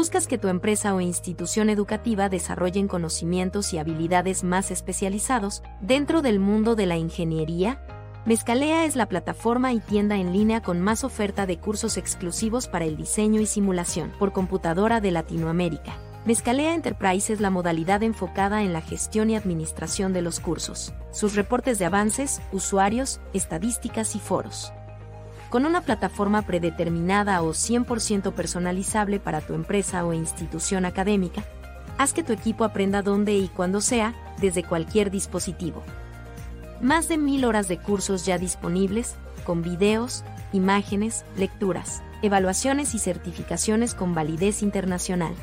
¿Buscas 0.00 0.26
que 0.26 0.38
tu 0.38 0.48
empresa 0.48 0.94
o 0.94 1.02
institución 1.02 1.68
educativa 1.68 2.30
desarrollen 2.30 2.88
conocimientos 2.88 3.74
y 3.74 3.78
habilidades 3.78 4.44
más 4.44 4.70
especializados 4.70 5.62
dentro 5.82 6.22
del 6.22 6.40
mundo 6.40 6.74
de 6.74 6.86
la 6.86 6.96
ingeniería? 6.96 7.84
Mezcalea 8.24 8.86
es 8.86 8.96
la 8.96 9.10
plataforma 9.10 9.74
y 9.74 9.80
tienda 9.80 10.16
en 10.16 10.32
línea 10.32 10.62
con 10.62 10.80
más 10.80 11.04
oferta 11.04 11.44
de 11.44 11.58
cursos 11.58 11.98
exclusivos 11.98 12.66
para 12.66 12.86
el 12.86 12.96
diseño 12.96 13.42
y 13.42 13.46
simulación 13.46 14.10
por 14.18 14.32
computadora 14.32 15.02
de 15.02 15.10
Latinoamérica. 15.10 15.98
Mezcalea 16.24 16.74
Enterprise 16.74 17.30
es 17.30 17.42
la 17.42 17.50
modalidad 17.50 18.02
enfocada 18.02 18.62
en 18.62 18.72
la 18.72 18.80
gestión 18.80 19.28
y 19.28 19.36
administración 19.36 20.14
de 20.14 20.22
los 20.22 20.40
cursos, 20.40 20.94
sus 21.10 21.34
reportes 21.34 21.78
de 21.78 21.84
avances, 21.84 22.40
usuarios, 22.52 23.20
estadísticas 23.34 24.16
y 24.16 24.18
foros. 24.18 24.72
Con 25.50 25.66
una 25.66 25.82
plataforma 25.82 26.42
predeterminada 26.42 27.42
o 27.42 27.50
100% 27.50 28.32
personalizable 28.32 29.20
para 29.20 29.40
tu 29.40 29.54
empresa 29.54 30.06
o 30.06 30.14
institución 30.14 30.84
académica, 30.84 31.44
haz 31.98 32.12
que 32.12 32.22
tu 32.22 32.32
equipo 32.32 32.64
aprenda 32.64 33.02
donde 33.02 33.34
y 33.34 33.48
cuando 33.48 33.80
sea, 33.80 34.14
desde 34.40 34.62
cualquier 34.62 35.10
dispositivo. 35.10 35.82
Más 36.80 37.08
de 37.08 37.18
mil 37.18 37.44
horas 37.44 37.68
de 37.68 37.78
cursos 37.78 38.24
ya 38.24 38.38
disponibles, 38.38 39.16
con 39.44 39.62
videos, 39.62 40.24
imágenes, 40.52 41.24
lecturas, 41.36 42.02
evaluaciones 42.22 42.94
y 42.94 42.98
certificaciones 42.98 43.94
con 43.94 44.14
validez 44.14 44.62
internacional 44.62 45.34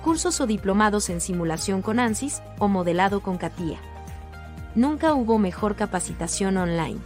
cursos 0.00 0.40
o 0.40 0.46
diplomados 0.46 1.10
en 1.10 1.20
simulación 1.20 1.82
con 1.82 1.98
ANSYS 1.98 2.42
o 2.58 2.68
modelado 2.68 3.20
con 3.20 3.36
CATIA. 3.36 3.78
Nunca 4.74 5.14
hubo 5.14 5.38
mejor 5.38 5.76
capacitación 5.76 6.56
online. 6.56 7.00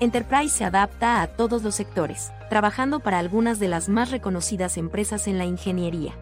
Enterprise 0.00 0.56
se 0.56 0.64
adapta 0.64 1.22
a 1.22 1.26
todos 1.26 1.64
los 1.64 1.74
sectores, 1.74 2.30
trabajando 2.48 3.00
para 3.00 3.18
algunas 3.18 3.58
de 3.58 3.66
las 3.66 3.88
más 3.88 4.12
reconocidas 4.12 4.76
empresas 4.76 5.26
en 5.26 5.38
la 5.38 5.44
ingeniería. 5.44 6.14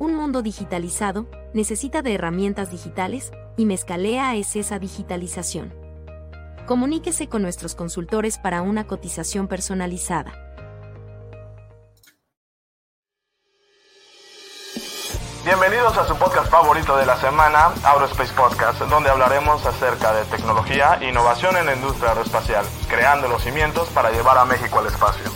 Un 0.00 0.16
mundo 0.16 0.42
digitalizado 0.42 1.28
necesita 1.54 2.02
de 2.02 2.14
herramientas 2.14 2.72
digitales 2.72 3.30
y 3.56 3.64
Mezcalea 3.64 4.34
es 4.34 4.56
esa 4.56 4.80
digitalización. 4.80 5.72
Comuníquese 6.66 7.28
con 7.28 7.42
nuestros 7.42 7.76
consultores 7.76 8.38
para 8.38 8.60
una 8.60 8.88
cotización 8.88 9.46
personalizada. 9.46 10.49
Bienvenidos 15.42 15.96
a 15.96 16.06
su 16.06 16.18
podcast 16.18 16.50
favorito 16.50 16.98
de 16.98 17.06
la 17.06 17.16
semana, 17.16 17.72
Aerospace 17.82 18.34
Podcast, 18.34 18.78
donde 18.82 19.08
hablaremos 19.08 19.64
acerca 19.64 20.12
de 20.12 20.26
tecnología 20.26 20.98
e 21.00 21.08
innovación 21.08 21.56
en 21.56 21.64
la 21.64 21.74
industria 21.74 22.10
aeroespacial, 22.10 22.66
creando 22.90 23.26
los 23.26 23.42
cimientos 23.42 23.88
para 23.88 24.10
llevar 24.10 24.36
a 24.36 24.44
México 24.44 24.78
al 24.78 24.88
espacio. 24.88 25.30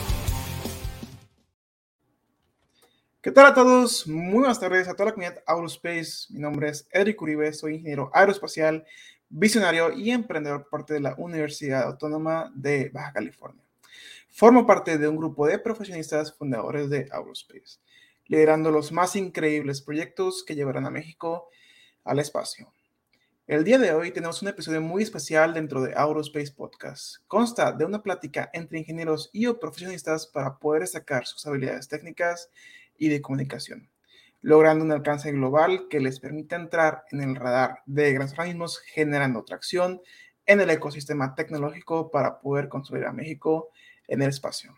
¿Qué 3.23 3.31
tal 3.31 3.47
a 3.47 3.55
todos? 3.55 4.07
Muy 4.07 4.41
buenas 4.41 4.61
tardes 4.61 4.89
a 4.89 4.93
toda 4.93 5.07
la 5.07 5.13
comunidad 5.13 5.43
Aerospace. 5.47 6.27
Mi 6.35 6.41
nombre 6.41 6.69
es 6.69 6.87
Eric 6.91 7.23
Uribe, 7.23 7.51
soy 7.55 7.77
ingeniero 7.77 8.11
aeroespacial, 8.13 8.85
visionario 9.31 9.91
y 9.91 10.11
emprendedor 10.11 10.65
por 10.65 10.71
parte 10.81 10.93
de 10.93 11.01
la 11.01 11.15
Universidad 11.17 11.83
Autónoma 11.85 12.53
de 12.55 12.91
Baja 12.93 13.15
California. 13.15 13.65
Formo 14.31 14.67
parte 14.67 14.99
de 14.99 15.09
un 15.09 15.17
grupo 15.17 15.47
de 15.47 15.59
profesionistas 15.59 16.37
fundadores 16.37 16.91
de 16.91 17.09
Aerospace 17.11 17.79
liderando 18.27 18.71
los 18.71 18.93
más 18.93 19.17
increíbles 19.17 19.83
proyectos 19.83 20.45
que 20.47 20.55
llevarán 20.55 20.87
a 20.87 20.91
México 20.91 21.49
al 22.05 22.19
espacio. 22.19 22.73
El 23.47 23.63
día 23.63 23.79
de 23.79 23.93
hoy 23.93 24.11
tenemos 24.11 24.41
un 24.41 24.49
episodio 24.49 24.81
muy 24.81 25.03
especial 25.03 25.53
dentro 25.53 25.83
de 25.83 25.93
Aerospace 25.95 26.53
Podcast. 26.53 27.17
Consta 27.27 27.73
de 27.73 27.85
una 27.85 28.03
plática 28.03 28.49
entre 28.55 28.79
ingenieros 28.79 29.29
y 29.35 29.53
profesionistas 29.53 30.27
para 30.27 30.57
poder 30.57 30.81
destacar 30.81 31.27
sus 31.27 31.47
habilidades 31.47 31.89
técnicas 31.89 32.51
y 32.97 33.09
de 33.09 33.21
comunicación, 33.21 33.91
logrando 34.41 34.83
un 34.83 34.93
alcance 34.93 35.31
global 35.31 35.89
que 35.91 36.01
les 36.01 36.21
permita 36.21 36.57
entrar 36.57 37.05
en 37.11 37.21
el 37.21 37.37
radar 37.37 37.83
de 37.85 38.15
grandes 38.15 38.33
organismos, 38.33 38.79
generando 38.79 39.45
tracción 39.45 40.01
en 40.47 40.63
el 40.63 40.71
ecosistema 40.71 41.35
tecnológico 41.35 42.11
para 42.11 42.41
poder 42.41 42.71
construir 42.71 43.05
a 43.05 43.13
México 43.13 43.69
en 44.09 44.23
el 44.23 44.31
espacio. 44.31 44.75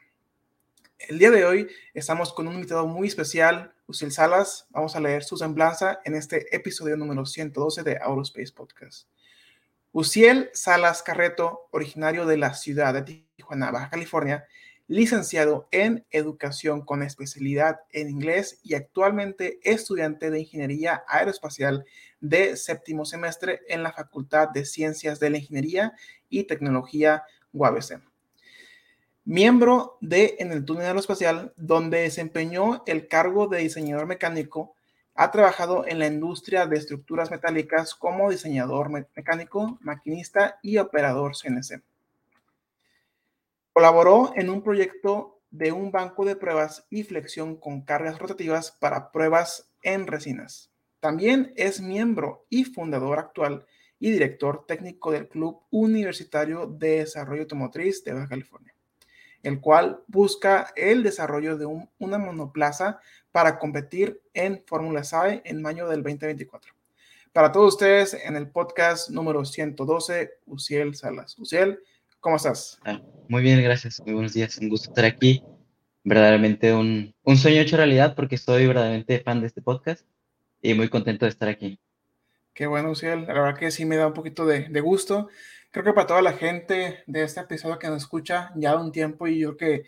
El 0.99 1.19
día 1.19 1.31
de 1.31 1.45
hoy 1.45 1.69
estamos 1.93 2.33
con 2.33 2.49
un 2.49 2.55
invitado 2.55 2.87
muy 2.87 3.07
especial, 3.07 3.75
Uciel 3.87 4.13
Salas. 4.13 4.67
Vamos 4.71 4.97
a 4.97 5.01
leer 5.01 5.25
su 5.25 5.37
semblanza 5.37 6.01
en 6.05 6.15
este 6.15 6.57
episodio 6.57 6.97
número 6.97 7.27
112 7.27 7.83
de 7.83 7.99
Aerospace 7.99 8.53
Podcast. 8.53 9.07
Uciel 9.93 10.49
Salas 10.55 11.03
Carreto, 11.03 11.69
originario 11.71 12.25
de 12.25 12.39
la 12.39 12.55
ciudad 12.55 12.95
de 12.95 13.27
Tijuana, 13.37 13.71
Baja 13.71 13.91
California, 13.91 14.47
licenciado 14.89 15.69
en 15.71 16.07
Educación 16.11 16.81
con 16.81 17.03
especialidad 17.03 17.81
en 17.93 18.09
inglés 18.09 18.59
y 18.63 18.73
actualmente 18.75 19.61
estudiante 19.65 20.31
de 20.31 20.41
Ingeniería 20.41 21.05
Aeroespacial 21.09 21.85
de 22.21 22.57
séptimo 22.57 23.05
semestre 23.05 23.61
en 23.69 23.83
la 23.83 23.93
Facultad 23.93 24.49
de 24.49 24.65
Ciencias 24.65 25.21
de 25.21 25.29
la 25.29 25.39
Ingeniería 25.39 25.93
y 26.31 26.45
Tecnología 26.45 27.25
UABC 27.53 28.01
miembro 29.27 29.99
de 30.01 30.37
En 30.39 30.53
el 30.53 30.65
túnel 30.65 30.87
aeroespacial, 30.87 31.53
donde 31.57 32.03
desempeñó 32.03 32.85
el 32.87 33.09
cargo 33.09 33.49
de 33.49 33.59
diseñador 33.59 34.07
mecánico. 34.07 34.75
Ha 35.15 35.33
trabajado 35.33 35.85
en 35.87 35.99
la 35.99 36.07
industria 36.07 36.67
de 36.67 36.77
estructuras 36.77 37.31
metálicas 37.31 37.95
como 37.95 38.31
diseñador 38.31 38.89
mecánico, 38.89 39.79
maquinista 39.81 40.61
y 40.63 40.79
operador 40.79 41.33
CNC. 41.37 41.83
Colaboró 43.73 44.33
en 44.37 44.49
un 44.49 44.63
proyecto 44.63 45.41
de 45.51 45.73
un 45.73 45.91
banco 45.91 46.25
de 46.25 46.37
pruebas 46.37 46.87
y 46.89 47.03
flexión 47.03 47.57
con 47.57 47.83
cargas 47.83 48.19
rotativas 48.19 48.71
para 48.71 49.11
pruebas 49.11 49.71
en 49.83 50.07
resinas. 50.07 50.71
También 51.01 51.53
es 51.57 51.81
miembro 51.81 52.47
y 52.49 52.65
fundador 52.65 53.19
actual 53.19 53.67
y 53.99 54.11
director 54.11 54.67
técnico 54.67 55.11
del 55.11 55.29
Club 55.29 55.63
Universitario 55.71 56.67
de 56.67 56.99
Desarrollo 56.99 57.43
Automotriz 57.43 58.05
de 58.05 58.13
Baja 58.13 58.29
California 58.29 58.76
el 59.43 59.61
cual 59.61 60.01
busca 60.07 60.73
el 60.77 61.03
desarrollo 61.03 61.57
de 61.57 61.67
una 61.99 62.19
monoplaza 62.19 63.01
para 63.33 63.59
competir 63.59 64.21
en 64.35 64.63
Fórmula 64.67 65.05
SAE 65.05 65.43
en 65.45 65.61
mayo 65.61 65.89
del 65.89 66.03
2024. 66.03 66.73
Para 67.33 67.53
todos 67.53 67.75
ustedes, 67.75 68.15
en 68.15 68.35
el 68.35 68.49
podcast 68.49 69.11
número 69.11 69.45
112, 69.45 70.31
Uciel 70.47 70.95
Salas. 70.95 71.39
Uciel, 71.39 71.81
¿cómo 72.19 72.37
estás? 72.37 72.81
Ah, 72.83 72.99
muy 73.29 73.43
bien, 73.43 73.63
gracias. 73.63 74.01
Muy 74.07 74.15
buenos 74.15 74.33
días. 74.33 74.57
Un 74.57 74.71
gusto 74.71 74.89
estar 74.89 75.05
aquí. 75.05 75.43
Verdaderamente 76.03 76.73
un, 76.73 77.15
un 77.25 77.37
sueño 77.37 77.61
hecho 77.61 77.77
realidad 77.77 78.15
porque 78.15 78.39
soy 78.39 78.67
verdaderamente 78.67 79.21
fan 79.21 79.43
de 79.43 79.49
este 79.49 79.61
podcast 79.61 80.07
y 80.63 80.73
muy 80.73 80.89
contento 80.89 81.27
de 81.27 81.31
estar 81.31 81.51
aquí. 81.51 81.79
Qué 82.55 82.67
bueno, 82.67 82.93
Uciel. 82.93 83.27
La 83.27 83.35
verdad 83.35 83.59
que 83.59 83.71
sí 83.71 83.85
me 83.85 83.97
da 83.97 84.07
un 84.07 84.15
poquito 84.15 84.47
de, 84.47 84.71
de 84.71 84.81
gusto 84.81 85.29
creo 85.71 85.85
que 85.85 85.93
para 85.93 86.07
toda 86.07 86.23
la 86.23 86.33
gente 86.33 87.03
de 87.07 87.23
este 87.23 87.41
episodio 87.41 87.79
que 87.79 87.89
nos 87.89 88.03
escucha 88.03 88.53
ya 88.57 88.77
un 88.77 88.93
tiempo 88.93 89.27
y 89.27 89.41
yo 89.41 89.57
que 89.57 89.85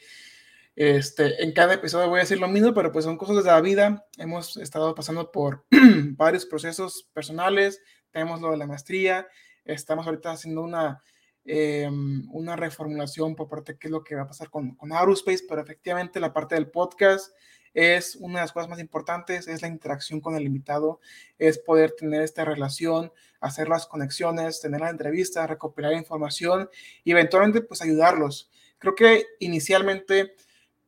este, 0.81 1.43
en 1.43 1.53
cada 1.53 1.75
episodio 1.75 2.09
voy 2.09 2.19
a 2.19 2.23
decir 2.23 2.39
lo 2.39 2.47
mismo, 2.47 2.73
pero 2.73 2.93
pues 2.93 3.05
son 3.05 3.17
cosas 3.17 3.43
de 3.43 3.51
la 3.51 3.61
vida. 3.61 4.07
Hemos 4.17 4.57
estado 4.57 4.95
pasando 4.95 5.33
por 5.33 5.67
varios 6.17 6.47
procesos 6.47 7.09
personales, 7.13 7.83
tenemos 8.13 8.41
lo 8.41 8.53
de 8.53 8.59
la 8.59 8.67
maestría, 8.69 9.27
estamos 9.65 10.07
ahorita 10.07 10.31
haciendo 10.31 10.63
una, 10.63 11.03
em, 11.45 12.29
una 12.31 12.55
reformulación 12.55 13.35
por 13.35 13.49
parte 13.49 13.73
de 13.73 13.79
qué 13.81 13.89
es 13.89 13.91
lo 13.91 14.05
que 14.05 14.15
va 14.15 14.23
a 14.23 14.27
pasar 14.29 14.51
con, 14.51 14.77
con 14.77 14.93
Aerospace, 14.93 15.47
pero 15.49 15.61
efectivamente 15.61 16.21
la 16.21 16.33
parte 16.33 16.55
del 16.55 16.71
podcast 16.71 17.33
es 17.75 18.17
una 18.17 18.39
de 18.39 18.45
las 18.45 18.53
cosas 18.53 18.69
más 18.69 18.79
importantes, 18.79 19.49
es 19.49 19.63
la 19.63 19.69
interacción 19.69 20.21
con 20.21 20.37
el 20.37 20.45
invitado, 20.45 21.01
es 21.39 21.59
poder 21.59 21.93
tener 21.93 22.23
esta 22.23 22.45
relación, 22.45 23.13
hacer 23.41 23.69
las 23.69 23.87
conexiones, 23.87 24.61
tener 24.61 24.81
la 24.81 24.91
entrevista, 24.91 25.47
recopilar 25.47 25.93
información 25.93 26.69
y 27.05 27.13
eventualmente 27.13 27.61
pues 27.61 27.83
ayudarlos. 27.83 28.51
Creo 28.79 28.95
que 28.95 29.27
inicialmente 29.41 30.35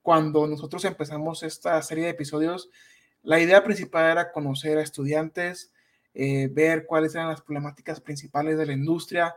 cuando 0.03 0.47
nosotros 0.47 0.85
empezamos 0.85 1.43
esta 1.43 1.81
serie 1.83 2.05
de 2.05 2.11
episodios, 2.11 2.71
la 3.23 3.41
idea 3.41 3.63
principal 3.63 4.11
era 4.11 4.33
conocer 4.33 4.79
a 4.79 4.83
estudiantes, 4.83 5.73
eh, 6.15 6.49
ver 6.51 6.87
cuáles 6.87 7.15
eran 7.15 7.29
las 7.29 7.43
problemáticas 7.43 8.01
principales 8.01 8.59
de 8.59 8.67
la 8.67 8.73
industria, 8.73 9.37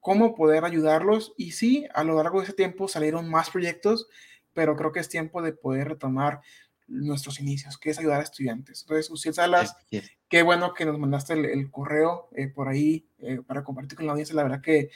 cómo 0.00 0.34
poder 0.34 0.64
ayudarlos 0.64 1.34
y 1.36 1.52
sí, 1.52 1.86
a 1.94 2.04
lo 2.04 2.16
largo 2.16 2.38
de 2.38 2.44
ese 2.44 2.52
tiempo 2.52 2.88
salieron 2.88 3.28
más 3.28 3.50
proyectos, 3.50 4.08
pero 4.52 4.76
creo 4.76 4.92
que 4.92 5.00
es 5.00 5.08
tiempo 5.08 5.42
de 5.42 5.52
poder 5.52 5.88
retomar 5.88 6.40
nuestros 6.86 7.40
inicios, 7.40 7.78
que 7.78 7.90
es 7.90 7.98
ayudar 7.98 8.20
a 8.20 8.24
estudiantes. 8.24 8.82
Entonces, 8.82 9.10
Uciel 9.10 9.34
Salas, 9.34 9.76
qué 10.28 10.42
bueno 10.42 10.74
que 10.74 10.84
nos 10.84 10.98
mandaste 10.98 11.32
el, 11.32 11.70
correo 11.70 12.28
eh, 12.36 12.48
por 12.48 12.68
ahí 12.68 13.06
eh, 13.18 13.40
para 13.46 13.64
compartir 13.64 13.96
con 13.96 14.06
la 14.06 14.12
audiencia. 14.12 14.34
La 14.34 14.42
verdad 14.42 14.60
que 14.60 14.90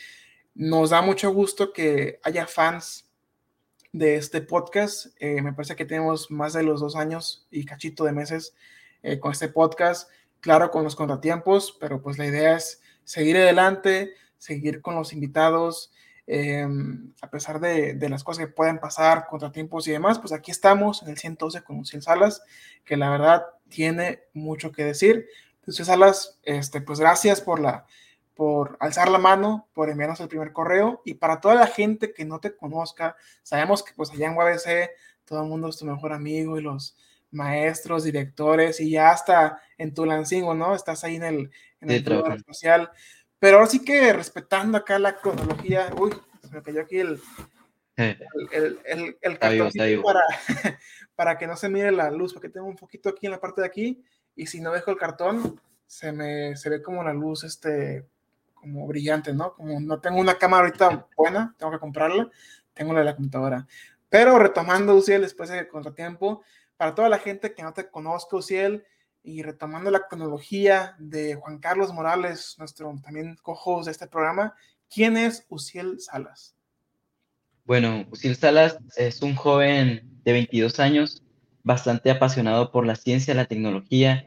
nos 0.54 0.90
da 0.90 1.02
mucho 1.02 1.32
gusto 1.32 1.72
que 1.72 2.20
haya 2.22 2.46
fans 2.46 3.08
de 3.92 4.16
este 4.16 4.40
podcast. 4.42 5.06
Eh, 5.18 5.40
me 5.42 5.52
parece 5.52 5.76
que 5.76 5.84
tenemos 5.84 6.30
más 6.30 6.52
de 6.52 6.62
los 6.62 6.80
dos 6.80 6.96
años 6.96 7.46
y 7.50 7.64
cachito 7.64 8.04
de 8.04 8.12
meses 8.12 8.54
con 9.20 9.30
este 9.30 9.48
podcast. 9.48 10.10
Claro, 10.40 10.70
con 10.70 10.84
los 10.84 10.96
contratiempos, 10.96 11.76
pero 11.80 12.02
pues 12.02 12.18
la 12.18 12.26
idea 12.26 12.56
es 12.56 12.82
seguir 13.04 13.36
adelante, 13.36 14.14
seguir 14.36 14.82
con 14.82 14.96
los 14.96 15.12
invitados, 15.12 15.92
Em, 16.30 17.14
a 17.22 17.30
pesar 17.30 17.58
de, 17.58 17.94
de, 17.94 18.08
las 18.10 18.22
cosas 18.22 18.44
que 18.44 18.52
pueden 18.52 18.78
pasar, 18.78 19.26
contratiempos 19.28 19.88
y 19.88 19.92
demás, 19.92 20.18
pues 20.18 20.34
aquí 20.34 20.50
estamos 20.50 21.02
en 21.02 21.08
el 21.08 21.16
112 21.16 21.62
con 21.62 21.78
Luciel 21.78 22.02
Salas, 22.02 22.42
que 22.84 22.98
la 22.98 23.08
verdad 23.08 23.46
tiene 23.70 24.24
mucho 24.34 24.70
que 24.70 24.84
decir. 24.84 25.26
Luciel 25.64 25.86
Salas, 25.86 26.38
este, 26.42 26.82
pues 26.82 27.00
gracias 27.00 27.40
por 27.40 27.60
la 27.60 27.86
por 28.34 28.76
alzar 28.78 29.08
la 29.08 29.18
mano, 29.18 29.68
por 29.72 29.90
enviarnos 29.90 30.20
el 30.20 30.28
primer 30.28 30.52
correo 30.52 31.02
y 31.04 31.14
para 31.14 31.40
toda 31.40 31.56
la 31.56 31.66
gente 31.66 32.12
que 32.12 32.24
no 32.24 32.38
te 32.38 32.54
conozca, 32.54 33.16
sabemos 33.42 33.82
que 33.82 33.94
pues 33.94 34.12
allá 34.12 34.28
en 34.28 34.36
UABC 34.36 34.90
todo 35.24 35.42
el 35.42 35.48
mundo 35.48 35.68
es 35.68 35.78
tu 35.78 35.86
mejor 35.86 36.12
amigo 36.12 36.56
y 36.56 36.62
los 36.62 36.96
maestros, 37.32 38.04
directores 38.04 38.80
y 38.80 38.90
ya 38.90 39.10
hasta 39.10 39.60
en 39.76 39.92
Tulancingo, 39.92 40.54
¿no? 40.54 40.74
Estás 40.74 41.02
ahí 41.02 41.16
en 41.16 41.24
el, 41.24 41.50
en 41.80 41.90
el 41.90 42.32
espacial. 42.36 42.90
Pero 43.38 43.58
ahora 43.58 43.70
sí 43.70 43.84
que 43.84 44.12
respetando 44.12 44.78
acá 44.78 44.98
la 44.98 45.16
cronología, 45.16 45.90
uy, 45.96 46.12
se 46.42 46.54
me 46.54 46.62
cayó 46.62 46.80
aquí 46.80 46.98
el, 46.98 47.20
el, 47.96 48.80
el, 48.84 49.18
el 49.20 49.38
para, 49.38 50.22
para 51.16 51.38
que 51.38 51.46
no 51.46 51.56
se 51.56 51.68
mire 51.68 51.92
la 51.92 52.10
luz, 52.10 52.32
porque 52.32 52.48
tengo 52.48 52.66
un 52.66 52.76
poquito 52.76 53.08
aquí 53.08 53.26
en 53.26 53.32
la 53.32 53.40
parte 53.40 53.60
de 53.60 53.66
aquí 53.66 54.02
y 54.34 54.46
si 54.46 54.60
no 54.60 54.72
dejo 54.72 54.90
el 54.90 54.96
cartón, 54.96 55.60
se 55.86 56.12
me 56.12 56.56
se 56.56 56.70
ve 56.70 56.82
como 56.82 57.02
la 57.02 57.12
luz 57.12 57.44
este 57.44 58.06
como 58.54 58.86
brillante, 58.86 59.32
¿no? 59.32 59.54
Como 59.54 59.80
no 59.80 60.00
tengo 60.00 60.18
una 60.18 60.36
cámara 60.36 60.66
ahorita 60.66 61.06
buena, 61.16 61.54
tengo 61.58 61.72
que 61.72 61.78
comprarla, 61.78 62.30
tengo 62.74 62.92
la 62.92 63.00
de 63.00 63.04
la 63.04 63.16
computadora. 63.16 63.66
Pero 64.08 64.38
retomando, 64.38 64.94
Uciel, 64.94 65.22
después 65.22 65.48
de 65.48 65.68
contratiempo, 65.68 66.42
para 66.76 66.94
toda 66.94 67.08
la 67.08 67.18
gente 67.18 67.54
que 67.54 67.62
no 67.62 67.72
te 67.72 67.88
conozca, 67.88 68.36
Uciel, 68.36 68.84
y 69.22 69.42
retomando 69.42 69.90
la 69.90 70.06
cronología 70.08 70.96
de 70.98 71.34
Juan 71.34 71.58
Carlos 71.58 71.92
Morales, 71.92 72.54
nuestro 72.58 72.94
también 73.02 73.36
cojo 73.42 73.82
de 73.84 73.90
este 73.90 74.06
programa, 74.06 74.54
¿quién 74.88 75.16
es 75.16 75.44
Uciel 75.48 76.00
Salas? 76.00 76.56
Bueno, 77.64 78.06
Uciel 78.10 78.36
Salas 78.36 78.78
es 78.96 79.20
un 79.22 79.34
joven 79.34 80.20
de 80.24 80.32
22 80.32 80.80
años, 80.80 81.22
bastante 81.62 82.10
apasionado 82.10 82.72
por 82.72 82.86
la 82.86 82.96
ciencia, 82.96 83.34
la 83.34 83.44
tecnología. 83.44 84.26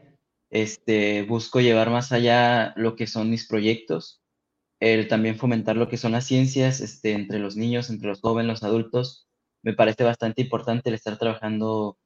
Este, 0.50 1.22
busco 1.22 1.60
llevar 1.60 1.90
más 1.90 2.12
allá 2.12 2.72
lo 2.76 2.94
que 2.94 3.06
son 3.06 3.30
mis 3.30 3.48
proyectos, 3.48 4.22
el 4.80 5.08
también 5.08 5.36
fomentar 5.36 5.76
lo 5.76 5.88
que 5.88 5.96
son 5.96 6.12
las 6.12 6.26
ciencias 6.26 6.80
este, 6.80 7.12
entre 7.12 7.38
los 7.38 7.56
niños, 7.56 7.90
entre 7.90 8.08
los 8.08 8.20
jóvenes, 8.20 8.48
los 8.48 8.62
adultos. 8.62 9.28
Me 9.62 9.72
parece 9.74 10.04
bastante 10.04 10.42
importante 10.42 10.90
el 10.90 10.94
estar 10.94 11.18
trabajando 11.18 11.98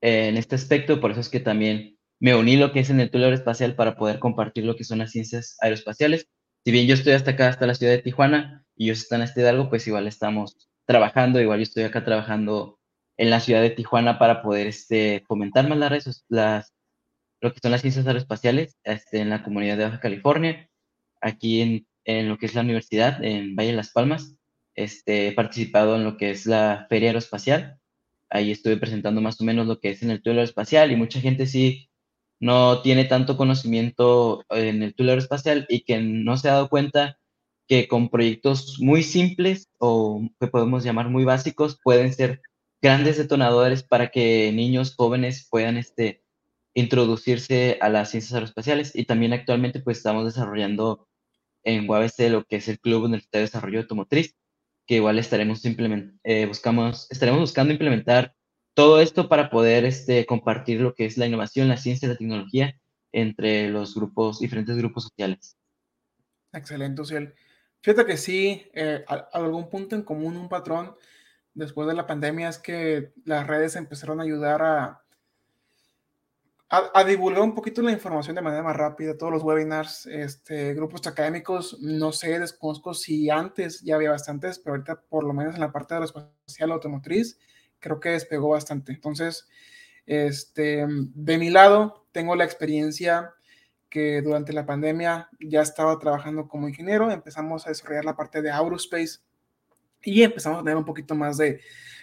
en 0.00 0.36
este 0.36 0.54
aspecto, 0.54 1.00
por 1.00 1.10
eso 1.10 1.20
es 1.20 1.28
que 1.28 1.40
también 1.40 1.98
me 2.20 2.34
uní 2.34 2.56
lo 2.56 2.72
que 2.72 2.80
es 2.80 2.90
en 2.90 3.00
el 3.00 3.10
Tour 3.10 3.24
Aeroespacial 3.24 3.74
para 3.74 3.96
poder 3.96 4.18
compartir 4.18 4.64
lo 4.64 4.76
que 4.76 4.84
son 4.84 4.98
las 4.98 5.10
ciencias 5.10 5.56
aeroespaciales. 5.60 6.28
Si 6.64 6.70
bien 6.70 6.86
yo 6.86 6.94
estoy 6.94 7.14
hasta 7.14 7.32
acá, 7.32 7.48
hasta 7.48 7.66
la 7.66 7.74
ciudad 7.74 7.92
de 7.92 8.02
Tijuana, 8.02 8.64
y 8.76 8.84
ellos 8.84 8.98
están 8.98 9.22
este 9.22 9.40
Hidalgo, 9.40 9.70
pues 9.70 9.86
igual 9.86 10.06
estamos 10.06 10.68
trabajando, 10.86 11.40
igual 11.40 11.58
yo 11.58 11.62
estoy 11.64 11.84
acá 11.84 12.04
trabajando 12.04 12.78
en 13.16 13.30
la 13.30 13.40
ciudad 13.40 13.62
de 13.62 13.70
Tijuana 13.70 14.18
para 14.18 14.42
poder 14.42 14.66
este, 14.66 15.24
fomentar 15.26 15.68
más 15.68 15.78
las, 15.78 16.24
las, 16.28 16.74
lo 17.40 17.52
que 17.52 17.60
son 17.62 17.70
las 17.72 17.80
ciencias 17.80 18.06
aeroespaciales 18.06 18.76
este, 18.84 19.20
en 19.20 19.30
la 19.30 19.42
comunidad 19.42 19.78
de 19.78 19.84
Baja 19.84 20.00
California, 20.00 20.68
aquí 21.22 21.62
en, 21.62 21.86
en 22.04 22.28
lo 22.28 22.36
que 22.36 22.46
es 22.46 22.54
la 22.54 22.62
universidad, 22.62 23.22
en 23.24 23.56
Valle 23.56 23.70
de 23.70 23.76
Las 23.76 23.92
Palmas. 23.92 24.36
Este, 24.74 25.28
he 25.28 25.32
participado 25.32 25.96
en 25.96 26.04
lo 26.04 26.16
que 26.16 26.30
es 26.30 26.46
la 26.46 26.86
Feria 26.90 27.10
Aeroespacial. 27.10 27.78
Ahí 28.28 28.50
estuve 28.50 28.76
presentando 28.76 29.20
más 29.20 29.40
o 29.40 29.44
menos 29.44 29.66
lo 29.66 29.80
que 29.80 29.90
es 29.90 30.02
en 30.02 30.10
el 30.10 30.22
Tour 30.22 30.34
Aeroespacial 30.34 30.92
y 30.92 30.96
mucha 30.96 31.20
gente 31.20 31.46
sí 31.46 31.89
no 32.40 32.82
tiene 32.82 33.04
tanto 33.04 33.36
conocimiento 33.36 34.44
en 34.48 34.82
el 34.82 34.94
tool 34.94 35.10
espacial 35.10 35.66
y 35.68 35.82
que 35.84 36.00
no 36.00 36.36
se 36.36 36.48
ha 36.48 36.54
dado 36.54 36.68
cuenta 36.68 37.18
que 37.68 37.86
con 37.86 38.08
proyectos 38.08 38.78
muy 38.80 39.02
simples 39.02 39.68
o 39.78 40.22
que 40.40 40.48
podemos 40.48 40.82
llamar 40.82 41.08
muy 41.08 41.24
básicos 41.24 41.78
pueden 41.82 42.12
ser 42.12 42.40
grandes 42.82 43.18
detonadores 43.18 43.82
para 43.84 44.10
que 44.10 44.50
niños 44.52 44.94
jóvenes 44.96 45.46
puedan 45.50 45.76
este, 45.76 46.22
introducirse 46.74 47.78
a 47.80 47.88
las 47.88 48.10
ciencias 48.10 48.34
aeroespaciales. 48.34 48.96
Y 48.96 49.04
también 49.04 49.32
actualmente 49.32 49.80
pues 49.80 49.98
estamos 49.98 50.24
desarrollando 50.24 51.08
en 51.62 51.88
UABC 51.88 52.30
lo 52.30 52.44
que 52.44 52.56
es 52.56 52.68
el 52.68 52.80
Club 52.80 53.04
Universitario 53.04 53.42
de 53.42 53.46
Desarrollo 53.48 53.80
Automotriz, 53.80 54.34
que 54.86 54.96
igual 54.96 55.18
estaremos, 55.18 55.62
eh, 56.24 56.46
buscamos, 56.46 57.06
estaremos 57.10 57.40
buscando 57.40 57.72
implementar 57.72 58.34
todo 58.74 59.00
esto 59.00 59.28
para 59.28 59.50
poder 59.50 59.84
este, 59.84 60.26
compartir 60.26 60.80
lo 60.80 60.94
que 60.94 61.06
es 61.06 61.16
la 61.16 61.26
innovación, 61.26 61.68
la 61.68 61.76
ciencia 61.76 62.08
la 62.08 62.16
tecnología 62.16 62.78
entre 63.12 63.68
los 63.68 63.94
grupos, 63.94 64.38
diferentes 64.38 64.76
grupos 64.76 65.04
sociales. 65.04 65.56
Excelente, 66.52 67.02
Uciel. 67.02 67.34
Fíjate 67.82 68.04
que 68.04 68.16
sí, 68.16 68.70
eh, 68.74 69.04
algún 69.32 69.68
punto 69.68 69.96
en 69.96 70.02
común, 70.02 70.36
un 70.36 70.48
patrón 70.48 70.94
después 71.54 71.88
de 71.88 71.94
la 71.94 72.06
pandemia 72.06 72.48
es 72.48 72.58
que 72.58 73.12
las 73.24 73.46
redes 73.46 73.76
empezaron 73.76 74.20
a 74.20 74.24
ayudar 74.24 74.62
a, 74.62 75.02
a, 76.68 77.04
divulgar 77.04 77.42
un 77.42 77.54
poquito 77.54 77.82
la 77.82 77.90
información 77.90 78.36
de 78.36 78.42
manera 78.42 78.62
más 78.62 78.76
rápida, 78.76 79.16
todos 79.16 79.32
los 79.32 79.42
webinars, 79.42 80.06
este, 80.06 80.74
grupos 80.74 81.06
académicos, 81.06 81.80
no 81.80 82.12
sé, 82.12 82.38
desconozco 82.38 82.94
si 82.94 83.28
antes 83.28 83.80
ya 83.80 83.96
había 83.96 84.12
bastantes, 84.12 84.58
pero 84.58 84.74
ahorita 84.74 85.00
por 85.02 85.24
lo 85.24 85.32
menos 85.32 85.54
en 85.54 85.60
la 85.60 85.72
parte 85.72 85.94
de 85.94 86.00
la 86.00 86.06
espacial 86.06 86.72
automotriz, 86.72 87.38
creo 87.80 88.00
que 88.00 88.10
despegó 88.10 88.50
bastante. 88.50 88.92
Entonces, 88.92 89.48
este, 90.06 90.86
de 90.88 91.38
mi 91.38 91.50
lado, 91.50 92.06
tengo 92.12 92.36
la 92.36 92.44
experiencia 92.44 93.32
que 93.88 94.22
durante 94.22 94.52
la 94.52 94.66
pandemia 94.66 95.28
ya 95.40 95.62
estaba 95.62 95.98
trabajando 95.98 96.48
como 96.48 96.68
ingeniero, 96.68 97.10
empezamos 97.10 97.66
a 97.66 97.70
desarrollar 97.70 98.04
la 98.04 98.16
parte 98.16 98.40
de 98.40 98.50
Aurospace 98.50 99.18
y 100.02 100.22
empezamos 100.22 100.60
a 100.60 100.62
tener 100.62 100.76
un 100.76 100.84
poquito 100.84 101.14
más 101.14 101.36
de, 101.36 101.60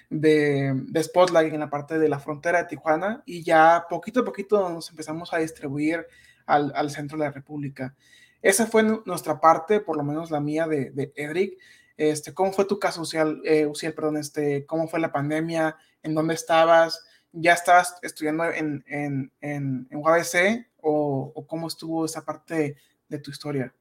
de, 0.09 0.73
de, 0.75 1.03
spotlight 1.03 1.53
en 1.53 1.61
la 1.61 1.69
parte 1.69 1.97
de 1.97 2.09
la 2.09 2.19
frontera 2.19 2.59
de 2.59 2.67
Tijuana 2.67 3.23
y 3.25 3.41
ya 3.41 3.85
poquito 3.89 4.19
a 4.19 4.25
poquito 4.25 4.69
nos 4.69 4.89
empezamos 4.89 5.33
a 5.33 5.37
distribuir 5.37 6.05
al, 6.45 6.71
al 6.75 6.89
centro 6.91 7.17
de 7.17 7.25
la 7.25 7.31
República. 7.31 7.95
Esa 8.41 8.67
fue 8.67 8.83
nuestra 8.83 9.39
parte, 9.39 9.79
por 9.79 9.97
lo 9.97 10.03
menos 10.03 10.29
la 10.29 10.39
mía 10.39 10.67
de, 10.67 10.91
de 10.91 11.11
Edric. 11.15 11.57
Este, 11.97 12.31
¿Cómo 12.33 12.53
fue 12.53 12.65
tu 12.65 12.77
caso, 12.77 13.01
Uciel, 13.01 13.41
eh, 13.43 13.67
perdón, 13.95 14.17
este, 14.17 14.65
¿Cómo 14.67 14.87
fue 14.87 14.99
la 14.99 15.11
pandemia? 15.11 15.75
¿En 16.03 16.13
dónde 16.13 16.35
estabas? 16.35 17.03
¿Ya 17.31 17.53
estabas 17.53 17.97
estudiando 18.03 18.45
en, 18.45 18.85
en, 18.87 19.31
en, 19.41 19.87
UABC 19.91 20.67
o, 20.77 21.45
cómo 21.47 21.67
estuvo 21.67 22.05
esa 22.05 22.23
parte 22.23 22.77
de, 23.09 23.19
tu 23.19 23.31
historia? 23.31 23.73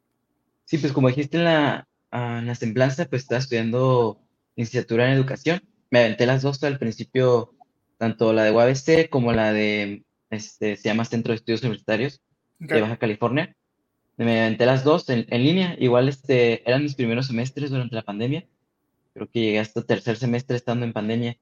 Sí, 0.65 0.79
pues 0.79 0.93
como 0.93 1.09
dijiste 1.09 1.37
en 1.37 1.45
la, 1.45 1.89
en 2.11 2.47
la 2.47 2.55
semblanza, 2.55 3.05
pues 3.05 3.23
estaba 3.23 3.39
estudiando 3.39 4.19
licenciatura 4.57 5.07
en 5.07 5.13
educación. 5.13 5.63
Me 5.91 6.01
aventé 6.01 6.25
las 6.27 6.43
dos 6.43 6.63
al 6.65 6.79
principio, 6.79 7.55
tanto 7.99 8.33
la 8.33 8.45
de 8.45 8.51
UABC 8.51 9.11
como 9.11 9.33
la 9.33 9.53
de, 9.53 10.05
este, 10.31 10.77
se 10.77 10.89
llama 10.89 11.05
Centro 11.05 11.33
de 11.33 11.37
Estudios 11.37 11.63
Universitarios 11.63 12.23
de 12.59 12.81
Baja 12.81 12.97
California 12.97 13.55
me 14.17 14.41
aventé 14.41 14.67
las 14.67 14.85
dos 14.85 15.09
en, 15.09 15.27
en, 15.29 15.45
línea. 15.45 15.77
Igual 15.79 16.09
este, 16.09 16.69
eran 16.69 16.83
mis 16.83 16.95
primeros 16.95 17.27
semestres 17.27 17.71
durante 17.71 17.95
la 17.95 18.03
pandemia. 18.03 18.47
Creo 19.15 19.29
que 19.31 19.41
llegué 19.41 19.59
hasta 19.59 19.83
tercer 19.83 20.17
semestre 20.17 20.57
estando 20.57 20.85
en 20.85 20.93
pandemia. 20.93 21.37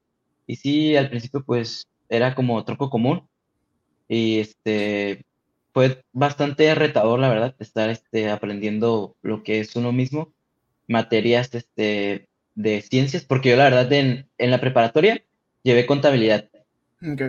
Y 0.47 0.57
sí, 0.57 0.97
al 0.97 1.11
principio 1.11 1.45
pues 1.45 1.89
era 2.09 2.35
como 2.35 2.65
tronco 2.65 2.91
común. 2.91 3.29
Y 4.09 4.39
este, 4.41 5.25
fue 5.73 6.03
bastante 6.13 6.75
retador, 6.75 7.19
la 7.19 7.29
verdad, 7.29 7.55
estar 7.59 7.91
este, 7.91 8.31
aprendiendo 8.31 9.17
lo 9.23 9.43
que 9.43 9.61
es 9.61 9.75
uno 9.77 9.93
mismo, 9.93 10.33
materias 10.87 11.55
este, 11.55 12.29
de 12.55 12.83
ciencias, 12.83 13.25
porque 13.25 13.51
yo 13.51 13.57
la 13.57 13.65
verdad 13.65 13.93
en, 13.93 14.29
en 14.39 14.51
la 14.51 14.61
preparatoria 14.61 15.23
llevé 15.63 15.87
contabilidad. 15.87 16.49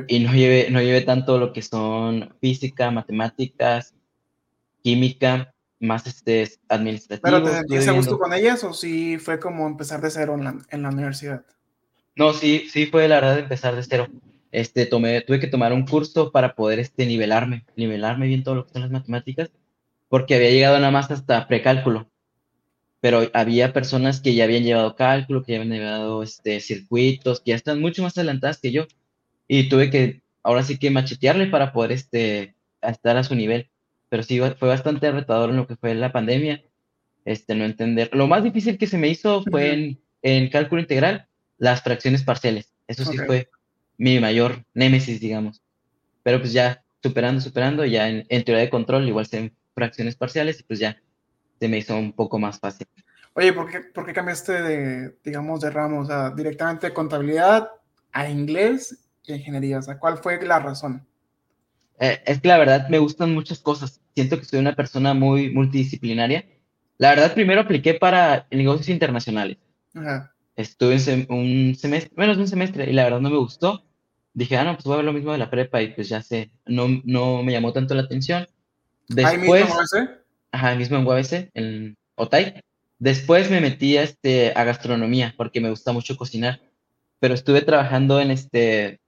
Y 0.08 0.20
no 0.20 0.34
llevé, 0.34 0.70
no 0.70 0.82
llevé 0.82 1.02
tanto 1.02 1.38
lo 1.38 1.52
que 1.52 1.62
son 1.62 2.34
física, 2.40 2.92
matemáticas, 2.92 3.94
química, 4.86 5.52
más 5.80 6.06
este, 6.06 6.48
administrativo. 6.70 7.24
¿Pero 7.24 7.44
te 7.44 7.52
sentiste 7.58 7.90
a 7.90 7.94
gusto 7.94 8.20
con 8.20 8.32
ellas 8.34 8.64
o 8.64 8.72
sí 8.72 9.18
fue 9.18 9.40
como 9.40 9.66
empezar 9.66 10.00
de 10.00 10.12
cero 10.12 10.36
en 10.36 10.44
la, 10.44 10.56
en 10.70 10.84
la 10.84 10.90
universidad? 10.90 11.44
No, 12.16 12.34
sí, 12.34 12.68
sí 12.72 12.86
fue 12.86 13.08
la 13.08 13.16
verdad 13.16 13.40
empezar 13.40 13.76
de 13.76 13.82
cero. 13.82 14.08
Este, 14.52 14.86
tomé, 14.86 15.22
tuve 15.22 15.40
que 15.40 15.48
tomar 15.48 15.74
un 15.74 15.88
curso 15.88 16.32
para 16.32 16.54
poder 16.54 16.78
este, 16.78 17.08
nivelarme, 17.08 17.66
nivelarme 17.76 18.28
bien 18.28 18.44
todo 18.44 18.54
lo 18.54 18.68
que 18.68 18.74
son 18.74 18.84
las 18.84 18.92
matemáticas, 18.92 19.50
porque 20.08 20.36
había 20.36 20.52
llegado 20.52 20.78
nada 20.78 20.92
más 20.92 21.10
hasta 21.10 21.48
precálculo. 21.48 22.08
Pero 23.02 23.24
había 23.34 23.74
personas 23.74 24.22
que 24.22 24.36
ya 24.36 24.44
habían 24.44 24.64
llevado 24.64 24.96
cálculo, 24.96 25.42
que 25.42 25.54
ya 25.54 25.62
habían 25.62 25.80
llevado 25.80 26.22
este, 26.22 26.60
circuitos, 26.60 27.40
que 27.42 27.50
ya 27.50 27.56
están 27.56 27.82
mucho 27.82 28.04
más 28.04 28.16
adelantadas 28.20 28.60
que 28.60 28.72
yo. 28.72 28.86
Y 29.48 29.68
tuve 29.68 29.90
que, 29.90 30.22
ahora 30.44 30.62
sí 30.62 30.78
que 30.78 30.92
machetearle 30.92 31.48
para 31.48 31.74
poder 31.74 31.92
este, 31.92 32.56
estar 32.84 33.18
a 33.18 33.24
su 33.24 33.34
nivel 33.34 33.72
pero 34.10 34.24
sí 34.24 34.40
fue 34.58 34.68
bastante 34.68 35.12
retador 35.12 35.50
en 35.50 35.58
lo 35.58 35.68
que 35.68 35.76
fue 35.76 35.94
la 35.96 36.12
pandemia, 36.12 36.64
este, 37.26 37.56
no 37.56 37.66
entender. 37.66 38.10
Lo 38.14 38.28
más 38.28 38.44
difícil 38.44 38.78
que 38.78 38.88
se 38.88 38.98
me 38.98 39.08
hizo 39.08 39.44
fue 39.44 39.74
en, 39.74 40.00
en, 40.22 40.50
cálculo 40.50 40.82
integral, 40.82 41.28
las 41.58 41.82
fracciones 41.82 42.24
parciales. 42.24 42.74
Eso 42.88 43.04
sí 43.06 43.18
fue 43.18 43.50
mi 43.98 44.20
mayor 44.20 44.64
némesis, 44.74 45.20
digamos. 45.20 45.62
Pero 46.24 46.40
pues 46.40 46.54
ya 46.54 46.84
superando, 47.02 47.42
superando, 47.42 47.86
ya 47.86 48.10
en, 48.10 48.26
teoría 48.44 48.64
de 48.64 48.70
control 48.70 49.08
igual 49.08 49.26
se 49.26 49.54
fracciones 49.74 50.16
parciales 50.16 50.60
y 50.60 50.64
pues 50.64 50.80
ya 50.80 50.98
se 51.60 51.68
me 51.68 51.78
hizo 51.78 51.96
un 51.96 52.14
poco 52.14 52.40
más 52.40 52.60
fácil. 52.60 52.88
Oye, 53.34 53.52
¿por 53.54 53.70
qué, 53.70 53.82
por 53.82 54.06
qué 54.06 54.14
cambiaste 54.14 54.62
de, 54.62 55.18
digamos, 55.24 55.60
de 55.60 55.70
ramo? 55.70 56.00
O 56.02 56.06
sea, 56.06 56.32
directamente 56.32 56.88
de 56.88 56.94
contabilidad 56.94 57.70
a 58.12 58.30
inglés 58.30 59.06
y 59.24 59.34
ingeniería. 59.34 59.80
O 59.80 59.82
sea, 59.82 60.00
¿cuál 60.00 60.18
fue 60.18 60.44
la 60.46 60.60
razón? 60.60 61.06
Eh, 62.00 62.22
es 62.26 62.42
que 62.42 62.48
la 62.48 62.58
verdad 62.58 62.90
me 62.90 63.00
gustan 63.00 63.34
muchas 63.34 63.60
cosas. 63.60 64.02
Siento 64.14 64.40
que 64.40 64.46
soy 64.46 64.60
una 64.60 64.76
persona 64.76 65.14
muy 65.14 65.50
multidisciplinaria. 65.52 66.46
La 66.98 67.10
verdad, 67.10 67.34
primero 67.34 67.62
apliqué 67.62 67.94
para 67.94 68.48
negocios 68.52 68.90
internacionales. 68.90 69.58
Ajá. 69.94 70.34
Estuve 70.56 70.96
en 71.12 71.26
un 71.30 71.76
semestre, 71.76 72.14
menos 72.16 72.38
de 72.38 72.44
un 72.44 72.48
semestre, 72.48 72.90
y 72.90 72.94
la 72.94 73.04
verdad 73.04 73.20
no 73.20 73.30
me 73.30 73.38
gustó. 73.38 73.84
Dije, 74.34 74.58
ah, 74.58 74.64
no, 74.64 74.74
pues 74.74 74.86
voy 74.86 74.94
a 74.94 74.98
ver 74.98 75.06
lo 75.06 75.14
mismo 75.14 75.32
de 75.32 75.38
la 75.38 75.50
prepa, 75.50 75.82
y 75.82 75.90
pues 75.90 76.08
ya 76.08 76.22
sé, 76.22 76.52
no, 76.66 76.88
no 77.04 77.44
me 77.44 77.52
llamó 77.52 77.74
tanto 77.74 77.94
la 77.94 78.04
atención. 78.04 78.48
¿Ahí 79.18 79.38
mismo 79.38 79.56
en 79.56 79.64
UABC? 79.64 80.10
Ajá, 80.52 80.76
mismo 80.76 80.98
en 80.98 81.06
UABC, 81.06 81.52
en 81.54 81.98
Otay. 82.16 82.62
Después 83.00 83.52
me 83.52 83.60
metí 83.60 83.98
a, 83.98 84.04
este, 84.04 84.54
a 84.56 84.64
gastronomía, 84.64 85.34
porque 85.36 85.60
me 85.60 85.70
gusta 85.70 85.92
mucho 85.92 86.16
cocinar. 86.16 86.62
Pero 87.20 87.34
estuve 87.34 87.62
trabajando 87.62 88.22
en, 88.22 88.32
este, 88.32 89.00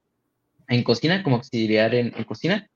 en 0.68 0.82
cocina, 0.82 1.22
como 1.22 1.36
auxiliar 1.36 1.94
en, 1.94 2.12
en 2.16 2.24
cocina. 2.24 2.68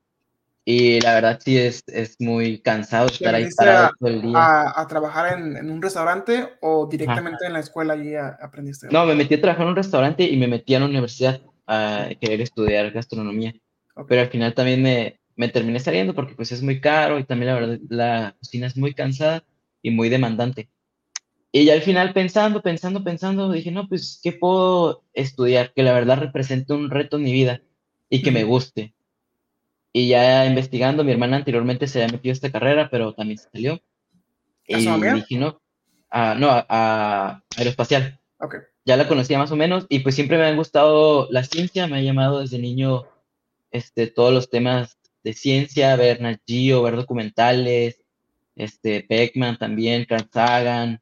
Y 0.65 1.01
la 1.01 1.15
verdad 1.15 1.41
sí 1.45 1.59
es, 1.59 1.83
es 1.89 2.17
muy 2.21 2.61
cansado 2.61 3.07
estar 3.07 3.35
ahí 3.35 3.49
parado 3.57 3.91
todo 3.99 4.09
el 4.09 4.23
día. 4.23 4.33
A, 4.37 4.81
a 4.81 4.87
trabajar 4.87 5.37
en, 5.37 5.57
en, 5.57 5.71
un 5.71 5.83
restaurante 5.83 6.51
o 6.61 6.87
directamente 6.87 7.47
en 7.47 7.53
la 7.53 7.61
escuela 7.61 7.97
y 7.97 8.15
aprendiste? 8.15 8.87
No, 8.91 9.05
me 9.05 9.17
metí 9.17 9.35
a 9.35 9.41
trabajar 9.41 9.65
en 9.65 9.71
un 9.71 9.77
restaurante 9.77 10.23
y 10.23 10.37
me 10.37 10.47
metí 10.47 10.75
a 10.75 10.81
la 10.81 10.87
universidad 10.87 11.41
a 11.67 12.09
querer 12.21 12.41
estudiar 12.41 12.93
gastronomía. 12.93 13.55
Pero 14.09 14.21
al 14.21 14.29
final 14.29 14.55
también 14.55 14.83
me, 14.83 15.21
me 15.35 15.49
terminé 15.49 15.81
saliendo 15.81 16.15
porque 16.15 16.35
pues 16.35 16.53
es 16.53 16.63
muy 16.63 16.81
caro 16.81 17.19
y 17.19 17.25
también 17.25 17.53
la 17.53 17.61
verdad 17.61 17.79
la 17.89 18.37
cocina 18.39 18.67
es 18.69 18.77
muy 18.77 18.95
cansada 18.95 19.45
y 19.83 19.91
muy 19.91 20.09
demandante. 20.09 20.71
Y 21.55 21.67
ya 21.67 21.75
al 21.75 21.83
final 21.83 22.15
pensando, 22.15 22.63
pensando, 22.63 23.05
pensando, 23.05 23.53
dije, 23.53 23.71
no, 23.71 23.87
pues, 23.87 24.21
¿qué 24.23 24.33
puedo 24.33 25.05
estudiar? 25.13 25.75
Que 25.75 25.83
la 25.83 25.93
verdad 25.93 26.19
represente 26.19 26.73
un 26.73 26.89
reto 26.89 27.19
en 27.19 27.25
mi 27.25 27.33
vida 27.33 27.61
y 28.09 28.23
que 28.23 28.31
me 28.31 28.45
guste. 28.45 28.95
Y 29.93 30.09
ya 30.09 30.47
investigando, 30.47 31.05
mi 31.05 31.13
hermana 31.13 31.37
anteriormente 31.37 31.87
se 31.87 32.03
había 32.03 32.15
metido 32.15 32.33
a 32.33 32.35
esta 32.35 32.51
carrera, 32.51 32.89
pero 32.91 33.13
también 33.13 33.39
se 33.39 33.51
salió. 33.51 33.81
Y 34.67 34.77
dije, 34.77 35.37
no, 35.37 35.61
a, 36.11 36.35
no, 36.35 36.49
a, 36.51 37.43
aeroespacial. 37.57 38.19
Okay. 38.39 38.61
Ya 38.85 38.97
la 38.97 39.07
conocía 39.07 39.39
más 39.39 39.53
o 39.53 39.57
menos 39.57 39.87
y 39.89 40.01
pues 40.01 40.15
siempre 40.15 40.39
me 40.39 40.45
han 40.45 40.57
gustado 40.57 41.29
la 41.31 41.45
ciencia, 41.45 41.87
me 41.87 41.99
ha 41.99 42.03
llamado 42.03 42.41
desde 42.41 42.59
niño 42.59 43.05
este, 43.71 44.07
todos 44.09 44.33
los 44.33 44.51
temas 44.51 44.99
de 45.23 45.35
ciencia, 45.35 45.95
ver 45.97 46.21
Nat 46.21 46.41
Geo, 46.47 46.83
ver 46.83 46.97
documentales, 46.97 48.03
este, 48.57 49.07
Beckman 49.09 49.59
también, 49.59 50.05
Carl 50.05 50.29
Sagan, 50.33 51.01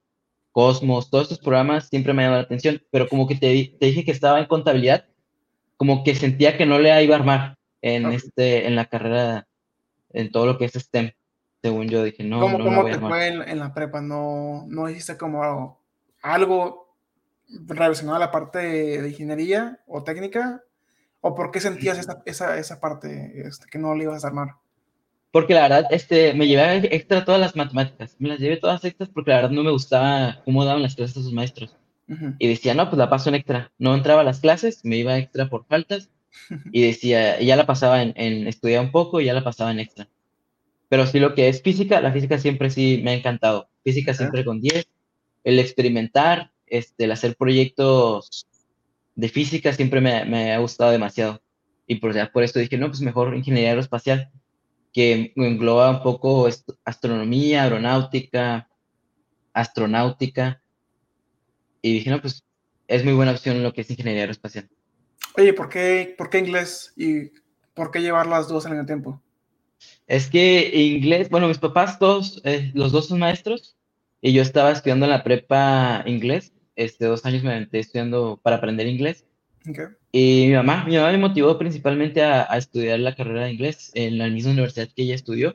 Cosmos, 0.53 1.11
todos 1.11 1.25
estos 1.25 1.39
programas 1.39 1.89
siempre 1.89 2.13
me 2.13 2.23
han 2.23 2.27
llamado 2.27 2.43
la 2.43 2.47
atención, 2.47 2.83
pero 2.91 3.09
como 3.09 3.27
que 3.27 3.37
te, 3.37 3.77
te 3.79 3.87
dije 3.87 4.05
que 4.05 4.11
estaba 4.11 4.41
en 4.41 4.47
contabilidad, 4.47 5.07
como 5.77 6.05
que 6.05 6.15
sentía 6.15 6.59
que 6.59 6.67
no 6.67 6.79
le 6.79 7.03
iba 7.03 7.17
a 7.17 7.19
armar 7.19 7.60
en, 7.83 8.07
este, 8.07 8.67
en 8.67 8.77
la 8.77 8.87
carrera, 8.87 9.47
en 10.13 10.31
todo 10.31 10.47
lo 10.47 10.59
que 10.59 10.67
es 10.67 10.73
STEM. 10.73 11.13
Según 11.63 11.89
yo 11.89 12.03
dije, 12.03 12.25
no, 12.25 12.41
¿Cómo, 12.41 12.59
no, 12.59 12.65
cómo 12.65 12.83
voy 12.83 12.93
a 12.93 12.95
te 12.95 13.01
fue 13.01 13.29
en, 13.29 13.43
en, 13.43 13.59
la 13.59 13.75
prepa? 13.75 14.01
¿No, 14.01 14.65
¿No 14.69 14.89
hiciste 14.89 15.19
como 15.19 15.43
algo, 15.43 15.81
algo 16.23 16.97
relacionado 17.67 18.17
a 18.17 18.21
la 18.21 18.31
parte 18.31 18.59
de, 18.59 19.03
de 19.03 19.09
ingeniería 19.11 19.79
o 19.87 20.03
técnica? 20.03 20.63
¿O 21.21 21.35
por 21.35 21.51
qué 21.51 21.61
sentías 21.61 21.99
esa, 21.99 22.23
esa, 22.25 22.59
esa 22.59 22.81
parte 22.81 23.47
este, 23.47 23.67
que 23.71 23.79
no 23.79 23.95
le 23.95 24.05
ibas 24.05 24.25
a 24.25 24.29
armar? 24.29 24.55
Porque 25.33 25.55
la 25.55 25.63
verdad, 25.63 25.87
este, 25.91 26.33
me 26.35 26.47
llevé 26.47 26.95
extra 26.95 27.25
todas 27.25 27.41
las 27.41 27.55
matemáticas. 27.55 28.17
Me 28.19 28.31
las 28.31 28.39
llevé 28.39 28.57
todas 28.57 28.85
extras 28.85 29.11
porque 29.11 29.31
la 29.31 29.37
verdad 29.37 29.51
no 29.51 29.63
me 29.63 29.71
gustaba 29.71 30.41
cómo 30.45 30.65
daban 30.65 30.83
las 30.83 30.97
clases 30.97 31.19
a 31.19 31.23
sus 31.23 31.33
maestros. 31.33 31.77
Uh 32.09 32.15
-huh. 32.15 32.37
Y 32.39 32.49
decía, 32.49 32.75
no, 32.75 32.89
pues 32.89 32.99
la 32.99 33.11
paso 33.11 33.29
en 33.29 33.37
extra. 33.37 33.71
No 33.79 33.95
entraba 33.95 34.23
a 34.23 34.25
las 34.25 34.41
clases, 34.41 34.81
me 34.83 34.97
iba 34.97 35.19
extra 35.19 35.49
por 35.49 35.67
faltas 35.67 36.09
y 36.73 36.83
decía, 36.83 37.41
ya 37.41 37.57
la 37.57 37.67
pasaba 37.67 38.03
en, 38.03 38.13
en 38.17 38.47
estudiar 38.47 38.85
un 38.85 38.93
poco 38.93 39.21
y 39.21 39.27
ya 39.27 39.35
la 39.35 39.45
pasaba 39.45 39.71
en 39.71 39.81
extra. 39.81 40.09
Pero 40.89 41.07
sí 41.07 41.21
lo 41.21 41.35
que 41.35 41.49
es 41.49 41.63
física, 41.63 42.01
la 42.01 42.13
física 42.13 42.39
siempre 42.39 42.69
sí 42.71 43.01
me 43.05 43.13
ha 43.13 43.15
encantado. 43.15 43.71
Física 43.85 44.13
siempre 44.13 44.45
con 44.45 44.61
10. 44.61 44.89
El 45.45 45.59
experimentar, 45.59 46.53
este, 46.67 47.05
el 47.05 47.13
hacer 47.13 47.37
proyectos 47.37 48.49
de 49.15 49.29
física 49.29 49.73
siempre 49.73 50.01
me, 50.01 50.25
me 50.25 50.53
ha 50.53 50.59
gustado 50.59 50.91
demasiado. 50.91 51.41
Y 51.87 51.97
por, 51.97 52.15
ya 52.15 52.31
por 52.33 52.43
esto 52.43 52.59
dije, 52.59 52.77
no, 52.77 52.89
pues 52.89 53.01
mejor 53.01 53.37
ingeniería 53.37 53.71
aeroespacial, 53.71 54.31
que 54.93 55.33
engloba 55.37 55.91
un 55.91 56.03
poco 56.03 56.49
astronomía, 56.85 57.63
aeronáutica, 57.63 58.69
astronáutica. 59.53 60.63
Y 61.83 61.95
dije, 61.95 62.11
no, 62.11 62.21
pues 62.21 62.45
es 62.89 63.05
muy 63.05 63.13
buena 63.13 63.33
opción 63.33 63.63
lo 63.63 63.73
que 63.73 63.83
es 63.83 63.91
ingeniería 63.91 64.23
aeroespacial. 64.23 64.69
Oye, 65.41 65.55
¿por 65.55 65.71
qué, 65.71 66.15
¿por 66.19 66.29
qué 66.29 66.39
inglés 66.39 66.93
y 66.99 67.31
por 67.73 67.91
qué 67.91 68.03
llevar 68.03 68.27
las 68.27 68.47
dos 68.47 68.67
al 68.67 68.73
mismo 68.73 68.85
tiempo? 68.85 69.23
Es 70.07 70.29
que 70.29 70.71
inglés, 70.75 71.31
bueno, 71.31 71.49
mis 71.49 71.57
papás 71.57 71.99
todos, 71.99 72.43
eh, 72.45 72.71
los 72.75 72.93
dos 72.93 73.09
son 73.09 73.21
maestros 73.21 73.75
y 74.21 74.35
yo 74.35 74.43
estaba 74.43 74.71
estudiando 74.71 75.07
en 75.07 75.13
la 75.13 75.25
prepa 75.25 76.03
inglés, 76.05 76.53
este, 76.77 77.07
dos 77.07 77.25
años 77.25 77.43
me 77.43 77.53
aventé 77.53 77.79
estudiando 77.79 78.39
para 78.43 78.57
aprender 78.57 78.87
inglés. 78.87 79.25
Okay. 79.67 79.87
Y 80.13 80.49
mi 80.49 80.55
mamá, 80.57 80.85
mi 80.85 80.97
mamá 80.97 81.11
me 81.11 81.17
motivó 81.17 81.57
principalmente 81.57 82.23
a, 82.23 82.47
a, 82.53 82.59
estudiar 82.59 83.01
la 83.01 83.15
carrera 83.15 83.47
de 83.47 83.53
inglés 83.53 83.93
en 83.95 84.19
la 84.19 84.29
misma 84.29 84.53
universidad 84.53 84.89
que 84.95 85.05
ella 85.05 85.15
estudió. 85.15 85.55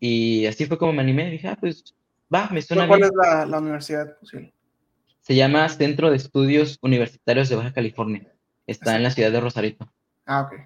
Y 0.00 0.46
así 0.46 0.64
fue 0.64 0.78
como 0.78 0.94
me 0.94 1.02
animé, 1.02 1.30
dije, 1.30 1.48
ah, 1.48 1.58
pues 1.60 1.94
va, 2.34 2.48
me 2.50 2.62
suena 2.62 2.88
¿Cuál 2.88 3.00
bien. 3.00 3.10
es 3.10 3.16
la, 3.16 3.44
la 3.44 3.58
universidad 3.58 4.18
posible? 4.18 4.54
Se 5.20 5.34
llama 5.34 5.68
Centro 5.68 6.10
de 6.10 6.16
Estudios 6.16 6.78
Universitarios 6.80 7.50
de 7.50 7.56
Baja 7.56 7.74
California. 7.74 8.32
Está 8.66 8.96
en 8.96 9.02
la 9.02 9.10
ciudad 9.10 9.30
de 9.32 9.40
Rosarito. 9.40 9.90
Ah, 10.26 10.42
ok. 10.42 10.60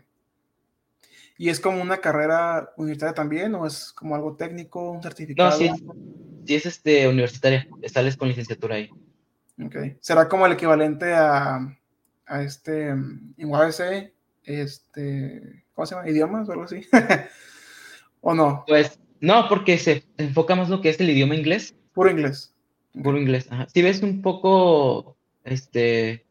¿Y 1.38 1.49
es 1.49 1.59
como 1.61 1.80
una 1.80 1.99
carrera 1.99 2.73
universitaria 2.76 3.14
también 3.14 3.54
o 3.54 3.66
es 3.66 3.92
como 3.92 4.14
algo 4.14 4.37
técnico, 4.37 4.90
un 4.92 5.02
certificado? 5.02 5.50
No, 5.50 5.57
sí, 5.57 5.66
es- 5.66 5.83
sí 6.47 6.54
es 6.54 6.66
este, 6.66 7.09
universitaria. 7.09 7.66
Sales 7.92 8.16
con 8.16 8.28
licenciatura 8.28 8.76
ahí. 8.76 8.90
Ok. 9.64 9.76
¿Será 10.00 10.28
como 10.28 10.47
el 10.47 10.52
equivalente 10.52 11.12
a, 11.14 11.76
a 12.26 12.42
este, 12.42 12.88
en 12.88 13.35
UABC, 13.38 14.12
este, 14.45 15.64
¿cómo 15.75 15.87
se 15.87 15.95
llama? 15.95 16.09
¿Idiomas 16.09 16.49
o 16.49 16.52
algo 16.52 16.64
así? 16.64 16.83
¿O 18.21 18.35
no? 18.35 18.64
Pues 18.66 18.99
no, 19.21 19.49
porque 19.49 19.78
se 19.78 20.04
enfoca 20.19 20.54
más 20.54 20.69
lo 20.69 20.80
que 20.80 20.90
es 20.90 21.00
el 21.00 21.11
idioma 21.11 21.35
inglés. 21.35 21.75
Puro 21.92 22.11
inglés. 22.11 22.54
Puro 23.02 23.19
inglés. 23.19 23.47
Ajá. 23.50 23.66
Si 23.73 23.83
ves 23.83 24.02
un 24.02 24.21
poco, 24.23 25.16
este, 25.45 26.26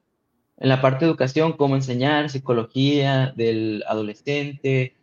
en 0.60 0.70
la 0.70 0.82
parte 0.82 1.06
de 1.06 1.12
educación, 1.12 1.54
cómo 1.54 1.76
enseñar, 1.76 2.30
psicología 2.30 3.34
del 3.36 3.84
adolescente, 3.88 4.96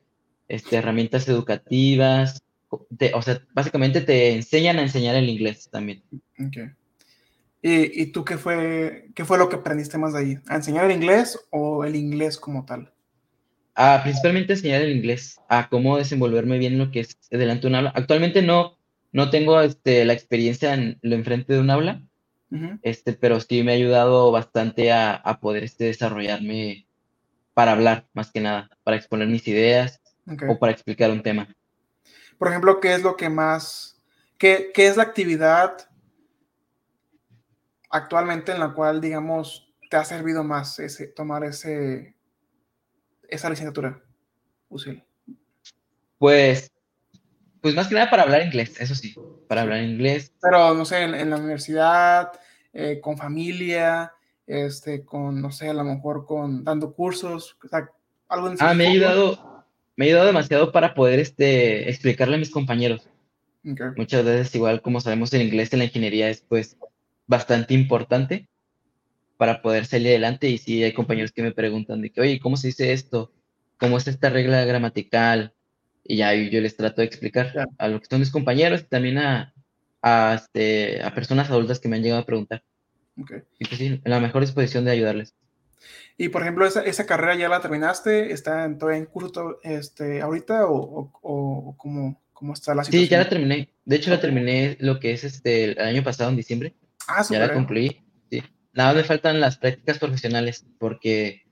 este, 0.49 0.77
herramientas 0.77 1.29
educativas, 1.29 2.43
te- 2.99 3.15
o 3.15 3.23
sea, 3.23 3.41
básicamente 3.55 4.01
te 4.01 4.33
enseñan 4.35 4.79
a 4.79 4.83
enseñar 4.83 5.17
el 5.17 5.29
inglés 5.29 5.69
también. 5.71 6.03
Ok. 6.39 6.73
¿Y, 7.63 8.03
y 8.03 8.07
tú 8.13 8.25
qué 8.25 8.37
fue, 8.39 9.09
qué 9.15 9.25
fue 9.25 9.39
lo 9.39 9.49
que 9.49 9.57
aprendiste 9.57 9.99
más 9.99 10.13
de 10.13 10.19
ahí? 10.21 10.39
¿A 10.47 10.57
enseñar 10.57 10.85
el 10.85 10.93
inglés 10.93 11.39
o 11.51 11.85
el 11.85 11.97
inglés 11.97 12.39
como 12.39 12.65
tal? 12.65 12.93
A 13.75 14.01
principalmente 14.03 14.53
enseñar 14.53 14.83
el 14.83 14.97
inglés, 14.97 15.39
a 15.49 15.69
cómo 15.69 15.97
desenvolverme 15.97 16.59
bien 16.59 16.75
en 16.75 16.79
lo 16.79 16.91
que 16.91 17.01
es 17.01 17.19
delante 17.31 17.63
de 17.63 17.69
un 17.69 17.75
aula. 17.75 17.93
Actualmente 17.95 18.41
no, 18.43 18.79
no 19.13 19.31
tengo 19.31 19.61
este, 19.61 20.05
la 20.05 20.13
experiencia 20.13 20.75
en 20.75 20.99
lo 21.03 21.15
enfrente 21.15 21.55
de 21.55 21.61
un 21.61 21.71
aula, 21.71 22.03
Este, 22.83 23.13
pero 23.13 23.41
sí 23.41 23.63
me 23.63 23.73
ha 23.73 23.75
ayudado 23.75 24.31
bastante 24.33 24.93
a, 24.93 25.15
a 25.15 25.41
poder 25.41 25.65
este, 25.65 25.85
desarrollarme 25.85 26.87
para 27.55 27.73
hablar, 27.73 28.07
más 28.13 28.31
que 28.31 28.41
nada, 28.41 28.69
para 28.85 28.99
exponer 28.99 29.29
mis 29.29 29.49
ideas 29.49 30.01
Ok. 30.31 30.43
o 30.49 30.59
para 30.59 30.73
explicar 30.73 31.11
un 31.11 31.23
tema. 31.23 31.49
Por 32.39 32.49
ejemplo, 32.49 32.81
¿qué 32.81 32.95
es 32.95 33.03
lo 33.03 33.17
que 33.17 33.31
más, 33.31 33.99
qué, 34.37 34.71
qué 34.75 34.89
es 34.89 34.97
la 34.97 35.05
actividad 35.05 35.89
actualmente 37.89 38.53
en 38.53 38.61
la 38.61 38.75
cual, 38.75 39.01
digamos, 39.01 39.73
te 39.89 39.97
ha 39.97 40.05
servido 40.05 40.45
más 40.45 40.79
ese, 40.79 41.07
tomar 41.07 41.45
ese, 41.45 42.15
esa 43.29 43.49
licenciatura? 43.49 44.03
Usil. 44.69 45.03
Pues, 46.19 46.71
pues 47.63 47.75
más 47.75 47.89
que 47.89 47.95
nada 47.95 48.11
para 48.11 48.25
hablar 48.25 48.43
inglés, 48.43 48.79
eso 48.79 48.95
sí, 48.95 49.15
para 49.49 49.63
hablar 49.63 49.83
inglés. 49.83 50.33
Pero, 50.43 50.75
no 50.75 50.85
sé, 50.85 51.03
en, 51.05 51.15
en 51.15 51.31
la 51.31 51.37
universidad, 51.37 52.33
eh, 52.79 53.01
con 53.01 53.17
familia, 53.17 54.13
este, 54.47 55.03
con, 55.03 55.41
no 55.41 55.51
sé, 55.51 55.71
a 55.71 55.75
lo 55.75 55.83
mejor 55.83 56.27
con 56.27 56.63
dando 56.63 56.93
cursos, 56.93 57.57
o 57.65 57.69
sea, 57.69 57.91
algo 58.29 58.51
en 58.51 58.57
Ah, 58.61 58.75
me 58.75 58.87
ha 58.87 58.91
ayudado, 58.91 59.65
me 59.97 60.05
ha 60.05 60.09
ayudado 60.09 60.27
demasiado 60.27 60.73
para 60.73 60.95
poder 60.95 61.19
este, 61.19 61.89
explicarle 61.89 62.37
a 62.37 62.39
mis 62.39 62.51
compañeros. 62.51 63.09
Muchas 63.97 64.25
veces, 64.25 64.55
igual 64.55 64.83
como 64.83 65.01
sabemos, 65.01 65.33
el 65.33 65.43
inglés 65.43 65.73
en 65.73 65.79
la 65.79 65.87
ingeniería 65.87 66.29
es 66.29 66.43
pues 66.43 66.77
bastante 67.27 67.73
importante 67.73 68.49
para 69.39 69.63
poder 69.63 69.87
salir 69.87 70.09
adelante. 70.09 70.49
Y 70.49 70.59
sí, 70.59 70.85
hay 70.85 70.93
compañeros 70.93 71.33
que 71.33 71.43
me 71.43 71.53
preguntan 71.53 72.03
de 72.03 72.11
que, 72.11 72.21
oye, 72.21 72.39
¿cómo 72.39 72.59
se 72.59 72.69
dice 72.69 72.93
esto? 72.93 73.33
¿Cómo 73.79 73.97
es 73.97 74.07
esta 74.07 74.29
regla 74.29 74.65
gramatical? 74.67 75.55
Y 76.05 76.19
ya 76.19 76.35
yo 76.35 76.61
les 76.61 76.77
trato 76.77 77.01
de 77.01 77.07
explicar 77.07 77.69
a 77.79 77.89
lo 77.89 78.01
que 78.01 78.07
son 78.07 78.21
mis 78.21 78.31
compañeros 78.31 78.83
y 78.83 78.85
también 78.85 79.19
a, 79.19 79.53
a, 80.07 80.35
este, 80.35 81.03
a 81.03 81.13
personas 81.13 81.51
adultas 81.51 81.81
que 81.81 81.89
me 81.89 81.97
han 81.97 82.03
llegado 82.03 82.23
a 82.23 82.27
preguntar. 82.27 82.63
Okay. 83.21 83.43
Y 83.59 83.65
pues 83.65 83.79
sí, 83.79 83.87
en 83.87 84.11
la 84.11 84.21
mejor 84.21 84.43
disposición 84.43 84.85
de 84.85 84.93
ayudarles. 84.93 85.35
Y 86.17 86.29
por 86.29 86.43
ejemplo, 86.43 86.65
esa, 86.65 86.83
esa 86.83 87.07
carrera 87.07 87.35
ya 87.35 87.49
la 87.49 87.61
terminaste, 87.61 88.33
¿está 88.33 88.65
en, 88.65 88.79
todavía 88.79 89.01
en 89.01 89.07
curso 89.07 89.59
este, 89.65 90.23
ahorita 90.23 90.67
o, 90.67 90.77
o, 90.77 91.11
o 91.23 91.77
cómo, 91.77 92.23
cómo, 92.33 92.55
está 92.55 92.73
la 92.75 92.85
situación? 92.85 93.05
Sí, 93.05 93.11
ya 93.11 93.19
la 93.19 93.29
terminé. 93.29 93.69
De 93.85 93.97
hecho, 93.97 94.11
la 94.11 94.21
terminé 94.21 94.77
lo 94.79 95.01
que 95.01 95.11
es 95.11 95.25
este, 95.25 95.65
el 95.65 95.79
año 95.81 96.05
pasado, 96.05 96.31
en 96.31 96.37
diciembre. 96.37 96.75
Ah, 97.09 97.25
ya 97.29 97.41
la 97.41 97.53
concluí. 97.53 98.01
Sí. 98.31 98.45
Nada, 98.75 98.95
me 98.95 99.03
faltan 99.03 99.41
las 99.41 99.59
prácticas 99.59 99.99
profesionales 99.99 100.65
porque 100.79 101.43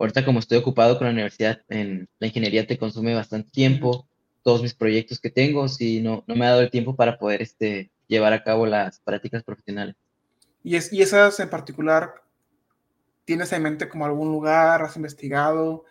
ahorita 0.00 0.24
como 0.24 0.40
estoy 0.40 0.58
ocupado 0.58 0.98
con 0.98 1.06
la 1.06 1.12
universidad, 1.12 1.62
en 1.68 2.08
la 2.18 2.26
ingeniería 2.26 2.66
te 2.66 2.78
consume 2.78 3.14
bastante 3.14 3.52
tiempo, 3.52 4.08
todos 4.42 4.60
mis 4.60 4.74
proyectos 4.74 5.20
que 5.20 5.30
tengo, 5.30 5.68
sí, 5.68 6.00
no, 6.00 6.24
no 6.26 6.34
me 6.34 6.46
ha 6.46 6.50
dado 6.50 6.62
el 6.62 6.70
tiempo 6.70 6.96
para 6.96 7.16
poder 7.16 7.42
este, 7.42 7.91
llevar 8.12 8.32
a 8.32 8.44
cabo 8.44 8.66
las 8.66 9.00
prácticas 9.00 9.42
profesionales. 9.42 9.96
¿Y, 10.62 10.76
es, 10.76 10.92
y 10.92 11.02
esas 11.02 11.40
en 11.40 11.50
particular, 11.50 12.14
tienes 13.24 13.52
en 13.52 13.62
mente 13.62 13.88
como 13.88 14.04
algún 14.04 14.30
lugar, 14.30 14.82
has 14.82 14.96
investigado, 14.96 15.84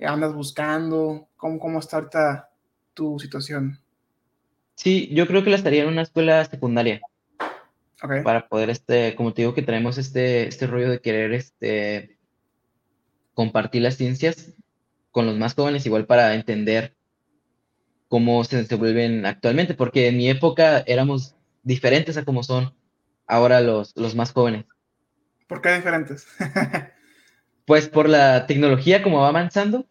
andas 0.00 0.34
buscando? 0.34 1.28
¿Cómo, 1.36 1.58
cómo 1.58 1.78
está 1.78 1.96
ahorita 1.96 2.50
tu 2.92 3.18
situación? 3.18 3.80
Sí, 4.74 5.08
yo 5.12 5.26
creo 5.26 5.42
que 5.42 5.50
la 5.50 5.56
estaría 5.56 5.82
en 5.82 5.88
una 5.88 6.02
escuela 6.02 6.44
secundaria. 6.44 7.00
Okay. 8.00 8.22
Para 8.22 8.48
poder, 8.48 8.70
este, 8.70 9.16
como 9.16 9.34
te 9.34 9.42
digo, 9.42 9.54
que 9.54 9.62
traemos 9.62 9.98
este, 9.98 10.46
este 10.46 10.66
rollo 10.68 10.88
de 10.88 11.00
querer 11.00 11.32
este, 11.32 12.16
compartir 13.34 13.82
las 13.82 13.96
ciencias 13.96 14.54
con 15.10 15.26
los 15.26 15.36
más 15.36 15.54
jóvenes, 15.54 15.86
igual 15.86 16.06
para 16.06 16.34
entender 16.34 16.94
cómo 18.08 18.42
se 18.44 18.56
desenvuelven 18.56 19.26
actualmente, 19.26 19.74
porque 19.74 20.08
en 20.08 20.16
mi 20.16 20.30
época 20.30 20.84
éramos 20.86 21.34
diferentes 21.68 22.16
a 22.16 22.24
como 22.24 22.42
son 22.42 22.74
ahora 23.26 23.60
los, 23.60 23.94
los 23.94 24.14
más 24.14 24.32
jóvenes. 24.32 24.64
¿Por 25.46 25.60
qué 25.60 25.76
diferentes? 25.76 26.26
pues 27.66 27.88
por 27.88 28.08
la 28.08 28.46
tecnología 28.46 29.02
como 29.02 29.20
va 29.20 29.28
avanzando. 29.28 29.86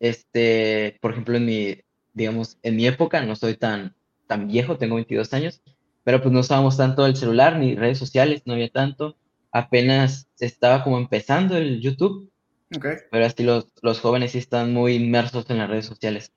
Este, 0.00 0.98
por 1.00 1.12
ejemplo, 1.12 1.36
en 1.36 1.46
mi, 1.46 1.80
digamos, 2.12 2.58
en 2.62 2.74
mi 2.74 2.86
época, 2.88 3.24
no 3.24 3.36
soy 3.36 3.56
tan, 3.56 3.94
tan 4.26 4.48
viejo, 4.48 4.76
tengo 4.76 4.96
22 4.96 5.32
años, 5.32 5.62
pero 6.02 6.20
pues 6.20 6.32
no 6.32 6.40
usábamos 6.40 6.76
tanto 6.76 7.06
el 7.06 7.14
celular 7.14 7.56
ni 7.58 7.76
redes 7.76 7.98
sociales, 7.98 8.42
no 8.44 8.54
había 8.54 8.68
tanto. 8.68 9.16
Apenas 9.52 10.28
estaba 10.40 10.82
como 10.82 10.98
empezando 10.98 11.56
el 11.56 11.80
YouTube. 11.80 12.28
Okay. 12.76 12.96
Pero 13.10 13.24
así 13.24 13.44
los, 13.44 13.72
los 13.82 14.00
jóvenes 14.00 14.32
sí 14.32 14.38
están 14.38 14.72
muy 14.72 14.94
inmersos 14.94 15.48
en 15.50 15.58
las 15.58 15.70
redes 15.70 15.86
sociales. 15.86 16.32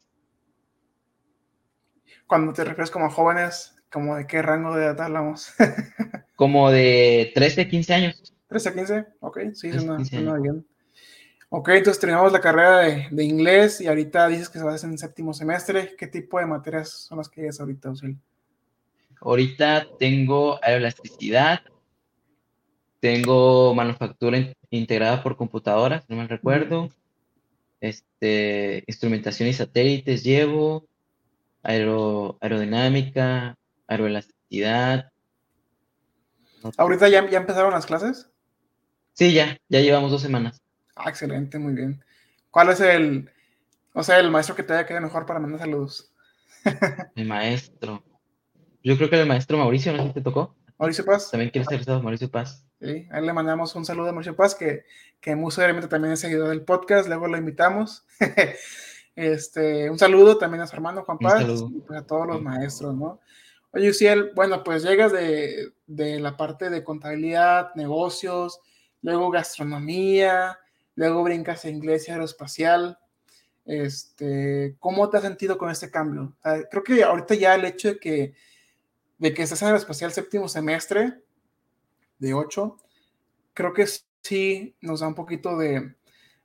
Cuando 2.27 2.53
te 2.53 2.63
refieres 2.63 2.91
como 2.91 3.09
jóvenes, 3.09 3.74
¿como 3.95 4.17
de 4.17 4.27
qué 4.27 4.41
rango 4.41 4.75
de 4.75 4.83
edad 4.83 5.03
hablamos? 5.03 5.53
como 6.35 6.69
de 6.69 7.31
13, 7.33 7.69
15 7.69 7.93
años. 7.93 8.33
13, 8.49 8.73
15, 8.73 9.05
ok, 9.21 9.39
sí, 9.53 9.71
suena, 9.71 10.03
suena 10.03 10.37
bien. 10.37 10.67
Ok, 11.47 11.69
entonces 11.69 12.01
terminamos 12.01 12.33
la 12.33 12.41
carrera 12.41 12.79
de, 12.79 13.07
de, 13.09 13.23
inglés 13.23 13.79
y 13.79 13.87
ahorita 13.87 14.27
dices 14.27 14.49
que 14.49 14.59
se 14.59 14.65
va 14.65 14.73
a 14.73 14.75
hacer 14.75 14.89
en 14.89 14.97
séptimo 14.97 15.33
semestre. 15.33 15.95
¿Qué 15.97 16.07
tipo 16.07 16.37
de 16.37 16.45
materias 16.45 16.89
son 16.89 17.19
las 17.19 17.29
que 17.29 17.39
llevas 17.39 17.61
ahorita, 17.61 17.91
Usil? 17.91 18.17
Ahorita 19.21 19.87
tengo 19.97 20.59
aeroelasticidad, 20.61 21.61
tengo 22.99 23.73
manufactura 23.73 24.53
integrada 24.71 25.23
por 25.23 25.37
computadoras, 25.37 26.03
no 26.09 26.17
me 26.17 26.27
recuerdo. 26.27 26.89
Este, 27.79 28.83
instrumentación 28.87 29.47
y 29.47 29.53
satélites 29.53 30.21
llevo, 30.25 30.85
aero, 31.63 32.37
aerodinámica, 32.41 33.57
aeroelasticidad. 33.87 35.11
¿Ahorita 36.77 37.07
ya, 37.09 37.29
ya 37.29 37.37
empezaron 37.37 37.71
las 37.71 37.85
clases? 37.85 38.29
Sí, 39.13 39.33
ya, 39.33 39.57
ya 39.69 39.79
llevamos 39.79 40.11
dos 40.11 40.21
semanas. 40.21 40.61
Ah, 40.95 41.09
excelente, 41.09 41.59
muy 41.59 41.73
bien. 41.73 42.03
¿Cuál 42.51 42.69
es 42.69 42.79
el, 42.79 43.29
o 43.93 44.03
sea, 44.03 44.19
el 44.19 44.31
maestro 44.31 44.55
que 44.55 44.63
te 44.63 44.73
haya 44.73 44.85
quedado 44.85 45.05
mejor 45.05 45.25
para 45.25 45.39
mandar 45.39 45.59
saludos? 45.59 46.11
el 47.15 47.27
maestro. 47.27 48.03
Yo 48.83 48.97
creo 48.97 49.09
que 49.09 49.19
el 49.19 49.27
maestro 49.27 49.57
Mauricio, 49.57 49.91
¿no 49.93 50.03
sé 50.03 50.07
si 50.09 50.13
te 50.15 50.21
tocó? 50.21 50.55
Mauricio 50.77 51.05
Paz. 51.05 51.31
También 51.31 51.51
quiere 51.51 51.65
ser 51.65 52.01
Mauricio 52.01 52.29
Paz. 52.29 52.65
Sí, 52.81 53.07
a 53.09 53.19
él 53.19 53.25
le 53.25 53.33
mandamos 53.33 53.75
un 53.75 53.85
saludo 53.85 54.09
a 54.09 54.11
Mauricio 54.11 54.35
Paz, 54.35 54.53
que, 54.55 54.83
que 55.21 55.35
muy 55.35 55.51
seguramente 55.51 55.87
también 55.87 56.13
es 56.13 56.19
seguidor 56.19 56.49
del 56.49 56.63
podcast, 56.63 57.07
luego 57.07 57.27
lo 57.27 57.37
invitamos. 57.37 58.05
este, 59.15 59.89
un 59.89 59.97
saludo 59.97 60.37
también 60.37 60.61
a 60.61 60.67
su 60.67 60.75
hermano 60.75 61.03
Juan 61.03 61.17
Paz 61.17 61.43
y 61.47 61.79
pues 61.79 61.99
a 61.99 62.05
todos 62.05 62.27
los 62.27 62.41
maestros, 62.41 62.93
¿no? 62.93 63.21
Oye, 63.75 63.89
Uciel, 63.89 64.31
bueno, 64.33 64.63
pues 64.63 64.83
llegas 64.83 65.11
de, 65.11 65.73
de 65.85 66.21
la 66.21 66.37
parte 66.37 66.69
de 66.69 66.81
contabilidad, 66.81 67.75
negocios, 67.75 68.61
luego 69.01 69.29
gastronomía, 69.29 70.57
luego 70.95 71.23
brincas 71.23 71.65
a 71.65 71.69
inglés 71.69 72.07
y 72.07 72.11
aeroespacial. 72.11 72.97
Este, 73.65 74.77
¿Cómo 74.79 75.09
te 75.09 75.17
has 75.17 75.23
sentido 75.23 75.57
con 75.57 75.69
este 75.69 75.91
cambio? 75.91 76.37
Sea, 76.41 76.63
creo 76.71 76.83
que 76.85 77.03
ahorita 77.03 77.35
ya 77.35 77.53
el 77.55 77.65
hecho 77.65 77.89
de 77.89 77.99
que, 77.99 78.33
de 79.17 79.33
que 79.33 79.43
estás 79.43 79.61
en 79.61 79.67
aeroespacial 79.67 80.13
séptimo 80.13 80.47
semestre, 80.47 81.21
de 82.17 82.33
8, 82.33 82.77
creo 83.53 83.73
que 83.73 83.85
sí 84.21 84.73
nos 84.79 85.01
da 85.01 85.09
un 85.09 85.15
poquito 85.15 85.57
de, 85.57 85.95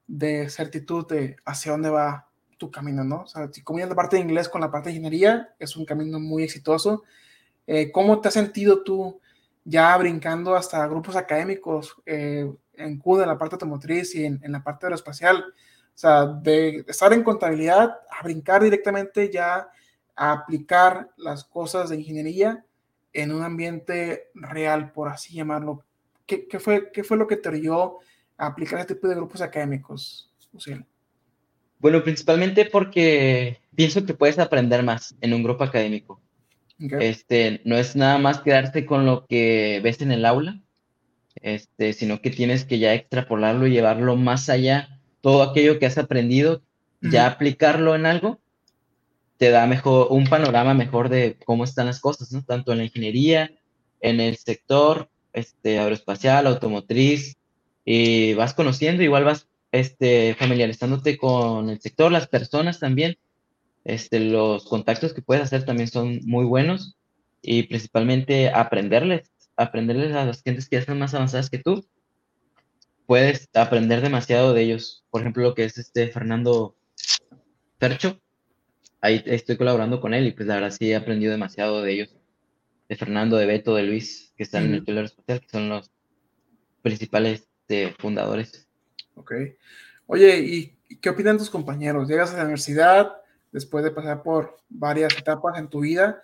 de, 0.08 0.50
certitud 0.50 1.06
de 1.06 1.36
hacia 1.44 1.70
dónde 1.70 1.90
va 1.90 2.28
tu 2.60 2.70
camino, 2.70 3.02
¿no? 3.02 3.22
O 3.22 3.26
sea, 3.26 3.48
si 3.50 3.62
combinas 3.62 3.88
la 3.88 3.96
parte 3.96 4.16
de 4.16 4.22
inglés 4.22 4.48
con 4.48 4.60
la 4.60 4.70
parte 4.70 4.90
de 4.90 4.96
ingeniería, 4.96 5.54
es 5.58 5.76
un 5.76 5.86
camino 5.86 6.20
muy 6.20 6.44
exitoso. 6.44 7.04
Eh, 7.66 7.90
¿Cómo 7.90 8.20
te 8.20 8.28
has 8.28 8.34
sentido 8.34 8.84
tú 8.84 9.18
ya 9.64 9.96
brincando 9.96 10.54
hasta 10.54 10.86
grupos 10.86 11.16
académicos 11.16 11.96
eh, 12.04 12.52
en 12.74 12.98
CUDA, 12.98 13.22
en 13.22 13.28
la 13.30 13.38
parte 13.38 13.54
automotriz 13.54 14.14
y 14.14 14.26
en, 14.26 14.40
en, 14.42 14.52
la 14.52 14.62
parte 14.62 14.84
aeroespacial? 14.84 15.38
O 15.38 15.98
sea, 15.98 16.26
de 16.26 16.84
estar 16.86 17.14
en 17.14 17.22
contabilidad 17.22 17.98
a 18.10 18.22
brincar 18.22 18.62
directamente 18.62 19.30
ya 19.32 19.70
a 20.14 20.32
aplicar 20.32 21.08
las 21.16 21.44
cosas 21.44 21.88
de 21.88 21.96
ingeniería 21.96 22.62
en 23.14 23.32
un 23.32 23.42
ambiente 23.42 24.28
real, 24.34 24.92
por 24.92 25.08
así 25.08 25.34
llamarlo. 25.34 25.82
¿Qué, 26.26 26.46
qué 26.46 26.60
fue, 26.60 26.92
qué 26.92 27.04
fue 27.04 27.16
lo 27.16 27.26
que 27.26 27.38
te 27.38 27.50
dio 27.52 28.00
a 28.36 28.48
aplicar 28.48 28.80
este 28.80 28.94
tipo 28.94 29.08
de 29.08 29.14
grupos 29.14 29.40
académicos, 29.40 30.30
Lucien? 30.52 30.86
Bueno, 31.80 32.04
principalmente 32.04 32.66
porque 32.66 33.58
pienso 33.74 34.04
que 34.04 34.14
puedes 34.14 34.38
aprender 34.38 34.82
más 34.82 35.16
en 35.20 35.34
un 35.34 35.42
grupo 35.42 35.64
académico. 35.64 36.20
Okay. 36.82 37.08
Este, 37.08 37.60
no 37.64 37.76
es 37.76 37.96
nada 37.96 38.18
más 38.18 38.40
quedarte 38.40 38.86
con 38.86 39.06
lo 39.06 39.26
que 39.26 39.80
ves 39.82 40.00
en 40.00 40.12
el 40.12 40.24
aula, 40.24 40.60
este, 41.42 41.92
sino 41.92 42.20
que 42.20 42.30
tienes 42.30 42.64
que 42.64 42.78
ya 42.78 42.94
extrapolarlo 42.94 43.66
y 43.66 43.72
llevarlo 43.72 44.16
más 44.16 44.48
allá. 44.48 45.00
Todo 45.20 45.42
aquello 45.42 45.78
que 45.78 45.86
has 45.86 45.98
aprendido, 45.98 46.62
uh 47.02 47.06
-huh. 47.06 47.10
ya 47.10 47.26
aplicarlo 47.26 47.94
en 47.94 48.06
algo, 48.06 48.40
te 49.38 49.50
da 49.50 49.66
mejor, 49.66 50.08
un 50.10 50.24
panorama 50.26 50.74
mejor 50.74 51.08
de 51.08 51.38
cómo 51.46 51.64
están 51.64 51.86
las 51.86 52.00
cosas, 52.00 52.30
¿no? 52.32 52.42
Tanto 52.42 52.72
en 52.72 52.78
la 52.78 52.84
ingeniería, 52.84 53.50
en 54.00 54.20
el 54.20 54.36
sector 54.36 55.08
este, 55.32 55.78
aeroespacial, 55.78 56.46
automotriz, 56.46 57.36
y 57.84 58.34
vas 58.34 58.52
conociendo, 58.52 59.02
igual 59.02 59.24
vas 59.24 59.48
este, 59.72 60.35
familiarizándote 60.38 61.16
con 61.16 61.70
el 61.70 61.80
sector, 61.80 62.11
las 62.12 62.28
personas 62.28 62.80
también, 62.80 63.18
este, 63.85 64.20
los 64.20 64.64
contactos 64.64 65.14
que 65.14 65.22
puedes 65.22 65.44
hacer 65.44 65.64
también 65.64 65.88
son 65.88 66.20
muy 66.24 66.44
buenos, 66.44 66.96
y 67.42 67.64
principalmente 67.64 68.50
aprenderles, 68.50 69.30
aprenderles 69.56 70.14
a 70.14 70.24
las 70.24 70.42
gentes 70.42 70.68
que 70.68 70.76
ya 70.76 70.80
están 70.80 70.98
más 70.98 71.14
avanzadas 71.14 71.50
que 71.50 71.59
tú, 71.59 71.87
puedes 73.06 73.48
aprender 73.54 74.02
demasiado 74.02 74.52
de 74.52 74.62
ellos. 74.62 75.04
Por 75.11 75.22
ejemplo, 75.22 75.42
lo 75.42 75.54
que 75.54 75.64
es 75.64 75.78
este 75.78 76.09
Fernando 76.09 76.76
Percho, 77.78 78.20
ahí 79.00 79.22
estoy 79.26 79.56
colaborando 79.56 80.00
con 80.00 80.14
él 80.14 80.26
y 80.26 80.33
pues 80.33 80.46
la 80.46 80.54
verdad 80.56 80.70
sí 80.70 80.90
he 80.90 80.96
aprendido 80.96 81.33
demasiado 81.33 81.83
de 81.83 81.92
ellos. 81.92 82.16
De 82.88 82.96
Fernando, 82.96 83.37
de 83.37 83.46
Beto, 83.46 83.74
de 83.74 83.85
Luis, 83.85 84.33
que 84.37 84.42
están 84.42 84.64
en 84.64 84.74
el 84.74 84.85
pilar 84.85 85.04
espacial, 85.04 85.40
que 85.40 85.48
son 85.48 85.68
los 85.68 85.90
principales 86.83 87.48
este, 87.62 87.94
fundadores. 87.98 88.68
Ok. 89.20 89.33
Oye, 90.06 90.38
¿y 90.38 90.96
qué 90.96 91.11
opinan 91.11 91.37
tus 91.37 91.50
compañeros? 91.50 92.09
Llegas 92.09 92.33
a 92.33 92.38
la 92.38 92.44
universidad 92.44 93.20
después 93.52 93.85
de 93.85 93.90
pasar 93.90 94.22
por 94.22 94.56
varias 94.70 95.16
etapas 95.16 95.59
en 95.59 95.68
tu 95.68 95.80
vida 95.80 96.22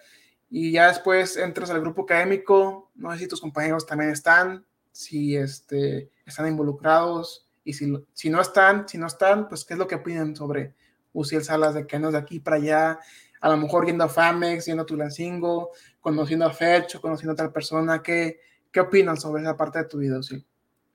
y 0.49 0.73
ya 0.73 0.89
después 0.89 1.37
entras 1.37 1.69
al 1.69 1.83
grupo 1.83 2.03
académico, 2.05 2.91
no 2.95 3.13
sé 3.13 3.19
si 3.19 3.29
tus 3.29 3.41
compañeros 3.41 3.85
también 3.85 4.13
están, 4.13 4.65
si 4.93 5.37
este, 5.37 6.11
están 6.25 6.49
involucrados 6.49 7.47
y 7.65 7.75
si, 7.75 7.93
si 8.15 8.31
no 8.31 8.41
están, 8.41 8.89
si 8.89 8.97
no 8.97 9.07
están, 9.07 9.47
pues 9.47 9.67
qué 9.67 9.75
es 9.75 9.79
lo 9.79 9.87
que 9.87 9.97
opinan 9.97 10.35
sobre 10.35 10.75
Uciel 11.13 11.45
Salas 11.45 11.75
de 11.75 11.87
que 11.87 11.97
andas 11.97 12.13
de 12.13 12.19
aquí 12.19 12.41
para 12.41 12.57
allá, 12.57 12.99
a 13.43 13.51
lo 13.51 13.59
mejor 13.59 13.85
yendo 13.85 14.05
a 14.05 14.09
Famex, 14.09 14.65
yendo 14.65 14.85
a 14.85 14.87
Tulancingo, 14.87 15.73
conociendo 16.01 16.47
a 16.47 16.51
Fercho, 16.51 17.03
conociendo 17.03 17.35
a 17.35 17.37
tal 17.37 17.53
persona, 17.53 18.03
¿qué, 18.03 18.41
qué 18.73 18.81
opinan 18.81 19.19
sobre 19.19 19.43
esa 19.43 19.55
parte 19.55 19.81
de 19.81 19.85
tu 19.85 19.99
vida, 19.99 20.19
Uciel? 20.19 20.47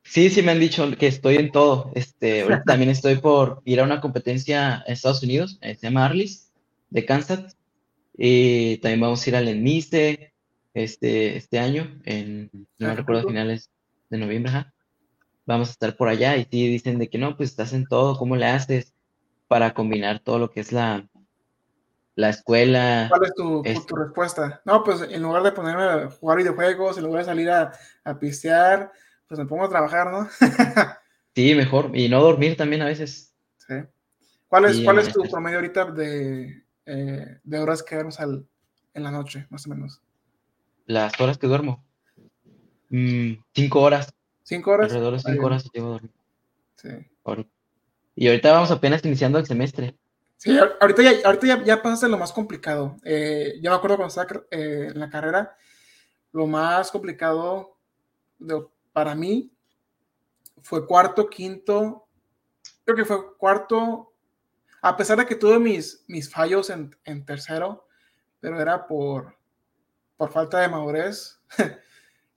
Sí, 0.04 0.30
sí 0.30 0.42
me 0.42 0.52
han 0.52 0.60
dicho 0.60 0.90
que 0.98 1.08
estoy 1.08 1.36
en 1.38 1.52
todo. 1.52 1.92
Este, 1.96 2.42
ahorita 2.44 2.64
también 2.66 2.90
estoy 2.90 3.16
por 3.18 3.62
ir 3.66 3.80
a 3.80 3.84
una 3.84 4.02
competencia 4.02 4.84
en 4.86 4.94
Estados 4.94 5.24
Unidos, 5.24 5.58
eh, 5.62 5.76
se 5.76 5.88
llama 5.88 6.06
Arlis, 6.06 6.52
de 6.90 7.06
Kansas, 7.06 7.58
y 8.18 8.78
también 8.78 9.02
vamos 9.02 9.26
a 9.26 9.30
ir 9.30 9.36
al 9.36 9.48
ENMISE, 9.48 10.34
este, 10.74 11.38
este 11.38 11.60
año, 11.60 12.00
en, 12.06 12.50
no 12.78 12.88
me 12.90 12.96
recuerdo, 12.96 13.28
finales 13.28 13.70
de 14.10 14.18
noviembre, 14.18 14.52
ajá. 14.52 14.74
Vamos 15.46 15.70
a 15.70 15.72
estar 15.72 15.96
por 15.98 16.08
allá 16.08 16.38
y 16.38 16.44
sí 16.50 16.68
dicen 16.68 17.00
de 17.00 17.10
que 17.10 17.18
no, 17.18 17.36
pues 17.36 17.50
estás 17.50 17.74
en 17.74 17.86
todo, 17.88 18.18
¿cómo 18.18 18.36
le 18.36 18.46
haces 18.46 18.94
para 19.48 19.74
combinar 19.74 20.20
todo 20.20 20.40
lo 20.40 20.52
que 20.52 20.60
es 20.62 20.72
la, 20.72 21.08
la 22.16 22.30
escuela? 22.30 23.08
¿Cuál 23.10 23.24
es 23.26 23.34
tu, 23.36 23.62
Es- 23.66 23.86
tu 23.86 23.96
respuesta? 23.96 24.62
No, 24.66 24.84
pues 24.84 25.02
en 25.02 25.22
lugar 25.22 25.44
de 25.44 25.52
ponerme 25.52 25.84
a 25.84 26.10
jugar 26.10 26.38
videojuegos, 26.38 26.98
en 26.98 27.06
lugar 27.06 27.22
de 27.24 27.26
salir 27.26 27.50
a, 27.50 27.72
a 28.04 28.20
pistear, 28.20 28.92
pues 29.32 29.39
me 29.39 29.46
pongo 29.46 29.63
a 29.63 29.70
trabajar, 29.70 30.12
¿no? 30.12 30.28
Sí, 31.34 31.56
mejor. 31.56 31.91
Y 31.98 32.10
no 32.10 32.22
dormir 32.22 32.58
también 32.58 32.82
a 32.82 32.86
veces. 32.86 33.34
Sí. 33.56 33.76
¿Cuál 34.50 34.65
es, 34.65 34.76
Sí, 34.76 34.84
cuál 34.84 35.00
es 35.00 35.13
tu 35.13 35.24
es- 35.24 35.32
promedio 35.32 35.60
ahorita 35.60 35.86
de, 35.86 36.65
eh, 36.86 37.39
de 37.41 37.60
horas 37.60 37.82
que 37.82 37.96
duermes 37.96 38.20
al, 38.20 38.46
en 38.94 39.04
la 39.04 39.12
noche, 39.12 39.48
más 39.50 39.65
o 39.65 39.70
menos? 39.70 40.02
Las 40.88 41.17
horas 41.22 41.38
que 41.38 41.48
duermo. 41.48 41.86
mm, 42.89 43.36
cinco 43.56 43.80
horas, 43.80 44.13
¿Cinco 44.44 44.72
horas? 44.72 44.91
alrededor 44.91 45.13
de 45.13 45.20
cinco 45.32 45.46
horas 45.46 45.70
llevo 45.74 45.91
dormido. 45.91 46.13
Sí. 46.76 46.89
ahorita. 47.24 47.50
Y 48.15 48.28
ahorita 48.28 48.52
vamos 48.52 48.72
apenas 48.72 49.06
iniciando 49.06 49.39
el 49.39 49.46
semestre. 49.46 49.96
Sí, 50.36 50.52
ahor- 50.52 50.76
ahorita 50.82 51.02
ya, 51.04 51.12
ahorita 51.26 51.48
ya, 51.48 51.63
ya 51.63 51.82
pasaste 51.82 52.10
lo 52.10 52.17
más 52.17 52.34
complicado. 52.34 52.98
Eh, 53.06 53.54
yo 53.63 53.72
me 53.72 53.78
acuerdo 53.78 53.96
cuando 53.96 54.10
estaba 54.10 54.44
eh, 54.52 54.89
en 54.94 55.00
la 55.00 55.10
carrera, 55.10 55.56
lo 56.34 56.46
más 56.46 56.91
complicado 56.91 57.78
de- 58.38 58.65
para 58.93 59.15
mí 59.15 59.51
fue 60.62 60.86
cuarto, 60.86 61.30
quinto, 61.30 62.08
creo 62.84 62.95
que 62.95 63.06
fue 63.06 63.38
cuarto, 63.38 64.13
a 64.82 64.95
pesar 64.97 65.17
de 65.17 65.25
que 65.25 65.36
tuve 65.36 65.60
mis, 65.60 66.04
mis 66.08 66.30
fallos 66.30 66.69
en, 66.69 66.95
en 67.04 67.25
tercero, 67.25 67.88
pero 68.39 68.60
era 68.60 68.88
por, 68.88 69.38
por 70.17 70.32
falta 70.32 70.60
de 70.60 70.69
madurez. 70.69 71.39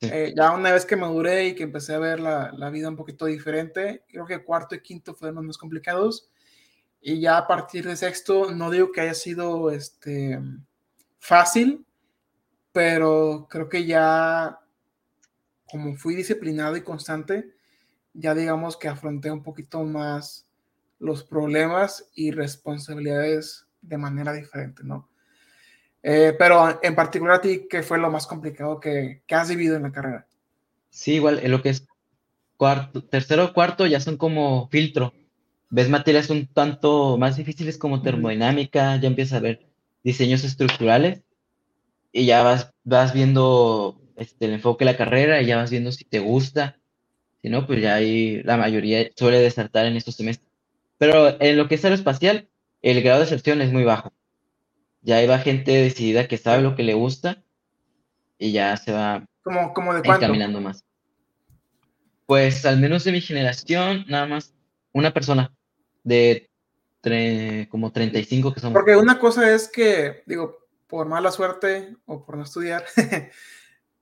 Eh, 0.00 0.34
ya 0.36 0.50
una 0.50 0.70
vez 0.70 0.84
que 0.84 0.96
maduré 0.96 1.46
y 1.46 1.54
que 1.54 1.62
empecé 1.62 1.94
a 1.94 1.98
ver 1.98 2.20
la, 2.20 2.52
la 2.52 2.68
vida 2.68 2.90
un 2.90 2.96
poquito 2.96 3.24
diferente, 3.24 4.04
creo 4.08 4.26
que 4.26 4.44
cuarto 4.44 4.74
y 4.74 4.82
quinto 4.82 5.14
fueron 5.14 5.36
los 5.36 5.44
más 5.44 5.56
complicados. 5.56 6.28
Y 7.00 7.20
ya 7.20 7.38
a 7.38 7.46
partir 7.46 7.86
de 7.86 7.96
sexto, 7.96 8.50
no 8.50 8.70
digo 8.70 8.92
que 8.92 9.02
haya 9.02 9.14
sido 9.14 9.70
este, 9.70 10.38
fácil, 11.18 11.86
pero 12.72 13.46
creo 13.48 13.68
que 13.68 13.84
ya, 13.86 14.58
como 15.74 15.96
fui 15.96 16.14
disciplinado 16.14 16.76
y 16.76 16.82
constante, 16.82 17.50
ya 18.12 18.32
digamos 18.32 18.76
que 18.76 18.86
afronté 18.86 19.32
un 19.32 19.42
poquito 19.42 19.82
más 19.82 20.46
los 21.00 21.24
problemas 21.24 22.08
y 22.14 22.30
responsabilidades 22.30 23.66
de 23.82 23.98
manera 23.98 24.32
diferente, 24.32 24.84
¿no? 24.84 25.08
Eh, 26.00 26.32
pero 26.38 26.78
en 26.80 26.94
particular 26.94 27.38
a 27.38 27.40
ti, 27.40 27.66
¿qué 27.68 27.82
fue 27.82 27.98
lo 27.98 28.08
más 28.08 28.24
complicado 28.24 28.78
que, 28.78 29.22
que 29.26 29.34
has 29.34 29.48
vivido 29.48 29.74
en 29.74 29.82
la 29.82 29.90
carrera? 29.90 30.28
Sí, 30.90 31.14
igual, 31.14 31.40
en 31.42 31.50
lo 31.50 31.60
que 31.60 31.70
es 31.70 31.84
cuarto, 32.56 33.02
tercero 33.02 33.46
o 33.46 33.52
cuarto 33.52 33.84
ya 33.88 33.98
son 33.98 34.16
como 34.16 34.68
filtro. 34.68 35.12
Ves 35.70 35.90
materias 35.90 36.30
un 36.30 36.46
tanto 36.46 37.18
más 37.18 37.36
difíciles 37.36 37.78
como 37.78 38.00
termodinámica, 38.00 38.94
ya 39.00 39.08
empiezas 39.08 39.38
a 39.38 39.42
ver 39.42 39.66
diseños 40.04 40.44
estructurales 40.44 41.24
y 42.12 42.26
ya 42.26 42.44
vas, 42.44 42.72
vas 42.84 43.12
viendo 43.12 44.03
este, 44.16 44.46
el 44.46 44.52
enfoque 44.54 44.84
de 44.84 44.92
la 44.92 44.96
carrera 44.96 45.40
y 45.42 45.46
ya 45.46 45.56
vas 45.56 45.70
viendo 45.70 45.92
si 45.92 46.04
te 46.04 46.18
gusta. 46.18 46.78
Si 47.42 47.48
no, 47.48 47.66
pues 47.66 47.82
ya 47.82 47.94
ahí 47.96 48.42
la 48.42 48.56
mayoría 48.56 49.08
suele 49.16 49.38
desertar 49.40 49.86
en 49.86 49.96
estos 49.96 50.16
semestres. 50.16 50.50
Pero 50.98 51.40
en 51.40 51.56
lo 51.56 51.68
que 51.68 51.74
es 51.74 51.84
aeroespacial, 51.84 52.48
el 52.82 53.02
grado 53.02 53.18
de 53.20 53.24
deserción 53.26 53.60
es 53.60 53.72
muy 53.72 53.84
bajo. 53.84 54.12
Ya 55.02 55.16
ahí 55.16 55.26
va 55.26 55.38
gente 55.38 55.72
decidida 55.72 56.26
que 56.28 56.38
sabe 56.38 56.62
lo 56.62 56.74
que 56.74 56.82
le 56.82 56.94
gusta 56.94 57.42
y 58.38 58.52
ya 58.52 58.76
se 58.76 58.92
va 58.92 59.26
¿Cómo, 59.42 59.74
cómo 59.74 59.92
de 59.92 60.00
encaminando 60.00 60.60
más. 60.60 60.84
Pues 62.26 62.64
al 62.64 62.78
menos 62.78 63.04
de 63.04 63.12
mi 63.12 63.20
generación, 63.20 64.06
nada 64.08 64.26
más 64.26 64.54
una 64.92 65.12
persona 65.12 65.52
de 66.02 66.48
tre- 67.02 67.68
como 67.68 67.92
35 67.92 68.54
que 68.54 68.60
somos. 68.60 68.72
Porque 68.72 68.96
una 68.96 69.18
cosa 69.18 69.52
es 69.54 69.68
que, 69.68 70.22
digo, 70.24 70.58
por 70.86 71.06
mala 71.06 71.30
suerte 71.30 71.96
o 72.06 72.24
por 72.24 72.36
no 72.38 72.44
estudiar, 72.44 72.84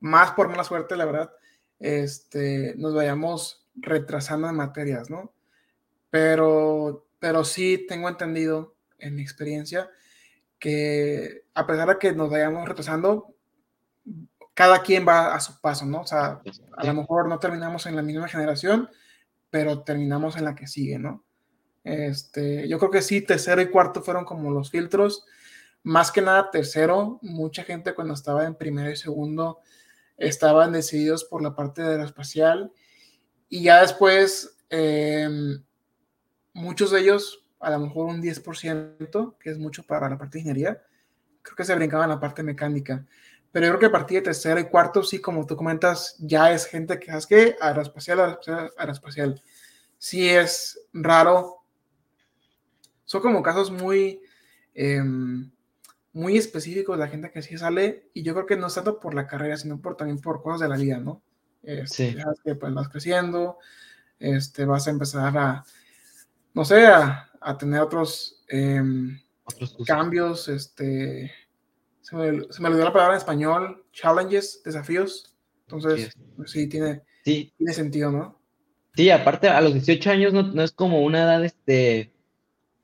más 0.03 0.33
por 0.33 0.49
mala 0.49 0.65
suerte, 0.65 0.97
la 0.97 1.05
verdad, 1.05 1.33
este, 1.79 2.75
nos 2.77 2.93
vayamos 2.95 3.67
retrasando 3.77 4.49
en 4.49 4.57
materias, 4.57 5.09
¿no? 5.09 5.33
Pero, 6.11 7.07
pero 7.19 7.45
sí 7.45 7.87
tengo 7.89 8.09
entendido 8.09 8.75
en 8.99 9.15
mi 9.15 9.23
experiencia 9.23 9.89
que 10.59 11.45
a 11.55 11.67
pesar 11.67 11.89
de 11.89 11.99
que 11.99 12.13
nos 12.13 12.31
vayamos 12.31 12.69
retrasando, 12.69 13.35
cada 14.55 14.83
quien 14.83 15.07
va 15.07 15.35
a 15.35 15.41
su 15.41 15.61
paso, 15.61 15.87
¿no? 15.87 16.03
O 16.03 16.07
sea, 16.07 16.43
a 16.77 16.85
lo 16.85 16.95
mejor 16.95 17.29
no 17.29 17.39
terminamos 17.39 17.87
en 17.87 17.97
la 17.97 18.03
misma 18.03 18.29
generación, 18.29 18.91
pero 19.51 19.83
terminamos 19.83 20.37
en 20.37 20.45
la 20.45 20.55
que 20.55 20.67
sigue, 20.67 20.99
¿no? 20.99 21.25
Este, 21.85 22.69
yo 22.69 22.79
creo 22.79 22.91
que 22.91 23.03
sí, 23.03 23.23
tercero 23.23 23.63
y 23.63 23.71
cuarto 23.71 24.03
fueron 24.03 24.25
como 24.25 24.51
los 24.51 24.71
filtros. 24.71 25.25
Más 25.85 26.13
que 26.13 26.23
nada, 26.23 26.51
tercero, 26.51 27.19
mucha 27.23 27.65
gente 27.65 27.95
cuando 27.95 28.15
estaba 28.15 28.47
en 28.47 28.57
primero 28.57 28.91
y 28.91 28.97
segundo 28.97 29.61
estaban 30.17 30.73
decididos 30.73 31.25
por 31.25 31.43
la 31.43 31.55
parte 31.55 31.83
de 31.83 31.93
aeroespacial. 31.93 32.73
Y 33.49 33.65
ya 33.65 33.81
después, 33.81 34.57
eh, 34.71 35.29
muchos 36.53 36.91
de 36.91 37.01
ellos, 37.01 37.45
a 37.61 37.71
lo 37.71 37.81
mejor 37.81 38.07
un 38.07 38.23
10%, 38.23 39.37
que 39.39 39.51
es 39.51 39.59
mucho 39.59 39.85
para 39.85 40.09
la 40.09 40.19
parte 40.19 40.39
de 40.39 40.41
ingeniería, 40.41 40.83
creo 41.43 41.57
que 41.57 41.65
se 41.65 41.75
brincaban 41.75 42.09
la 42.09 42.21
parte 42.21 42.43
mecánica. 42.43 43.07
Pero 43.51 43.67
yo 43.67 43.73
creo 43.73 43.81
que 43.81 43.87
a 43.87 43.93
partir 43.93 44.19
de 44.19 44.23
tercero 44.23 44.59
y 44.59 44.65
cuarto, 44.65 45.03
sí, 45.03 45.21
como 45.21 45.47
tú 45.47 45.57
comentas, 45.57 46.17
ya 46.19 46.53
es 46.53 46.65
gente 46.65 46.99
que, 46.99 47.07
¿sabes 47.07 47.27
qué? 47.27 47.57
Aeroespacial, 47.61 48.21
aeroespacial, 48.21 48.73
aeroespacial. 48.79 49.43
Sí 49.99 50.29
es 50.29 50.81
raro. 50.93 51.59
Son 53.05 53.21
como 53.21 53.43
casos 53.43 53.71
muy, 53.71 54.23
eh, 54.75 55.03
muy 56.13 56.37
específicos 56.37 56.97
de 56.99 57.05
la 57.05 57.11
gente 57.11 57.31
que 57.31 57.43
sí 57.43 57.57
sale. 57.59 58.11
Y 58.15 58.23
yo 58.23 58.35
creo 58.35 58.47
que 58.47 58.57
no 58.57 58.67
es 58.69 58.75
tanto 58.75 59.01
por 59.01 59.15
la 59.15 59.27
carrera, 59.27 59.57
sino 59.57 59.81
por, 59.81 59.97
también 59.97 60.21
por 60.21 60.43
cosas 60.43 60.61
de 60.61 60.69
la 60.69 60.77
vida, 60.77 60.99
¿no? 60.99 61.23
Este, 61.63 62.13
Sí. 62.13 62.15
ya 62.17 62.25
que 62.45 62.55
pues 62.57 62.75
vas 62.75 62.89
creciendo, 62.89 63.59
este, 64.19 64.65
vas 64.67 64.87
a 64.89 64.91
empezar 64.91 65.37
a, 65.39 65.65
no 66.55 66.65
sé, 66.65 66.87
a, 66.87 67.31
a 67.41 67.59
tener 67.59 67.81
otros 67.81 68.45
em, 68.49 69.19
Otros 69.45 69.77
cambios, 69.87 70.49
este, 70.49 71.33
se 72.01 72.17
me, 72.17 72.43
se 72.53 72.63
me 72.63 72.69
olvidó 72.69 72.85
la 72.85 72.93
palabra 72.93 73.15
en 73.15 73.19
español, 73.19 73.87
challenges, 73.93 74.63
desafíos. 74.65 75.37
Entonces, 75.67 76.13
Sí. 76.15 76.21
pues 76.37 76.51
sí, 76.53 76.69
tiene, 76.69 77.03
Sí, 77.25 77.53
tiene 77.57 77.73
sentido, 77.73 78.11
¿no? 78.13 78.41
sí, 78.95 79.11
aparte 79.11 79.49
a 79.49 79.61
los 79.63 79.73
18 79.75 80.11
años 80.11 80.33
no, 80.35 80.43
no 80.43 80.63
es 80.63 80.73
como 80.73 81.03
una 81.03 81.23
edad 81.23 81.45
este, 81.45 82.13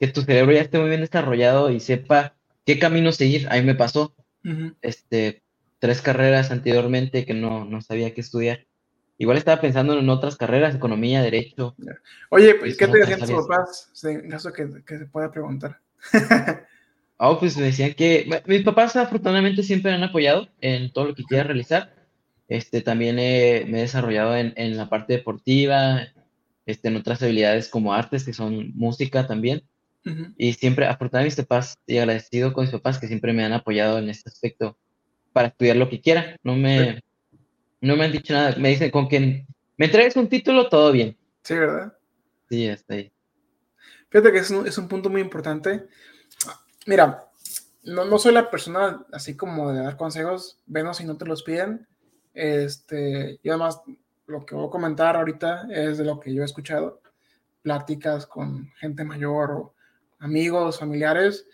que 0.00 0.08
tu 0.08 0.22
cerebro 0.22 0.52
ya 0.54 0.62
esté 0.62 0.78
muy 0.78 0.88
bien 0.88 1.02
desarrollado 1.02 1.70
y 1.70 1.80
sepa 1.80 2.37
qué 2.68 2.78
camino 2.78 3.12
seguir. 3.12 3.48
A 3.48 3.54
mí 3.54 3.62
me 3.62 3.74
pasó 3.74 4.14
este, 4.82 5.42
tres 5.78 6.02
carreras 6.02 6.50
anteriormente 6.50 7.24
que 7.24 7.32
no, 7.32 7.64
no 7.64 7.80
sabía 7.80 8.12
qué 8.12 8.20
estudiar. 8.20 8.66
Igual 9.16 9.38
estaba 9.38 9.62
pensando 9.62 9.98
en 9.98 10.06
otras 10.10 10.36
carreras, 10.36 10.74
economía, 10.74 11.22
derecho. 11.22 11.74
Oye, 12.28 12.56
pues, 12.56 12.76
¿qué 12.76 12.86
te 12.86 12.98
decían 12.98 13.20
tus 13.20 13.46
papás? 13.46 13.90
En 14.04 14.28
caso 14.28 14.52
que, 14.52 14.68
que 14.86 14.98
se 14.98 15.06
pueda 15.06 15.30
preguntar. 15.30 15.80
Ah, 17.18 17.36
pues 17.40 17.56
me 17.56 17.64
decían 17.64 17.94
que 17.94 18.28
mis 18.44 18.62
papás 18.62 18.96
afortunadamente 18.96 19.62
siempre 19.62 19.90
me 19.90 19.96
han 19.96 20.04
apoyado 20.04 20.48
en 20.60 20.92
todo 20.92 21.06
lo 21.06 21.14
que 21.14 21.24
quiera 21.24 21.44
realizar. 21.44 21.94
Este, 22.48 22.82
también 22.82 23.18
he- 23.18 23.64
me 23.66 23.78
he 23.78 23.82
desarrollado 23.82 24.36
en, 24.36 24.52
en 24.56 24.76
la 24.76 24.90
parte 24.90 25.14
deportiva, 25.14 26.02
este, 26.66 26.88
en 26.88 26.96
otras 26.96 27.22
habilidades 27.22 27.70
como 27.70 27.94
artes, 27.94 28.24
que 28.24 28.34
son 28.34 28.72
música 28.74 29.26
también. 29.26 29.62
Y 30.36 30.52
siempre, 30.54 30.86
afortunadamente, 30.86 31.40
mis 31.40 31.46
papás, 31.46 31.78
y 31.86 31.98
agradecido 31.98 32.52
con 32.52 32.64
mis 32.64 32.72
papás 32.72 32.98
que 32.98 33.06
siempre 33.06 33.32
me 33.32 33.44
han 33.44 33.52
apoyado 33.52 33.98
en 33.98 34.08
este 34.08 34.28
aspecto 34.28 34.78
para 35.32 35.48
estudiar 35.48 35.76
lo 35.76 35.88
que 35.88 36.00
quiera. 36.00 36.36
No 36.42 36.56
me, 36.56 37.02
no 37.80 37.96
me 37.96 38.04
han 38.04 38.12
dicho 38.12 38.32
nada. 38.32 38.54
Me 38.56 38.70
dicen, 38.70 38.90
con 38.90 39.08
que 39.08 39.46
me 39.76 39.86
entregues 39.86 40.16
un 40.16 40.28
título, 40.28 40.68
todo 40.68 40.92
bien. 40.92 41.16
Sí, 41.42 41.54
¿verdad? 41.54 41.92
Sí, 42.48 42.68
hasta 42.68 42.94
ahí. 42.94 43.12
Fíjate 44.10 44.32
que 44.32 44.38
es 44.38 44.50
un, 44.50 44.66
es 44.66 44.78
un 44.78 44.88
punto 44.88 45.10
muy 45.10 45.20
importante. 45.20 45.86
Mira, 46.86 47.26
no, 47.84 48.04
no 48.04 48.18
soy 48.18 48.32
la 48.32 48.50
persona 48.50 49.04
así 49.12 49.36
como 49.36 49.72
de 49.72 49.82
dar 49.82 49.96
consejos, 49.96 50.60
venos 50.66 50.96
si 50.96 51.04
no 51.04 51.16
te 51.16 51.26
los 51.26 51.42
piden. 51.42 51.86
Este, 52.34 53.38
y 53.42 53.48
además, 53.48 53.82
lo 54.26 54.44
que 54.46 54.54
voy 54.54 54.68
a 54.68 54.70
comentar 54.70 55.16
ahorita 55.16 55.68
es 55.70 55.98
de 55.98 56.04
lo 56.04 56.20
que 56.20 56.32
yo 56.32 56.42
he 56.42 56.44
escuchado, 56.44 57.02
pláticas 57.62 58.26
con 58.26 58.70
gente 58.78 59.04
mayor 59.04 59.50
o 59.50 59.74
amigos, 60.18 60.78
familiares, 60.78 61.46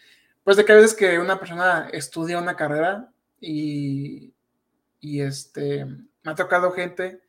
pues 0.43 0.57
de 0.57 0.65
que 0.65 0.73
a 0.73 0.77
veces 0.77 0.95
que 0.95 1.19
una 1.19 1.39
persona 1.39 1.89
estudia 1.93 2.39
una 2.39 2.57
carrera 2.57 3.11
y, 3.41 4.35
y 5.01 5.21
este, 5.21 5.85
me 5.85 6.33
ha 6.33 6.35
tocado 6.35 6.73
gente 6.73 7.23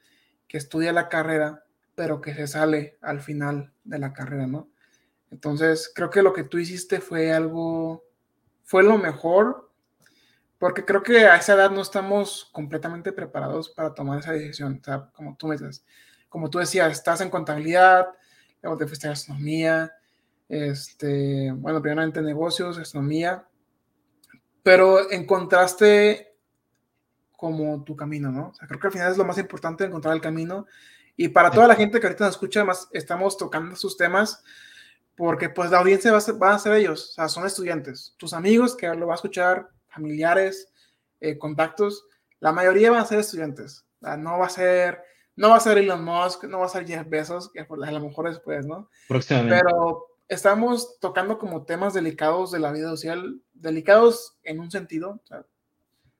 que 0.47 0.57
estudia 0.57 0.93
la 0.93 1.09
carrera, 1.09 1.65
pero 1.95 2.21
que 2.21 2.33
se 2.33 2.47
sale 2.47 2.97
al 3.01 3.21
final 3.21 3.73
de 3.83 3.99
la 3.99 4.13
carrera, 4.13 4.47
¿no? 4.47 4.69
Entonces, 5.31 5.91
creo 5.93 6.09
que 6.09 6.21
lo 6.21 6.33
que 6.33 6.43
tú 6.43 6.57
hiciste 6.57 6.99
fue 7.01 7.33
algo, 7.33 8.05
fue 8.63 8.83
lo 8.83 8.97
mejor, 8.97 9.71
porque 10.57 10.85
creo 10.85 11.03
que 11.03 11.25
a 11.25 11.35
esa 11.35 11.53
edad 11.53 11.71
no 11.71 11.81
estamos 11.81 12.49
completamente 12.51 13.11
preparados 13.11 13.69
para 13.69 13.93
tomar 13.93 14.19
esa 14.19 14.31
decisión. 14.31 14.81
Como 15.13 15.35
tú 15.35 15.47
me 15.47 15.57
dices, 15.57 15.85
como 16.29 16.49
tú 16.49 16.59
decías, 16.59 16.91
estás 16.91 17.21
en 17.21 17.29
contabilidad, 17.29 18.07
luego 18.61 18.77
te 18.77 18.87
fuiste 18.87 19.07
a 19.07 19.11
gastronomía, 19.11 19.93
este, 20.49 21.51
bueno, 21.51 21.81
primeramente 21.81 22.21
negocios, 22.21 22.77
gastronomía, 22.77 23.47
pero 24.63 25.11
encontraste 25.11 26.35
como 27.37 27.83
tu 27.83 27.95
camino, 27.95 28.31
¿no? 28.31 28.49
O 28.49 28.53
sea, 28.53 28.67
creo 28.67 28.79
que 28.79 28.87
al 28.87 28.93
final 28.93 29.11
es 29.11 29.17
lo 29.17 29.25
más 29.25 29.37
importante 29.37 29.83
encontrar 29.83 30.15
el 30.15 30.21
camino. 30.21 30.65
Y 31.17 31.29
para 31.29 31.51
toda 31.51 31.67
la 31.67 31.75
gente 31.75 31.99
que 31.99 32.07
ahorita 32.07 32.25
nos 32.25 32.35
escucha, 32.35 32.61
además 32.61 32.89
estamos 32.91 33.37
tocando 33.37 33.75
sus 33.75 33.97
temas, 33.97 34.43
porque 35.15 35.49
pues 35.49 35.71
la 35.71 35.79
audiencia 35.79 36.11
va 36.11 36.17
a, 36.17 36.21
ser, 36.21 36.35
a 36.41 36.59
ser 36.59 36.73
ellos, 36.73 37.11
o 37.11 37.13
sea, 37.13 37.29
son 37.29 37.45
estudiantes, 37.45 38.15
tus 38.17 38.33
amigos 38.33 38.75
que 38.75 38.87
lo 38.87 39.07
va 39.07 39.13
a 39.13 39.15
escuchar, 39.15 39.69
familiares, 39.87 40.73
eh, 41.21 41.37
contactos, 41.37 42.05
la 42.39 42.51
mayoría 42.51 42.91
van 42.91 43.01
a 43.01 43.05
ser 43.05 43.19
estudiantes, 43.19 43.85
no 44.01 44.39
va 44.39 44.47
a 44.47 44.49
ser, 44.49 45.01
no 45.37 45.49
va 45.49 45.55
a 45.55 45.61
ser 45.61 45.77
Elon 45.77 46.03
Musk, 46.03 46.43
no 46.45 46.59
va 46.59 46.65
a 46.65 46.69
ser 46.69 46.85
Jeff 46.85 47.07
Bezos, 47.07 47.49
que 47.51 47.61
a 47.61 47.91
lo 47.91 47.99
mejor 48.01 48.29
después, 48.29 48.65
¿no? 48.65 48.89
Próximamente. 49.07 49.61
Pero 49.63 50.14
estamos 50.27 50.99
tocando 50.99 51.37
como 51.37 51.65
temas 51.65 51.93
delicados 51.93 52.51
de 52.51 52.59
la 52.59 52.71
vida 52.71 52.89
social, 52.89 53.41
delicados 53.53 54.37
en 54.43 54.59
un 54.59 54.71
sentido, 54.71 55.21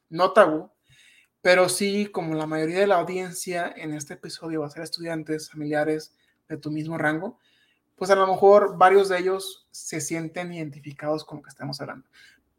no 0.10 0.32
tabú, 0.34 0.72
pero 1.42 1.70
sí 1.70 2.08
como 2.08 2.36
la 2.36 2.48
mayoría 2.48 2.80
de 2.80 2.88
la 2.88 3.00
audiencia 3.00 3.74
en 3.76 3.94
este 3.94 4.16
episodio 4.16 4.62
va 4.62 4.68
a 4.68 4.72
ser 4.72 4.84
estudiantes, 4.84 5.50
familiares 5.50 6.16
de 6.48 6.58
tu 6.58 6.72
mismo 6.72 6.98
rango, 6.98 7.40
pues 7.96 8.12
a 8.12 8.16
lo 8.16 8.28
mejor 8.28 8.78
varios 8.78 9.10
de 9.10 9.20
ellos 9.20 9.68
se 9.72 10.02
sienten 10.02 10.54
identificados 10.54 11.24
con 11.24 11.38
lo 11.38 11.44
que 11.44 11.50
estamos 11.50 11.80
hablando. 11.82 12.08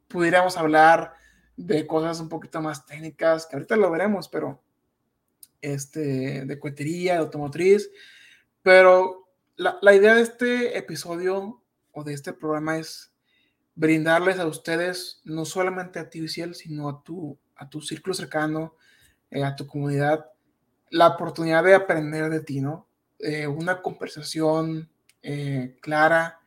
Pudiéramos 0.09 0.57
hablar 0.57 1.15
de 1.57 1.87
cosas 1.87 2.21
un 2.21 2.29
poquito 2.29 2.61
más 2.61 2.87
técnicas, 2.87 3.47
que 3.47 3.57
ahorita 3.57 3.77
lo 3.77 3.91
veremos, 3.91 4.29
pero 4.29 4.63
este, 5.61 6.45
de 6.45 6.59
cohetería, 6.59 7.15
de 7.15 7.19
automotriz, 7.21 7.91
pero 8.63 9.26
la, 9.57 9.79
la 9.83 9.95
idea 9.95 10.15
de 10.15 10.23
este 10.23 10.79
episodio 10.79 11.63
o 11.93 12.05
de 12.05 12.13
este 12.13 12.33
programa 12.33 12.79
es 12.79 13.13
brindarles 13.75 14.39
a 14.39 14.47
ustedes, 14.47 15.21
no 15.25 15.45
solamente 15.45 15.99
a 15.99 16.11
ti, 16.11 16.27
Ciel, 16.29 16.55
sino 16.55 16.89
a 16.89 17.03
tu, 17.03 17.39
a 17.57 17.69
tu 17.69 17.81
círculo 17.81 18.15
cercano, 18.15 18.75
eh, 19.31 19.45
a 19.45 19.55
tu 19.55 19.67
comunidad, 19.67 20.27
la 20.91 21.09
oportunidad 21.09 21.65
de 21.65 21.75
aprender 21.75 22.31
de 22.31 22.41
ti, 22.41 22.61
¿no? 22.61 22.89
Eh, 23.19 23.47
una 23.47 23.83
conversación 23.83 24.91
eh, 25.23 25.77
clara, 25.81 26.41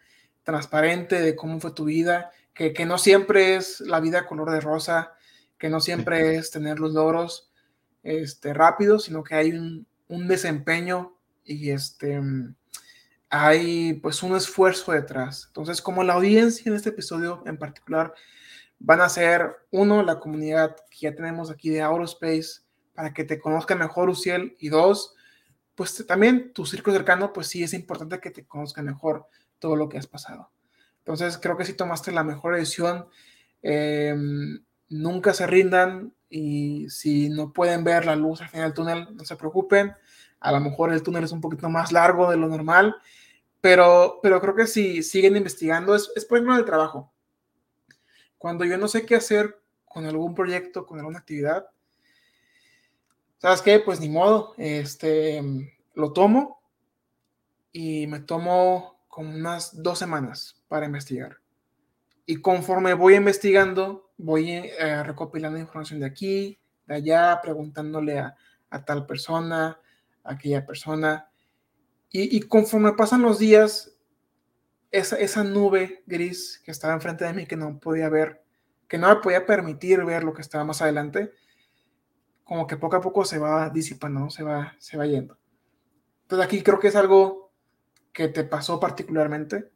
transparente 0.44 1.22
de 1.22 1.36
cómo 1.36 1.60
fue 1.60 1.72
tu 1.72 1.86
vida, 1.86 2.32
que, 2.54 2.74
que, 2.74 2.86
no 2.86 2.98
siempre 2.98 3.56
es 3.56 3.80
la 3.82 4.00
vida 4.00 4.26
color 4.26 4.52
de 4.52 4.60
rosa, 4.60 5.14
que 5.58 5.70
no 5.70 5.80
siempre 5.80 6.36
es 6.36 6.52
tener 6.52 6.80
los 6.80 6.94
logros 6.94 7.52
este, 8.04 8.54
rápidos, 8.54 9.06
sino 9.06 9.24
que 9.24 9.36
hay 9.36 9.52
un, 9.52 9.88
un 10.08 10.28
desempeño 10.28 11.16
y 11.44 11.70
este, 11.72 12.22
hay 13.30 13.94
pues 13.94 14.24
un 14.24 14.36
esfuerzo 14.36 14.92
detrás. 14.92 15.46
Entonces, 15.48 15.82
como 15.82 16.04
la 16.04 16.14
audiencia 16.14 16.70
en 16.70 16.76
este 16.76 16.90
episodio 16.90 17.44
en 17.46 17.58
particular 17.58 18.14
van 18.80 19.02
a 19.02 19.10
ser, 19.10 19.58
uno, 19.72 20.04
la 20.04 20.20
comunidad 20.20 20.76
que 20.90 21.00
ya 21.02 21.16
tenemos 21.16 21.52
aquí 21.52 21.70
de 21.70 21.82
Aurospace, 21.82 22.62
para 22.94 23.14
que 23.14 23.24
te 23.24 23.40
conozca 23.40 23.76
mejor, 23.76 24.10
Uciel, 24.10 24.56
y 24.60 24.70
dos, 24.70 25.16
pues 25.76 26.06
también 26.08 26.54
tu 26.54 26.66
círculo 26.66 26.96
cercano, 26.96 27.32
pues 27.34 27.48
sí 27.48 27.64
es 27.64 27.74
importante 27.74 28.20
que 28.20 28.32
te 28.32 28.46
conozca 28.46 28.82
mejor 28.82 29.28
todo 29.60 29.76
lo 29.76 29.90
que 29.90 29.98
has 29.98 30.08
pasado. 30.08 30.52
Entonces 31.00 31.38
creo 31.38 31.58
que 31.58 31.66
si 31.66 31.74
tomaste 31.74 32.12
la 32.12 32.24
mejor 32.24 32.56
decisión. 32.56 33.08
Em, 33.62 34.64
nunca 34.90 35.34
se 35.34 35.48
rindan 35.48 36.14
y 36.30 36.90
si 36.90 37.30
no 37.30 37.52
pueden 37.52 37.84
ver 37.84 38.06
la 38.06 38.16
luz 38.16 38.42
al 38.42 38.50
final 38.50 38.68
del 38.68 38.74
túnel, 38.74 39.16
no 39.16 39.26
se 39.26 39.36
preocupen. 39.36 39.94
A 40.40 40.52
lo 40.52 40.60
mejor 40.60 40.94
el 40.94 41.04
túnel 41.04 41.24
es 41.24 41.32
un 41.32 41.42
poquito 41.42 41.70
más 41.70 41.92
largo 41.92 42.30
de 42.30 42.38
lo 42.38 42.48
normal, 42.48 42.96
pero, 43.62 44.20
pero 44.22 44.40
creo 44.42 44.56
que 44.56 44.68
si 44.68 45.04
siguen 45.04 45.36
investigando, 45.36 45.96
es, 45.96 46.12
es 46.16 46.26
por 46.26 46.38
ejemplo 46.38 46.58
el 46.58 46.66
trabajo. 46.66 47.12
Cuando 48.38 48.66
yo 48.66 48.78
no 48.78 48.88
sé 48.88 49.06
qué 49.06 49.16
hacer 49.16 49.60
con 49.86 50.06
algún 50.06 50.34
proyecto, 50.36 50.86
con 50.86 51.00
alguna 51.00 51.20
actividad, 51.20 51.68
¿sabes 53.40 53.62
qué? 53.62 53.80
Pues 53.80 54.00
ni 54.00 54.10
modo, 54.10 54.54
este, 54.58 55.42
lo 55.96 56.14
tomo 56.14 56.62
y 57.72 58.08
me 58.08 58.20
tomo 58.20 59.04
como 59.08 59.32
unas 59.32 59.82
dos 59.82 60.00
semanas 60.00 60.62
para 60.68 60.86
investigar. 60.86 61.38
Y 62.26 62.38
conforme 62.38 62.94
voy 62.94 63.16
investigando, 63.16 64.12
voy 64.18 64.52
eh, 64.52 65.04
recopilando 65.04 65.58
información 65.58 66.00
de 66.00 66.06
aquí, 66.06 66.60
de 66.86 66.96
allá, 66.96 67.40
preguntándole 67.42 68.20
a, 68.20 68.36
tal 68.86 69.06
persona, 69.06 69.80
a 70.24 70.34
aquella 70.34 70.66
persona. 70.66 71.29
Y, 72.12 72.42
conforme 72.42 72.94
pasan 72.94 73.22
los 73.22 73.38
días, 73.38 73.96
esa, 74.92 75.18
esa 75.18 75.44
nube 75.44 76.04
gris 76.08 76.60
que 76.66 76.72
estaba 76.72 76.94
enfrente 76.94 77.26
de 77.26 77.34
mí, 77.34 77.46
que 77.46 77.56
no 77.56 77.80
podía 77.80 78.10
ver, 78.10 78.44
que 78.88 78.98
no 78.98 79.08
me 79.10 79.18
podía 79.18 79.46
permitir 79.46 80.04
ver 80.04 80.24
lo 80.24 80.34
que 80.34 80.42
estaba 80.42 80.64
más 80.64 80.82
adelante, 80.82 81.32
como 82.44 82.66
que 82.66 82.78
poco 82.78 82.96
a 82.96 83.02
poco 83.02 83.26
se 83.26 83.38
va 83.38 83.70
disipando, 83.70 84.32
se 84.32 84.42
va, 84.42 84.76
se 84.80 84.98
va 84.98 85.06
yendo. 85.06 85.38
Entonces 86.24 86.46
aquí 86.46 86.64
creo 86.64 86.80
que 86.80 86.88
es 86.88 86.96
algo 86.96 87.52
que 88.12 88.28
te 88.28 88.44
pasó 88.44 88.80
particularmente. 88.80 89.72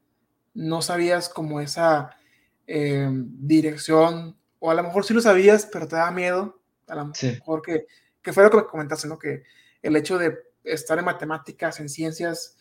No 0.55 0.81
sabías 0.81 1.29
como 1.29 1.61
esa 1.61 2.17
eh, 2.65 3.07
dirección, 3.11 4.37
o 4.57 4.71
a 4.71 4.73
lo 4.73 4.83
mejor 4.83 5.05
sí 5.05 5.13
lo 5.13 5.21
sabías, 5.21 5.67
pero 5.71 5.87
te 5.87 5.97
da 5.97 6.09
miedo. 6.09 6.59
A 6.87 6.95
lo 6.95 7.05
mejor 7.05 7.61
que, 7.61 7.85
que 8.21 8.33
fue 8.33 8.43
lo 8.43 8.49
que 8.49 8.57
me 8.57 8.65
comentaste, 8.65 9.07
¿no? 9.07 9.19
Que 9.19 9.43
el 9.83 9.95
hecho 9.95 10.17
de 10.17 10.35
estar 10.63 10.97
en 10.99 11.05
matemáticas, 11.05 11.79
en 11.79 11.89
ciencias, 11.89 12.57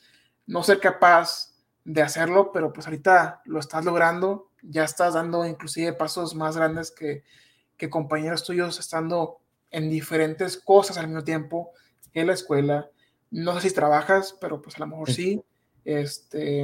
no 0.46 0.62
ser 0.62 0.80
capaz 0.80 1.54
de 1.84 2.02
hacerlo, 2.02 2.52
pero 2.52 2.72
pues 2.72 2.86
ahorita 2.86 3.42
lo 3.44 3.58
estás 3.58 3.84
logrando, 3.84 4.50
ya 4.62 4.84
estás 4.84 5.14
dando 5.14 5.46
inclusive 5.46 5.92
pasos 5.92 6.34
más 6.34 6.56
grandes 6.56 6.90
que, 6.90 7.24
que 7.76 7.90
compañeros 7.90 8.44
tuyos 8.44 8.78
estando 8.78 9.40
en 9.70 9.90
diferentes 9.90 10.56
cosas 10.58 10.98
al 10.98 11.08
mismo 11.08 11.24
tiempo 11.24 11.72
en 12.12 12.28
la 12.28 12.34
escuela. 12.34 12.90
No 13.30 13.54
sé 13.54 13.68
si 13.68 13.74
trabajas, 13.74 14.36
pero 14.40 14.60
pues 14.60 14.76
a 14.76 14.80
lo 14.80 14.86
mejor 14.86 15.10
sí. 15.10 15.42
Este, 15.84 16.62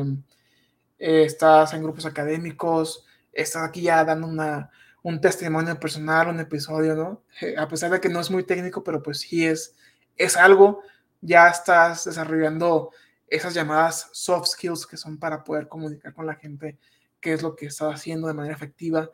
eh, 0.98 1.24
estás 1.24 1.72
en 1.72 1.82
grupos 1.82 2.06
académicos, 2.06 3.04
estás 3.32 3.68
aquí 3.68 3.82
ya 3.82 4.04
dando 4.04 4.26
una, 4.26 4.70
un 5.02 5.20
testimonio 5.20 5.78
personal, 5.78 6.28
un 6.28 6.40
episodio, 6.40 6.94
¿no? 6.94 7.22
Eh, 7.40 7.54
a 7.56 7.66
pesar 7.68 7.90
de 7.90 8.00
que 8.00 8.08
no 8.08 8.20
es 8.20 8.30
muy 8.30 8.44
técnico, 8.44 8.84
pero 8.84 9.02
pues 9.02 9.20
sí 9.20 9.46
es, 9.46 9.74
es 10.16 10.36
algo, 10.36 10.82
ya 11.20 11.48
estás 11.48 12.04
desarrollando 12.04 12.90
esas 13.26 13.54
llamadas 13.54 14.08
soft 14.12 14.48
skills 14.48 14.86
que 14.86 14.96
son 14.96 15.18
para 15.18 15.44
poder 15.44 15.68
comunicar 15.68 16.14
con 16.14 16.26
la 16.26 16.34
gente 16.34 16.78
qué 17.20 17.34
es 17.34 17.42
lo 17.42 17.56
que 17.56 17.66
estás 17.66 17.94
haciendo 17.94 18.26
de 18.28 18.34
manera 18.34 18.54
efectiva. 18.54 19.10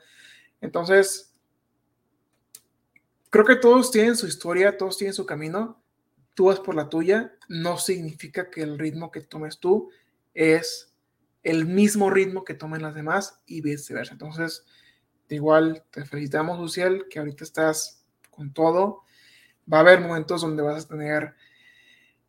Entonces, 0.61 1.35
creo 3.31 3.45
que 3.45 3.57
todos 3.57 3.91
tienen 3.91 4.17
su 4.17 4.27
historia, 4.27 4.77
todos 4.77 4.97
tienen 4.97 5.15
su 5.15 5.27
camino. 5.27 5.83
Tú 6.35 6.47
vas 6.47 6.61
por 6.61 6.75
la 6.75 6.89
tuya, 6.89 7.37
no 7.49 7.79
significa 7.79 8.51
que 8.51 8.63
el 8.63 8.79
ritmo 8.79 9.11
que 9.11 9.21
tomes 9.21 9.59
tú 9.59 9.91
es 10.35 10.93
el 11.43 11.67
mismo 11.67 12.11
ritmo 12.11 12.45
que 12.45 12.55
tomen 12.55 12.83
las 12.83 12.95
demás 12.95 13.41
y 13.47 13.61
viceversa. 13.61 14.13
Entonces, 14.13 14.65
igual 15.29 15.85
te 15.91 16.05
felicitamos, 16.05 16.59
Luciel, 16.59 17.07
que 17.09 17.19
ahorita 17.19 17.45
estás 17.45 18.05
con 18.31 18.53
todo. 18.53 19.03
Va 19.71 19.79
a 19.79 19.81
haber 19.81 20.01
momentos 20.01 20.43
donde 20.43 20.63
vas 20.63 20.85
a 20.85 20.89
tener 20.89 21.35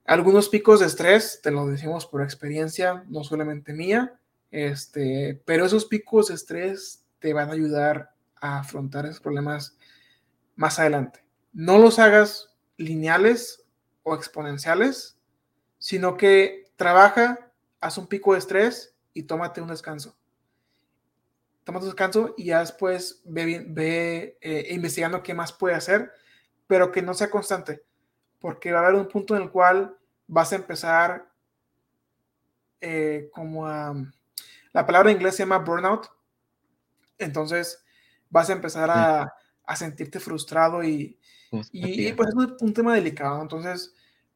algunos 0.06 0.50
picos 0.50 0.80
de 0.80 0.86
estrés, 0.86 1.40
te 1.42 1.50
lo 1.50 1.66
decimos 1.66 2.06
por 2.06 2.22
experiencia, 2.22 3.04
no 3.08 3.24
solamente 3.24 3.74
mía, 3.74 4.20
este, 4.52 5.42
pero 5.46 5.66
esos 5.66 5.86
picos 5.86 6.28
de 6.28 6.36
estrés 6.36 7.04
te 7.20 7.34
van 7.34 7.50
a 7.50 7.54
ayudar 7.54 8.12
a 8.40 8.60
afrontar 8.60 9.06
esos 9.06 9.20
problemas 9.20 9.78
más 10.56 10.80
adelante. 10.80 11.26
No 11.54 11.80
los 11.80 11.98
hagas 11.98 12.56
lineales 12.78 13.66
o 14.04 14.14
exponenciales, 14.14 15.18
sino 15.80 16.18
que 16.18 16.72
trabaja, 16.76 17.52
haz 17.80 17.98
un 17.98 18.08
pico 18.08 18.34
de 18.34 18.40
estrés 18.40 18.96
y 19.14 19.24
tómate 19.24 19.62
un 19.62 19.70
descanso. 19.70 20.16
Tómate 21.64 21.86
un 21.86 21.92
descanso 21.92 22.36
y 22.38 22.46
ya 22.46 22.60
después 22.60 23.22
ve, 23.26 23.66
ve 23.68 24.38
eh, 24.40 24.68
investigando 24.70 25.24
qué 25.24 25.34
más 25.34 25.52
puede 25.52 25.74
hacer, 25.74 26.12
pero 26.68 26.92
que 26.92 27.02
no 27.02 27.16
sea 27.16 27.32
constante, 27.32 27.84
porque 28.40 28.72
va 28.72 28.80
a 28.80 28.88
haber 28.88 29.00
un 29.00 29.08
punto 29.08 29.36
en 29.36 29.44
el 29.44 29.52
cual 29.52 29.98
vas 30.28 30.52
a 30.52 30.56
empezar 30.56 31.32
eh, 32.82 33.30
como 33.34 33.68
a... 33.68 33.96
La 34.74 34.86
palabra 34.86 35.10
en 35.10 35.18
inglés 35.18 35.36
se 35.36 35.44
llama 35.44 35.60
burnout. 35.60 36.08
Entonces 37.18 37.84
vas 38.30 38.50
a 38.50 38.54
empezar 38.54 38.90
a, 38.90 39.34
a 39.64 39.76
sentirte 39.76 40.20
frustrado 40.20 40.84
y, 40.84 41.18
y, 41.72 42.12
pues 42.14 42.30
es 42.30 42.62
un, 42.62 42.74
tema 42.74 42.94
delicado. 42.94 43.42
Entonces, 43.42 43.94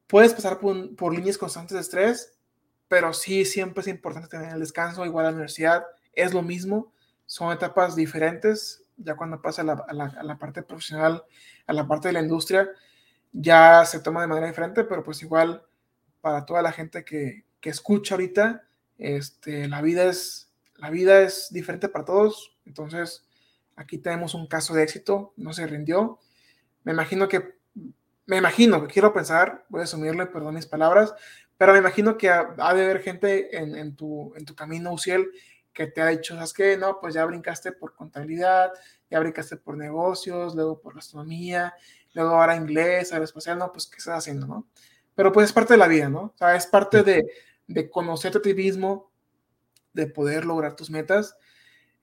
puedes 0.07 0.33
pasar 0.33 0.59
por, 0.59 0.95
por, 0.95 1.13
líneas 1.13 1.37
constantes 1.37 1.75
de 1.75 1.81
estrés, 1.81 2.39
pero 2.87 3.13
sí, 3.13 3.43
siempre 3.43 3.81
es 3.81 3.87
importante 3.87 4.29
tener 4.29 4.53
el 4.53 4.59
descanso. 4.59 5.05
Igual 5.05 5.25
la 5.25 5.31
universidad 5.31 5.85
es 6.13 6.33
lo 6.33 6.41
mismo, 6.41 6.93
son 7.25 7.51
etapas 7.51 7.95
diferentes 7.95 8.85
ya 8.99 9.15
cuando 9.15 9.41
pasa 9.41 9.61
a 9.61 9.65
la, 9.65 9.73
a, 9.87 9.93
la, 9.93 10.05
a 10.05 10.23
la, 10.23 10.37
parte 10.37 10.61
profesional, 10.61 11.23
a 11.65 11.73
la 11.73 11.87
parte 11.87 12.09
de 12.09 12.13
la 12.13 12.21
industria, 12.21 12.69
ya 13.31 13.85
se 13.85 13.99
toma 13.99 14.21
de 14.21 14.27
manera 14.27 14.47
diferente, 14.47 14.83
pero 14.83 15.03
pues 15.03 15.21
igual 15.21 15.63
para 16.21 16.45
toda 16.45 16.61
la 16.61 16.71
gente 16.71 17.03
que, 17.05 17.45
que 17.61 17.69
escucha 17.69 18.15
ahorita, 18.15 18.63
este, 18.97 19.67
la, 19.67 19.81
vida 19.81 20.05
es, 20.05 20.51
la 20.75 20.89
vida 20.89 21.21
es 21.21 21.49
diferente 21.51 21.89
para 21.89 22.05
todos, 22.05 22.57
entonces 22.65 23.25
aquí 23.75 23.97
tenemos 23.97 24.33
un 24.33 24.47
caso 24.47 24.73
de 24.73 24.83
éxito, 24.83 25.33
no 25.37 25.53
se 25.53 25.67
rindió, 25.67 26.19
me 26.83 26.91
imagino 26.91 27.27
que, 27.27 27.55
me 28.25 28.37
imagino, 28.37 28.87
quiero 28.87 29.13
pensar, 29.13 29.65
voy 29.69 29.81
a 29.81 29.83
asumirle, 29.85 30.25
perdón 30.25 30.55
mis 30.55 30.65
palabras, 30.65 31.13
pero 31.57 31.73
me 31.73 31.79
imagino 31.79 32.17
que 32.17 32.29
ha, 32.29 32.55
ha 32.57 32.73
de 32.73 32.83
haber 32.83 33.01
gente 33.01 33.57
en, 33.57 33.75
en, 33.75 33.95
tu, 33.95 34.33
en 34.35 34.45
tu 34.45 34.55
camino, 34.55 34.93
Uciel, 34.93 35.29
que 35.73 35.87
te 35.87 36.01
ha 36.01 36.07
dicho, 36.07 36.35
¿sabes 36.35 36.53
qué? 36.53 36.77
No, 36.77 36.99
pues 36.99 37.13
ya 37.13 37.25
brincaste 37.25 37.71
por 37.71 37.95
contabilidad, 37.95 38.71
ya 39.09 39.19
brincaste 39.19 39.57
por 39.57 39.77
negocios, 39.77 40.55
luego 40.55 40.79
por 40.81 40.95
gastronomía, 40.95 41.73
luego 42.13 42.31
ahora 42.31 42.55
inglés, 42.55 43.11
aeroespacial, 43.11 43.57
no, 43.57 43.71
pues 43.71 43.87
¿qué 43.87 43.97
estás 43.97 44.19
haciendo, 44.19 44.47
no? 44.47 44.67
Pero 45.15 45.31
pues 45.31 45.47
es 45.47 45.53
parte 45.53 45.73
de 45.73 45.79
la 45.79 45.87
vida, 45.87 46.09
¿no? 46.09 46.21
O 46.21 46.35
sea, 46.37 46.55
es 46.55 46.65
parte 46.65 47.03
de, 47.03 47.25
de 47.67 47.89
conocerte 47.89 48.37
a 48.39 48.41
ti 48.41 48.53
mismo, 48.53 49.11
de 49.93 50.07
poder 50.07 50.45
lograr 50.45 50.75
tus 50.75 50.89
metas. 50.89 51.35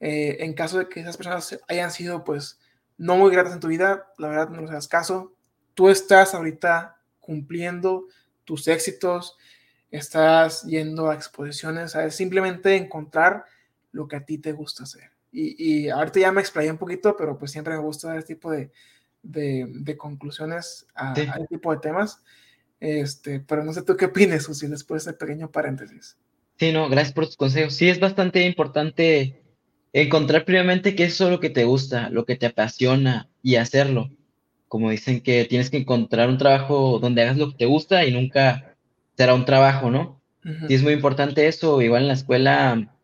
Eh, 0.00 0.36
en 0.40 0.54
caso 0.54 0.78
de 0.78 0.88
que 0.88 1.00
esas 1.00 1.16
personas 1.16 1.58
hayan 1.68 1.90
sido, 1.90 2.24
pues, 2.24 2.60
no 2.98 3.16
muy 3.16 3.30
gratas 3.30 3.54
en 3.54 3.60
tu 3.60 3.68
vida, 3.68 4.12
la 4.18 4.28
verdad 4.28 4.48
no 4.50 4.60
les 4.60 4.70
hagas 4.70 4.88
caso. 4.88 5.34
Tú 5.74 5.88
estás 5.88 6.34
ahorita 6.34 7.00
cumpliendo 7.20 8.06
tus 8.44 8.68
éxitos, 8.68 9.36
estás 9.90 10.62
yendo 10.62 11.10
a 11.10 11.14
exposiciones, 11.14 11.94
es 11.94 12.14
simplemente 12.14 12.76
encontrar 12.76 13.44
lo 13.92 14.08
que 14.08 14.16
a 14.16 14.24
ti 14.24 14.38
te 14.38 14.52
gusta 14.52 14.84
hacer. 14.84 15.10
Y, 15.32 15.84
y 15.84 15.88
ahorita 15.90 16.20
ya 16.20 16.32
me 16.32 16.40
explayé 16.40 16.70
un 16.70 16.78
poquito, 16.78 17.16
pero 17.16 17.36
pues 17.38 17.50
siempre 17.50 17.74
me 17.74 17.80
gusta 17.80 18.08
dar 18.08 18.18
este 18.18 18.34
tipo 18.34 18.50
de, 18.50 18.70
de, 19.30 19.66
de 19.68 19.96
conclusiones 19.96 20.86
a, 20.94 21.14
sí. 21.14 21.22
a, 21.22 21.32
este 21.32 21.46
tipo 21.48 21.72
de 21.72 21.78
temas. 21.80 22.22
Este, 22.80 23.40
pero 23.40 23.64
no 23.64 23.72
sé 23.72 23.82
tú 23.82 23.96
qué 23.96 24.06
opinas, 24.06 24.44
si 24.44 24.66
después 24.66 25.04
de 25.04 25.10
ese 25.10 25.18
pequeño 25.18 25.50
paréntesis. 25.50 26.16
Sí, 26.58 26.72
no, 26.72 26.88
gracias 26.88 27.12
por 27.12 27.26
tus 27.26 27.36
consejos. 27.36 27.74
Sí, 27.74 27.88
es 27.88 28.00
bastante 28.00 28.44
importante 28.44 29.42
encontrar 29.92 30.44
previamente 30.44 30.94
qué 30.94 31.04
es 31.04 31.20
lo 31.20 31.40
que 31.40 31.50
te 31.50 31.64
gusta, 31.64 32.10
lo 32.10 32.24
que 32.24 32.36
te 32.36 32.46
apasiona 32.46 33.28
y 33.42 33.56
hacerlo. 33.56 34.10
Como 34.68 34.90
dicen 34.90 35.20
que 35.20 35.44
tienes 35.44 35.70
que 35.70 35.78
encontrar 35.78 36.28
un 36.28 36.38
trabajo 36.38 36.98
donde 36.98 37.22
hagas 37.22 37.36
lo 37.36 37.50
que 37.50 37.58
te 37.58 37.66
gusta 37.66 38.04
y 38.04 38.12
nunca 38.12 38.76
será 39.16 39.34
un 39.34 39.44
trabajo, 39.44 39.90
¿no? 39.90 40.20
Uh 40.44 40.48
-huh. 40.48 40.68
Sí, 40.68 40.74
es 40.74 40.82
muy 40.82 40.92
importante 40.92 41.46
eso. 41.46 41.80
Igual 41.80 42.02
en 42.02 42.08
la 42.08 42.14
escuela, 42.14 42.94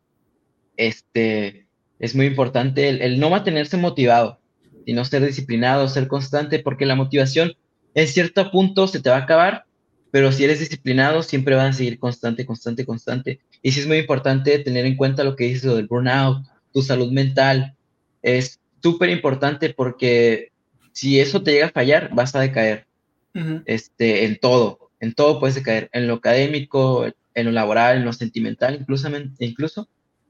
este, 0.77 1.67
es 1.99 2.15
muy 2.15 2.27
importante 2.27 2.89
el, 2.89 3.01
el 3.01 3.21
no 3.21 3.31
mantenerse 3.31 3.77
motivado, 3.77 4.41
sino 4.85 5.05
ser 5.05 5.25
disciplinado, 5.25 5.89
ser 5.89 6.09
constante, 6.09 6.59
porque 6.59 6.87
la 6.87 6.97
motivación 6.97 7.55
en 7.95 8.09
cierto 8.09 8.51
punto 8.51 8.87
se 8.87 9.01
te 9.01 9.11
va 9.11 9.17
a 9.17 9.21
acabar, 9.21 9.65
pero 10.11 10.33
si 10.33 10.45
eres 10.45 10.61
disciplinado, 10.61 11.23
siempre 11.23 11.55
van 11.55 11.69
a 11.69 11.73
seguir 11.73 11.99
constante, 11.99 12.45
constante, 12.45 12.85
constante. 12.85 13.41
Y 13.63 13.73
sí 13.73 13.81
es 13.81 13.87
muy 13.87 13.99
importante 13.99 14.59
tener 14.59 14.85
en 14.85 14.97
cuenta 14.97 15.25
lo 15.25 15.37
que 15.37 15.45
dices 15.45 15.65
lo 15.65 15.77
del 15.77 15.87
burnout, 15.87 16.45
tu 16.73 16.83
salud 16.83 17.11
mental. 17.11 17.75
Es 18.23 18.61
súper 18.83 19.11
importante 19.11 19.73
porque 19.73 20.53
si 20.93 21.19
eso 21.21 21.43
te 21.43 21.53
llega 21.53 21.67
a 21.67 21.73
fallar, 21.73 22.11
vas 22.15 22.35
a 22.35 22.41
decaer 22.41 22.87
uh 23.35 23.39
-huh. 23.39 23.63
este, 23.67 24.25
en 24.25 24.39
todo. 24.39 24.91
En 25.01 25.15
todo 25.15 25.41
puedes 25.41 25.55
decaer, 25.55 25.89
en 25.93 26.07
lo 26.07 26.15
académico, 26.15 27.07
en 27.35 27.45
lo 27.47 27.51
laboral, 27.51 27.97
en 27.97 28.05
lo 28.05 28.13
sentimental, 28.13 28.77
incluso. 28.81 29.09
incluso. 29.39 29.89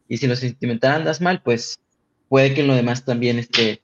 Y 0.09 0.19
si 0.19 0.27
en 0.27 0.31
lo 0.31 0.37
sentimental 0.37 0.93
andas 0.93 1.21
mal, 1.21 1.43
pues 1.43 1.81
puede 2.29 2.55
que 2.55 2.63
en 2.63 2.69
lo 2.69 2.75
demás 2.75 3.05
también 3.05 3.39
esté, 3.39 3.83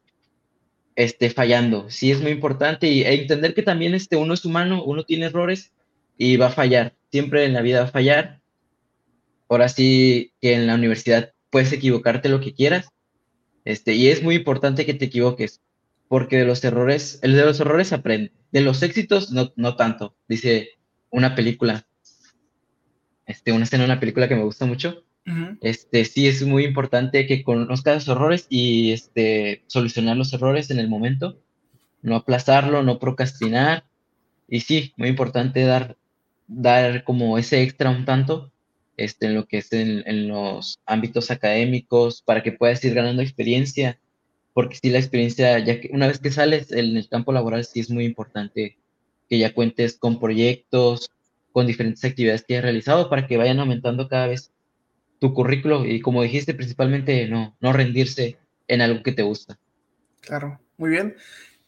esté 0.98 1.30
fallando. 1.30 1.88
Sí 1.90 2.10
es 2.10 2.20
muy 2.20 2.32
importante 2.32 2.88
y 2.88 3.02
e 3.02 3.14
entender 3.14 3.54
que 3.54 3.62
también 3.62 3.94
este, 3.94 4.16
uno 4.16 4.34
es 4.34 4.44
humano, 4.44 4.82
uno 4.84 5.04
tiene 5.04 5.26
errores 5.26 5.72
y 6.16 6.36
va 6.36 6.46
a 6.46 6.50
fallar. 6.50 6.96
Siempre 7.12 7.44
en 7.44 7.52
la 7.52 7.62
vida 7.62 7.80
va 7.82 7.86
a 7.86 7.92
fallar. 7.92 8.40
Ahora 9.48 9.68
sí 9.68 10.32
que 10.40 10.54
en 10.54 10.66
la 10.66 10.74
universidad 10.74 11.32
puedes 11.50 11.72
equivocarte 11.72 12.28
lo 12.28 12.40
que 12.40 12.52
quieras. 12.52 12.88
Este, 13.64 13.94
y 13.94 14.08
es 14.08 14.24
muy 14.24 14.34
importante 14.34 14.84
que 14.86 14.94
te 14.94 15.04
equivoques, 15.04 15.62
porque 16.08 16.38
de 16.38 16.44
los 16.44 16.64
errores, 16.64 17.20
el 17.22 17.36
de 17.36 17.44
los 17.44 17.60
errores 17.60 17.92
aprende. 17.92 18.32
De 18.50 18.60
los 18.60 18.82
éxitos, 18.82 19.30
no, 19.30 19.52
no 19.54 19.76
tanto. 19.76 20.16
Dice 20.26 20.70
una 21.10 21.36
película, 21.36 21.86
este, 23.24 23.52
una 23.52 23.64
escena 23.64 23.84
de 23.84 23.92
una 23.92 24.00
película 24.00 24.26
que 24.26 24.34
me 24.34 24.42
gusta 24.42 24.66
mucho. 24.66 25.04
Este, 25.60 26.06
sí 26.06 26.26
es 26.26 26.42
muy 26.42 26.64
importante 26.64 27.26
que 27.26 27.42
conozcas 27.42 28.06
los 28.06 28.16
errores 28.16 28.46
y 28.48 28.92
este, 28.92 29.62
solucionar 29.66 30.16
los 30.16 30.32
errores 30.32 30.70
en 30.70 30.78
el 30.78 30.88
momento, 30.88 31.38
no 32.00 32.16
aplazarlo, 32.16 32.82
no 32.82 32.98
procrastinar. 32.98 33.84
Y 34.48 34.60
sí, 34.60 34.94
muy 34.96 35.08
importante 35.08 35.64
dar, 35.64 35.98
dar 36.46 37.04
como 37.04 37.36
ese 37.36 37.62
extra 37.62 37.90
un 37.90 38.06
tanto 38.06 38.50
este, 38.96 39.26
en 39.26 39.34
lo 39.34 39.46
que 39.46 39.58
es 39.58 39.72
en, 39.72 40.02
en, 40.06 40.28
los 40.28 40.78
ámbitos 40.86 41.30
académicos, 41.30 42.22
para 42.22 42.42
que 42.42 42.52
puedas 42.52 42.82
ir 42.84 42.94
ganando 42.94 43.22
experiencia, 43.22 43.98
porque 44.52 44.76
si 44.82 44.90
la 44.90 44.98
experiencia, 44.98 45.58
ya 45.60 45.80
que 45.80 45.90
una 45.92 46.08
vez 46.08 46.18
que 46.18 46.32
sales 46.32 46.72
en 46.72 46.96
el 46.96 47.08
campo 47.08 47.32
laboral, 47.32 47.64
sí 47.64 47.80
es 47.80 47.90
muy 47.90 48.04
importante 48.04 48.76
que 49.28 49.38
ya 49.38 49.54
cuentes 49.54 49.98
con 49.98 50.18
proyectos, 50.18 51.10
con 51.52 51.66
diferentes 51.66 52.04
actividades 52.04 52.44
que 52.44 52.54
hayas 52.54 52.64
realizado, 52.64 53.08
para 53.08 53.26
que 53.26 53.36
vayan 53.36 53.60
aumentando 53.60 54.08
cada 54.08 54.26
vez 54.26 54.52
tu 55.18 55.34
currículo 55.34 55.84
y 55.84 56.00
como 56.00 56.22
dijiste, 56.22 56.54
principalmente 56.54 57.28
no, 57.28 57.56
no 57.60 57.72
rendirse 57.72 58.38
en 58.66 58.80
algo 58.80 59.02
que 59.02 59.12
te 59.12 59.22
gusta. 59.22 59.58
Claro, 60.20 60.60
muy 60.76 60.90
bien. 60.90 61.16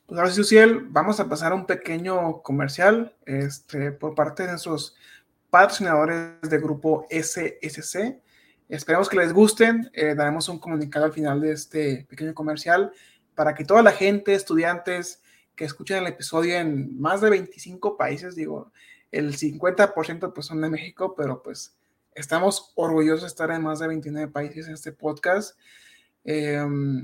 Pues 0.07 0.19
ahora 0.19 0.33
sí, 0.33 0.41
Uciel, 0.41 0.81
vamos 0.89 1.21
a 1.21 1.29
pasar 1.29 1.53
un 1.53 1.67
pequeño 1.67 2.43
comercial 2.43 3.15
este, 3.27 3.93
por 3.93 4.15
parte 4.15 4.43
de 4.43 4.51
nuestros 4.51 4.97
patrocinadores 5.51 6.41
del 6.43 6.61
grupo 6.61 7.07
SSC. 7.11 8.21
Esperemos 8.69 9.09
que 9.09 9.17
les 9.17 9.33
gusten. 9.33 9.91
Eh, 9.93 10.15
daremos 10.15 10.49
un 10.49 10.59
comunicado 10.59 11.05
al 11.05 11.13
final 11.13 11.41
de 11.41 11.53
este 11.53 12.07
pequeño 12.09 12.35
comercial 12.35 12.93
para 13.35 13.55
que 13.55 13.65
toda 13.65 13.83
la 13.83 13.93
gente, 13.93 14.35
estudiantes 14.35 15.23
que 15.57 15.65
escuchen 15.65 15.99
el 15.99 16.07
episodio 16.07 16.57
en 16.57 17.01
más 17.01 17.21
de 17.21 17.31
25 17.31 17.97
países, 17.97 18.35
digo, 18.35 18.73
el 19.11 19.37
50% 19.37 20.33
pues 20.33 20.47
son 20.47 20.61
de 20.61 20.71
México, 20.71 21.15
pero 21.17 21.43
pues 21.43 21.77
estamos 22.15 22.73
orgullosos 22.75 23.23
de 23.23 23.27
estar 23.29 23.51
en 23.51 23.63
más 23.63 23.79
de 23.79 23.89
29 23.89 24.33
países 24.33 24.67
en 24.67 24.75
este 24.75 24.93
podcast. 24.93 25.59
Eh, 26.25 26.63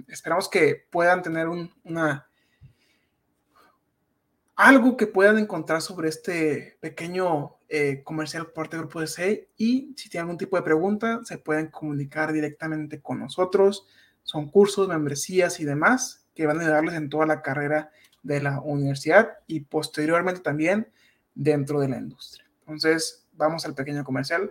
esperamos 0.08 0.48
que 0.48 0.86
puedan 0.90 1.22
tener 1.22 1.48
un, 1.48 1.72
una 1.84 2.28
algo 4.56 4.96
que 4.96 5.06
puedan 5.06 5.38
encontrar 5.38 5.82
sobre 5.82 6.08
este 6.08 6.78
pequeño 6.80 7.56
eh, 7.68 8.02
comercial 8.02 8.46
por 8.46 8.54
parte 8.54 8.76
del 8.76 8.86
grupo 8.86 9.00
de 9.00 9.06
C 9.06 9.50
y 9.56 9.92
si 9.96 10.08
tienen 10.08 10.24
algún 10.24 10.38
tipo 10.38 10.56
de 10.56 10.62
pregunta 10.62 11.20
se 11.24 11.36
pueden 11.36 11.68
comunicar 11.68 12.32
directamente 12.32 13.00
con 13.00 13.20
nosotros. 13.20 13.86
Son 14.22 14.48
cursos, 14.48 14.88
membresías 14.88 15.60
y 15.60 15.64
demás 15.64 16.26
que 16.34 16.46
van 16.46 16.58
a 16.58 16.62
ayudarles 16.62 16.94
en 16.94 17.10
toda 17.10 17.26
la 17.26 17.42
carrera 17.42 17.90
de 18.22 18.40
la 18.40 18.60
universidad 18.60 19.38
y 19.46 19.60
posteriormente 19.60 20.40
también 20.40 20.88
dentro 21.34 21.78
de 21.80 21.88
la 21.88 21.98
industria. 21.98 22.46
Entonces, 22.60 23.26
vamos 23.32 23.66
al 23.66 23.74
pequeño 23.74 24.04
comercial. 24.04 24.50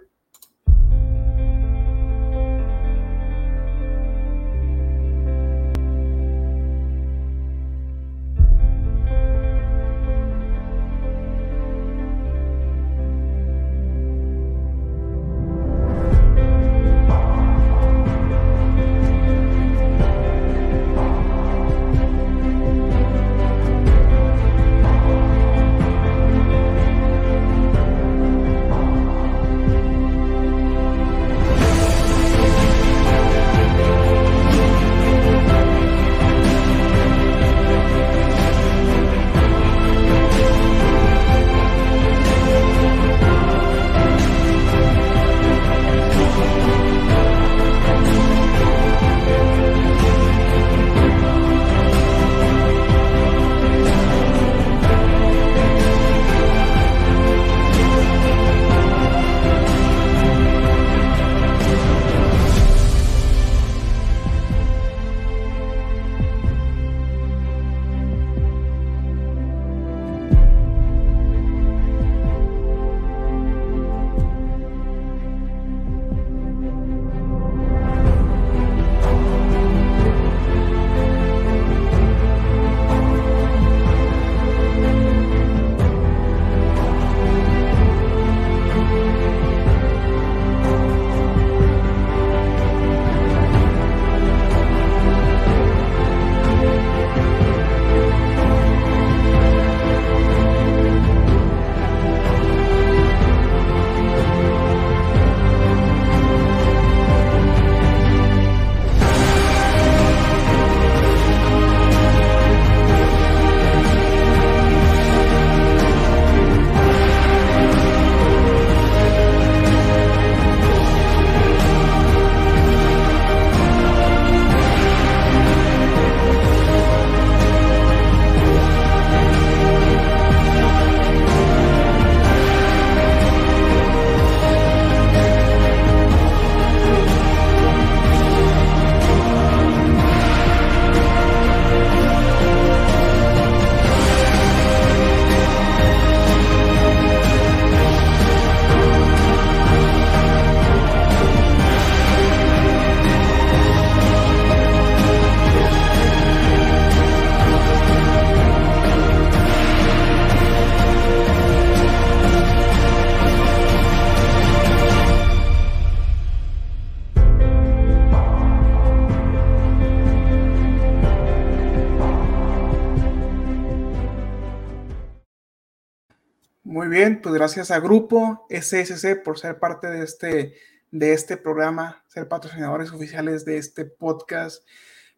Pues 177.26 177.34
gracias 177.34 177.72
a 177.72 177.80
Grupo 177.80 178.46
SSC 178.52 179.24
por 179.24 179.40
ser 179.40 179.58
parte 179.58 179.88
de 179.88 180.04
este, 180.04 180.54
de 180.92 181.14
este 181.14 181.38
programa, 181.38 182.04
ser 182.08 182.28
patrocinadores 182.28 182.92
oficiales 182.92 183.46
de 183.46 183.58
este 183.58 183.84
podcast. 183.86 184.64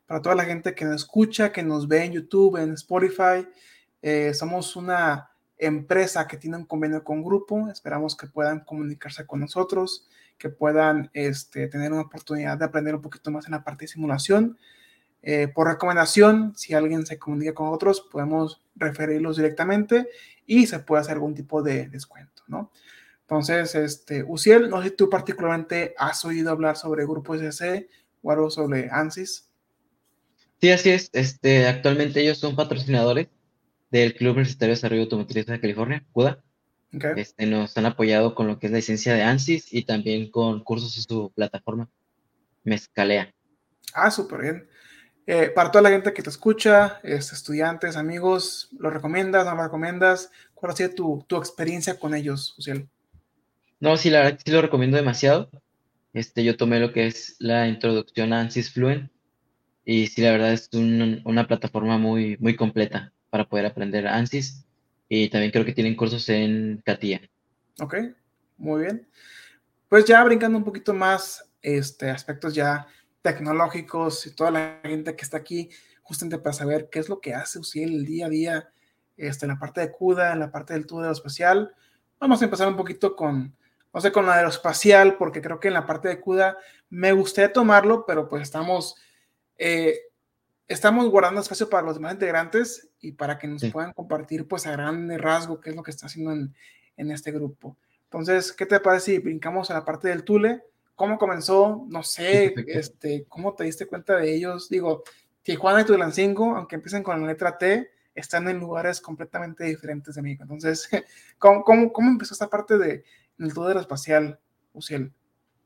Para 0.06 0.22
toda 0.22 0.34
la 0.36 0.46
gente 0.46 0.74
que 0.74 0.86
nos 0.86 1.02
escucha, 1.02 1.52
que 1.52 1.64
nos 1.64 1.90
ve 1.90 2.06
en 2.06 2.14
YouTube, 2.14 2.56
en 2.56 2.72
Spotify, 2.76 3.46
eh, 4.02 4.34
somos 4.34 4.78
una 4.78 5.32
empresa 5.58 6.30
que 6.30 6.38
tiene 6.38 6.56
un 6.56 6.66
convenio 6.66 7.04
con 7.04 7.22
Grupo. 7.22 7.68
Esperamos 7.70 8.16
que 8.16 8.28
puedan 8.28 8.62
comunicarse 8.62 9.28
con 9.28 9.42
nosotros, 9.42 10.08
que 10.38 10.48
puedan 10.48 11.10
este, 11.12 11.68
tener 11.68 11.92
una 11.92 12.04
oportunidad 12.04 12.58
de 12.58 12.64
aprender 12.64 12.96
un 12.96 13.02
poquito 13.02 13.32
más 13.32 13.48
en 13.48 13.52
la 13.52 13.66
parte 13.66 13.84
de 13.84 13.90
simulación. 13.90 14.58
Eh, 15.30 15.50
por 15.50 15.68
recomendación, 15.68 16.54
si 16.56 16.74
alguien 16.74 17.06
se 17.06 17.20
comunica 17.20 17.54
con 17.54 17.68
otros, 17.68 18.00
podemos 18.00 18.62
referirlos 18.76 19.36
directamente 19.36 20.08
y 20.46 20.68
se 20.68 20.80
puede 20.80 21.02
hacer 21.02 21.16
algún 21.16 21.36
tipo 21.36 21.62
de 21.62 21.90
descuento, 21.90 22.44
¿no? 22.48 22.72
Entonces, 23.24 23.76
este, 23.76 24.24
Uciel, 24.24 24.70
no 24.70 24.82
sé 24.82 24.88
si 24.88 24.96
tú 24.96 25.10
particularmente 25.10 25.94
has 25.98 26.24
oído 26.24 26.50
hablar 26.50 26.78
sobre 26.78 27.04
Grupo 27.04 27.36
SC 27.36 27.90
o 28.22 28.32
algo 28.32 28.50
sobre 28.50 28.90
ANSYS. 28.90 29.50
Sí, 30.62 30.72
así 30.72 30.92
es. 30.92 31.10
Este, 31.12 31.68
actualmente 31.68 32.22
ellos 32.22 32.38
son 32.38 32.56
patrocinadores 32.56 33.28
del 33.92 34.16
Club 34.16 34.32
Universitario 34.32 34.76
de 34.76 34.76
Desarrollo 34.78 35.02
Automotriz 35.02 35.46
de 35.46 35.60
California, 35.60 36.06
CUDA. 36.14 36.42
Este, 37.18 37.46
nos 37.48 37.76
han 37.76 37.86
apoyado 37.86 38.34
con 38.34 38.48
lo 38.48 38.60
que 38.60 38.68
es 38.68 38.72
la 38.72 38.78
licencia 38.78 39.14
de 39.14 39.24
ANSYS 39.24 39.74
y 39.74 39.84
también 39.84 40.32
con 40.32 40.64
cursos 40.64 40.96
en 40.96 41.04
su 41.04 41.34
plataforma 41.36 41.90
Mezcalea. 42.64 43.34
Ah, 43.94 44.10
súper 44.10 44.42
bien. 44.42 44.70
Eh, 45.30 45.50
para 45.50 45.72
toda 45.72 45.82
la 45.82 45.90
gente 45.90 46.14
que 46.14 46.24
te 46.24 46.30
escucha, 46.30 47.02
este, 47.04 47.36
estudiantes, 47.36 47.98
amigos, 47.98 48.70
¿lo 48.80 48.90
recomiendas? 48.90 49.46
¿No 49.46 49.56
lo 49.56 49.64
recomiendas? 49.64 50.32
¿Cuál 50.54 50.72
ha 50.72 50.76
sido 50.76 50.92
tu, 50.92 51.26
tu 51.28 51.36
experiencia 51.36 52.00
con 52.00 52.16
ellos, 52.16 52.56
Uciel? 52.58 52.88
No, 53.82 53.98
sí, 53.98 54.10
la 54.10 54.20
verdad 54.22 54.40
sí 54.44 54.52
lo 54.52 54.62
recomiendo 54.62 54.96
demasiado. 54.96 55.52
Este, 56.14 56.46
yo 56.46 56.56
tomé 56.56 56.80
lo 56.80 56.94
que 56.94 57.08
es 57.08 57.36
la 57.40 57.68
introducción 57.68 58.32
a 58.32 58.40
ANSYS 58.40 58.72
Fluent 58.72 59.12
y 59.84 60.08
sí, 60.08 60.22
la 60.22 60.32
verdad 60.32 60.54
es 60.54 60.70
una 60.74 61.46
plataforma 61.46 61.98
muy, 61.98 62.38
muy 62.40 62.56
completa 62.56 63.12
para 63.30 63.48
poder 63.50 63.66
aprender 63.66 64.08
ANSYS 64.08 64.66
y 65.10 65.28
también 65.28 65.52
creo 65.52 65.66
que 65.66 65.74
tienen 65.74 65.98
cursos 65.98 66.28
en 66.30 66.82
CATIA. 66.86 67.22
Ok, 67.82 67.96
muy 68.58 68.84
bien. 68.84 69.08
Pues 69.90 70.06
ya 70.06 70.24
brincando 70.24 70.58
un 70.58 70.64
poquito 70.64 70.94
más, 70.94 71.52
este, 71.62 72.10
aspectos 72.10 72.56
ya 72.56 72.88
tecnológicos 73.22 74.26
y 74.28 74.36
toda 74.36 74.52
la 74.52 74.80
gente 74.84 75.16
que 75.16 75.24
está 75.24 75.38
aquí 75.38 75.70
justamente 76.02 76.40
para 76.40 76.54
saber 76.54 76.90
qué 76.90 77.00
es 77.00 77.10
lo 77.10 77.20
que 77.20 77.34
hace 77.34 77.60
Uciel 77.60 77.94
el 77.94 78.06
día 78.06 78.28
a 78.28 78.30
día 78.30 78.70
este, 79.18 79.46
en 79.46 79.52
la 79.52 79.60
parte 79.60 79.82
de 79.82 79.92
CUDA, 79.92 80.34
en 80.34 80.40
la 80.40 80.52
parte 80.52 80.74
del 80.74 80.86
tubo 80.86 81.02
aeroespacial. 81.02 81.76
Vamos 82.20 82.42
a 82.42 82.46
empezar 82.46 82.68
un 82.68 82.78
poquito 82.78 83.16
con, 83.16 83.56
no 83.94 84.02
sé, 84.02 84.12
con 84.12 84.26
la 84.26 84.36
aeroespacial, 84.36 85.18
porque 85.18 85.42
creo 85.42 85.60
que 85.60 85.68
en 85.68 85.74
la 85.74 85.86
parte 85.86 86.08
de 86.08 86.22
CUDA 86.22 86.58
me 86.90 87.12
gustaría 87.12 87.52
tomarlo, 87.52 88.06
pero 88.06 88.30
pues 88.30 88.44
estamos, 88.44 88.96
eh, 89.58 90.00
estamos 90.68 91.10
guardando 91.10 91.42
espacio 91.42 91.70
para 91.70 91.86
los 91.86 91.96
demás 91.96 92.14
integrantes 92.14 92.90
y 93.00 93.12
para 93.12 93.38
que 93.38 93.48
nos 93.48 93.66
puedan 93.66 93.92
compartir 93.94 94.48
pues 94.48 94.66
a 94.66 94.72
gran 94.72 95.10
rasgo 95.20 95.60
qué 95.60 95.72
es 95.72 95.76
lo 95.76 95.84
que 95.84 95.92
está 95.92 96.06
haciendo 96.06 96.32
en, 96.32 96.56
en 96.96 97.12
este 97.12 97.32
grupo. 97.32 97.78
Entonces, 98.04 98.54
¿qué 98.54 98.66
te 98.66 98.80
parece 98.80 99.12
si 99.12 99.20
brincamos 99.20 99.70
a 99.70 99.74
la 99.74 99.84
parte 99.84 100.08
del 100.08 100.24
Tule? 100.24 100.64
Cómo 100.98 101.20
comenzó, 101.20 101.86
no 101.90 102.02
sé, 102.02 102.56
este, 102.68 103.26
cómo 103.30 103.54
te 103.54 103.66
diste 103.66 103.86
cuenta 103.86 104.18
de 104.18 104.34
ellos. 104.34 104.68
Digo, 104.68 105.04
Tijuana 105.44 105.82
y 105.82 105.86
Tulancingo, 105.86 106.56
aunque 106.58 106.76
empiecen 106.76 107.04
con 107.04 107.22
la 107.22 107.28
letra 107.28 107.56
T, 107.60 107.88
están 108.16 108.50
en 108.50 108.58
lugares 108.58 109.00
completamente 109.00 109.66
diferentes 109.66 110.16
de 110.16 110.24
México. 110.24 110.42
Entonces, 110.42 110.90
¿cómo, 111.38 111.64
cómo, 111.64 111.94
cómo 111.94 112.10
empezó 112.10 112.34
esta 112.34 112.50
parte 112.50 112.80
de 112.80 113.04
el 113.38 113.54
todo 113.54 113.80
espacial, 113.80 114.40
Uciel? 114.74 115.12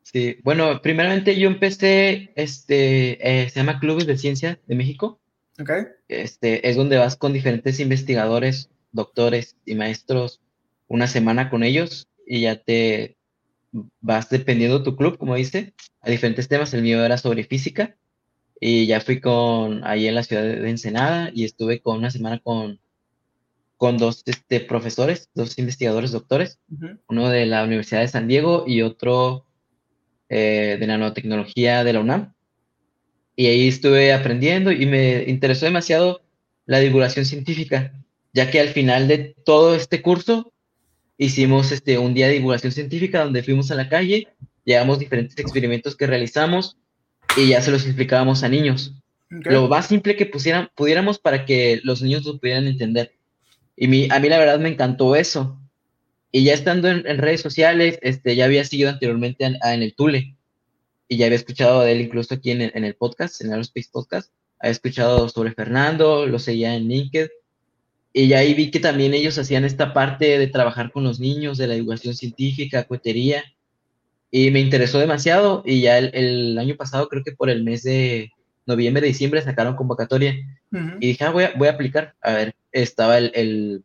Sí, 0.03 0.37
bueno, 0.43 0.81
primeramente 0.81 1.39
yo 1.39 1.47
empecé, 1.47 2.33
este, 2.35 3.43
eh, 3.43 3.49
se 3.49 3.61
llama 3.61 3.79
Clubes 3.79 4.05
de 4.05 4.17
Ciencia 4.17 4.59
de 4.67 4.75
México. 4.75 5.21
Okay. 5.57 5.85
Este, 6.09 6.67
es 6.69 6.75
donde 6.75 6.97
vas 6.97 7.15
con 7.15 7.31
diferentes 7.31 7.79
investigadores, 7.79 8.69
doctores 8.91 9.55
y 9.65 9.75
maestros 9.75 10.41
una 10.89 11.07
semana 11.07 11.49
con 11.49 11.63
ellos 11.63 12.09
y 12.27 12.41
ya 12.41 12.61
te, 12.61 13.15
vas 13.99 14.29
dependiendo 14.29 14.83
tu 14.83 14.95
club, 14.95 15.17
como 15.17 15.35
dice, 15.35 15.73
a 16.01 16.09
diferentes 16.09 16.47
temas. 16.47 16.73
El 16.73 16.83
mío 16.83 17.03
era 17.03 17.17
sobre 17.17 17.43
física 17.43 17.95
y 18.59 18.85
ya 18.85 19.01
fui 19.01 19.19
con 19.19 19.83
ahí 19.85 20.07
en 20.07 20.15
la 20.15 20.23
ciudad 20.23 20.43
de 20.43 20.69
Ensenada 20.69 21.31
y 21.33 21.45
estuve 21.45 21.81
con 21.81 21.97
una 21.97 22.11
semana 22.11 22.39
con, 22.39 22.79
con 23.77 23.97
dos 23.97 24.23
este, 24.25 24.59
profesores, 24.59 25.29
dos 25.33 25.57
investigadores 25.57 26.11
doctores, 26.11 26.59
uno 27.07 27.29
de 27.29 27.47
la 27.47 27.63
Universidad 27.63 28.01
de 28.01 28.07
San 28.07 28.27
Diego 28.27 28.65
y 28.67 28.83
otro 28.83 29.47
eh, 30.29 30.77
de 30.79 30.87
nanotecnología 30.87 31.83
de 31.83 31.93
la 31.93 31.99
UNAM. 32.01 32.33
Y 33.35 33.47
ahí 33.47 33.67
estuve 33.67 34.13
aprendiendo 34.13 34.71
y 34.71 34.85
me 34.85 35.23
interesó 35.23 35.65
demasiado 35.65 36.21
la 36.65 36.79
divulgación 36.79 37.25
científica, 37.25 37.93
ya 38.33 38.51
que 38.51 38.59
al 38.59 38.69
final 38.69 39.07
de 39.07 39.35
todo 39.43 39.73
este 39.73 40.01
curso 40.01 40.53
hicimos 41.21 41.71
este, 41.71 41.99
un 41.99 42.15
día 42.15 42.27
de 42.27 42.33
divulgación 42.33 42.71
científica 42.71 43.23
donde 43.23 43.43
fuimos 43.43 43.69
a 43.69 43.75
la 43.75 43.87
calle, 43.87 44.27
llevamos 44.65 44.97
diferentes 44.97 45.37
experimentos 45.37 45.95
que 45.95 46.07
realizamos 46.07 46.77
y 47.37 47.49
ya 47.49 47.61
se 47.61 47.69
los 47.69 47.85
explicábamos 47.85 48.41
a 48.41 48.49
niños. 48.49 48.95
Lo 49.29 49.67
más 49.67 49.85
simple 49.85 50.15
que 50.15 50.25
pusieran, 50.25 50.69
pudiéramos 50.75 51.19
para 51.19 51.45
que 51.45 51.79
los 51.83 52.01
niños 52.01 52.25
lo 52.25 52.39
pudieran 52.39 52.65
entender. 52.65 53.13
Y 53.77 53.87
mi, 53.87 54.07
a 54.09 54.19
mí 54.19 54.29
la 54.29 54.39
verdad 54.39 54.59
me 54.59 54.69
encantó 54.69 55.15
eso. 55.15 55.59
Y 56.31 56.43
ya 56.43 56.55
estando 56.55 56.89
en, 56.89 57.03
redes 57.19 57.41
sociales, 57.41 57.99
este, 58.01 58.35
ya 58.35 58.45
había 58.45 58.65
seguido 58.65 58.89
anteriormente 58.89 59.45
en, 59.45 59.83
el 59.83 59.93
Tule. 59.93 60.35
Y 61.07 61.17
ya 61.17 61.27
había 61.27 61.37
escuchado 61.37 61.81
de 61.81 61.91
él 61.91 62.01
incluso 62.01 62.33
aquí 62.33 62.49
en, 62.49 62.61
en 62.61 62.83
el 62.83 62.95
podcast, 62.95 63.41
en 63.41 63.47
el 63.47 63.53
Aerospace 63.53 63.89
Podcast. 63.91 64.33
Había 64.59 64.71
escuchado 64.71 65.29
sobre 65.29 65.53
Fernando, 65.53 66.25
lo 66.25 66.39
seguía 66.39 66.75
en 66.75 66.87
LinkedIn 66.87 67.29
y 68.13 68.33
ahí 68.33 68.53
vi 68.53 68.71
que 68.71 68.79
también 68.79 69.13
ellos 69.13 69.37
hacían 69.37 69.63
esta 69.63 69.93
parte 69.93 70.37
de 70.37 70.47
trabajar 70.47 70.91
con 70.91 71.03
los 71.03 71.19
niños, 71.19 71.57
de 71.57 71.67
la 71.67 71.75
educación 71.75 72.13
científica, 72.13 72.83
cohetería, 72.83 73.43
y 74.29 74.51
me 74.51 74.59
interesó 74.59 74.99
demasiado. 74.99 75.63
Y 75.65 75.81
ya 75.81 75.97
el, 75.97 76.57
año 76.57 76.75
pasado, 76.75 77.07
creo 77.07 77.23
que 77.23 77.31
por 77.31 77.49
el 77.49 77.63
mes 77.63 77.83
de 77.83 78.31
noviembre, 78.65 79.07
diciembre, 79.07 79.41
sacaron 79.41 79.75
convocatoria. 79.75 80.35
Y 80.99 81.07
dije, 81.07 81.23
ah, 81.23 81.31
voy, 81.31 81.45
a, 81.45 81.53
voy 81.57 81.67
a 81.69 81.71
aplicar. 81.71 82.15
A 82.21 82.33
ver, 82.33 82.55
estaba 82.71 83.17
el, 83.17 83.83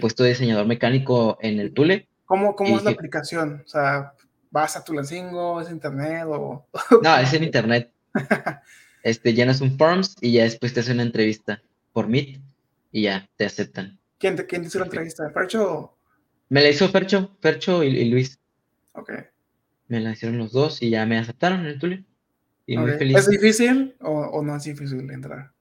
puesto 0.00 0.22
de 0.22 0.30
diseñador 0.30 0.66
mecánico 0.66 1.38
en 1.42 1.60
el 1.60 1.72
Tule. 1.72 2.08
¿Cómo, 2.24 2.56
cómo 2.56 2.78
es 2.78 2.84
la 2.84 2.92
aplicación? 2.92 3.62
O 3.64 3.68
sea, 3.68 4.12
¿vas 4.50 4.76
a 4.76 4.84
Tulancingo? 4.84 5.60
¿Es 5.60 5.70
internet 5.70 6.24
o...? 6.26 6.66
no, 7.02 7.16
es 7.18 7.32
en 7.34 7.44
internet. 7.44 7.90
este, 9.02 9.34
llenas 9.34 9.60
un 9.60 9.76
forms 9.76 10.16
y 10.20 10.32
ya 10.32 10.44
después 10.44 10.72
te 10.72 10.80
hace 10.80 10.92
una 10.92 11.02
entrevista 11.02 11.62
por 11.92 12.08
Meet 12.08 12.40
y 12.92 13.02
ya, 13.02 13.28
te 13.36 13.44
aceptan. 13.44 13.98
¿Quién 14.18 14.36
te, 14.36 14.46
quién 14.46 14.64
hizo 14.64 14.78
la 14.78 14.84
entrevista? 14.86 15.30
¿Fercho? 15.30 15.96
Me 16.48 16.62
la 16.62 16.68
hizo 16.68 16.88
Fercho, 16.88 17.36
Fercho 17.40 17.82
y, 17.82 18.10
Luis. 18.10 18.38
Ok. 18.92 19.12
Me 19.88 20.00
la 20.00 20.12
hicieron 20.12 20.38
los 20.38 20.52
dos 20.52 20.82
y 20.82 20.90
ya 20.90 21.06
me 21.06 21.18
aceptaron 21.18 21.60
en 21.60 21.66
el 21.66 21.78
Tule. 21.78 22.04
Y 22.66 22.76
muy 22.76 22.92
feliz. 22.92 23.16
¿Es 23.16 23.28
difícil 23.28 23.96
o, 24.00 24.42
no 24.42 24.56
es 24.56 24.64
difícil 24.64 25.10
entrar? 25.10 25.52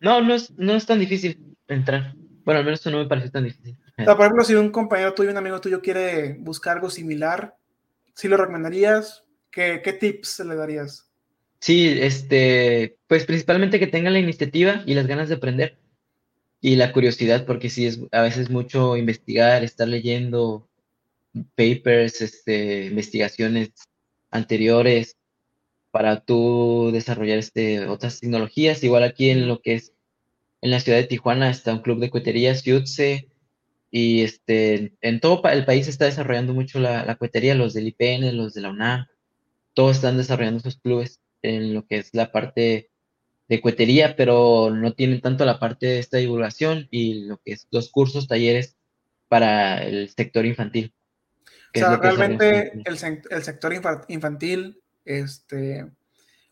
No, 0.00 0.20
no 0.20 0.34
es, 0.34 0.50
no 0.58 0.74
es 0.74 0.86
tan 0.86 0.98
difícil 0.98 1.56
entrar. 1.68 2.14
Bueno, 2.44 2.58
al 2.58 2.64
menos 2.64 2.80
eso 2.80 2.90
no 2.90 2.98
me 2.98 3.06
pareció 3.06 3.30
tan 3.30 3.44
difícil. 3.44 3.78
O 3.98 4.04
sea, 4.04 4.16
por 4.16 4.24
ejemplo, 4.24 4.44
si 4.44 4.54
un 4.54 4.70
compañero 4.70 5.14
tuyo, 5.14 5.30
un 5.30 5.36
amigo 5.36 5.60
tuyo 5.60 5.80
quiere 5.80 6.36
buscar 6.40 6.76
algo 6.76 6.90
similar, 6.90 7.56
¿sí 8.14 8.26
lo 8.26 8.36
recomendarías? 8.36 9.24
¿Qué, 9.50 9.80
qué 9.84 9.92
tips 9.92 10.40
le 10.40 10.56
darías? 10.56 11.08
Sí, 11.60 11.96
este, 12.00 12.98
pues 13.06 13.24
principalmente 13.24 13.78
que 13.78 13.86
tenga 13.86 14.10
la 14.10 14.18
iniciativa 14.18 14.82
y 14.86 14.94
las 14.94 15.06
ganas 15.06 15.28
de 15.28 15.36
aprender 15.36 15.78
y 16.62 16.76
la 16.76 16.92
curiosidad, 16.92 17.44
porque 17.44 17.68
sí 17.68 17.86
es 17.86 18.00
a 18.12 18.22
veces 18.22 18.48
mucho 18.48 18.96
investigar, 18.96 19.64
estar 19.64 19.88
leyendo 19.88 20.68
papers, 21.56 22.20
este, 22.20 22.86
investigaciones 22.86 23.70
anteriores 24.30 25.16
para 25.90 26.20
tú 26.20 26.90
desarrollar 26.92 27.38
este, 27.38 27.86
otras 27.88 28.20
tecnologías. 28.20 28.84
Igual 28.84 29.02
aquí 29.02 29.30
en 29.30 29.48
lo 29.48 29.60
que 29.60 29.74
es 29.74 29.92
en 30.62 30.70
la 30.70 30.78
ciudad 30.78 30.98
de 30.98 31.08
Tijuana 31.08 31.50
está 31.50 31.72
un 31.72 31.82
club 31.82 31.98
de 31.98 32.10
coheterías, 32.10 32.62
Yutse, 32.62 33.28
y 33.90 34.22
este, 34.22 34.94
en 35.00 35.18
todo 35.18 35.42
el 35.50 35.64
país 35.64 35.88
está 35.88 36.04
desarrollando 36.04 36.54
mucho 36.54 36.78
la, 36.78 37.04
la 37.04 37.16
cohetería, 37.16 37.56
los 37.56 37.74
del 37.74 37.88
IPN, 37.88 38.36
los 38.36 38.54
de 38.54 38.60
la 38.60 38.70
UNAM, 38.70 39.06
todos 39.74 39.96
están 39.96 40.16
desarrollando 40.16 40.60
sus 40.60 40.78
clubes 40.78 41.20
en 41.42 41.74
lo 41.74 41.84
que 41.86 41.98
es 41.98 42.14
la 42.14 42.30
parte 42.30 42.91
de 43.52 43.60
cuetería, 43.60 44.16
pero 44.16 44.70
no 44.70 44.94
tienen 44.94 45.20
tanto 45.20 45.44
la 45.44 45.58
parte 45.58 45.84
de 45.84 45.98
esta 45.98 46.16
divulgación 46.16 46.88
y 46.90 47.26
lo 47.26 47.36
que 47.36 47.52
es 47.52 47.68
los 47.70 47.90
cursos, 47.90 48.26
talleres 48.26 48.78
para 49.28 49.84
el 49.84 50.08
sector 50.08 50.46
infantil. 50.46 50.94
O 51.74 51.78
sea, 51.78 51.98
realmente 51.98 52.72
el, 52.72 52.96
el, 53.30 53.42
sector 53.42 53.74
infantil, 54.08 54.80
este, 55.04 55.86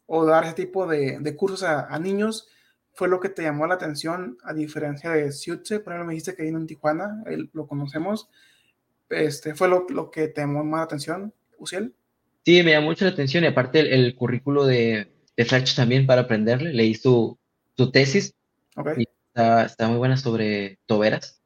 o 0.05 0.27
dar 0.27 0.45
ese 0.45 0.53
tipo 0.53 0.87
de, 0.87 1.19
de 1.21 1.37
cursos 1.37 1.63
a, 1.63 1.99
niños, 1.99 2.49
fue 2.93 3.09
lo 3.09 3.19
que 3.19 3.31
te 3.31 3.45
llamó 3.45 3.67
la 3.67 3.77
atención, 3.77 4.37
a 4.45 4.53
diferencia 4.53 5.09
de 5.09 5.33
Siutze, 5.33 5.81
por 5.81 5.95
ejemplo, 5.95 6.09
me 6.09 6.13
dijiste 6.13 6.35
que 6.35 6.43
vino 6.43 6.59
en 6.59 6.67
Tijuana, 6.67 7.23
él, 7.25 7.49
lo 7.55 7.67
conocemos. 7.67 8.29
este, 9.09 9.55
fue 9.55 9.69
lo, 9.69 9.87
lo 9.89 10.11
que 10.11 10.29
te 10.29 10.43
llamó 10.43 10.65
más 10.65 10.81
la 10.81 10.85
atención, 10.85 11.33
Uciel? 11.57 11.95
Sí, 12.45 12.63
me 12.63 12.73
llamó 12.73 12.89
mucho 12.89 13.07
la 13.07 13.13
atención 13.13 13.45
y 13.45 13.47
aparte 13.47 13.95
el, 13.95 14.15
currículo 14.15 14.67
de, 14.67 15.11
de 15.41 15.47
Fletch 15.47 15.75
también 15.75 16.07
para 16.07 16.23
aprenderle, 16.23 16.75
leí 16.75 16.95
su, 16.95 17.39
su 17.75 17.91
tesis 17.91 18.35
Okay. 18.77 19.03
y 19.03 19.09
está, 19.27 19.65
está 19.65 19.89
muy 19.89 19.97
buena 19.99 20.17
sobre 20.17 20.79
toberas 20.87 21.43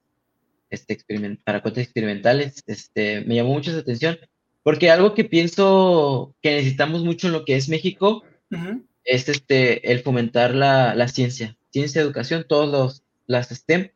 este, 0.69 0.93
experiment, 0.93 1.41
para 1.43 1.63
cohetes 1.63 1.85
experimentales. 1.85 2.63
Este, 2.67 3.23
me 3.23 3.37
llamó 3.37 3.55
mucho 3.55 3.73
la 3.73 3.79
atención 3.79 4.19
porque 4.63 4.91
algo 4.91 5.15
que 5.15 5.25
pienso 5.25 6.35
que 6.43 6.57
necesitamos 6.57 7.03
mucho 7.03 7.29
en 7.29 7.33
lo 7.33 7.45
que 7.45 7.57
es 7.57 7.69
México 7.69 8.23
Ujú. 8.51 8.85
es 9.05 9.29
este, 9.29 9.91
el 9.91 10.01
fomentar 10.01 10.55
la, 10.55 10.95
la 10.95 11.09
ciencia, 11.09 11.57
ciencia, 11.71 12.03
educación, 12.03 12.45
todos 12.47 12.69
los, 12.71 13.03
las 13.27 13.49
STEM, 13.49 13.91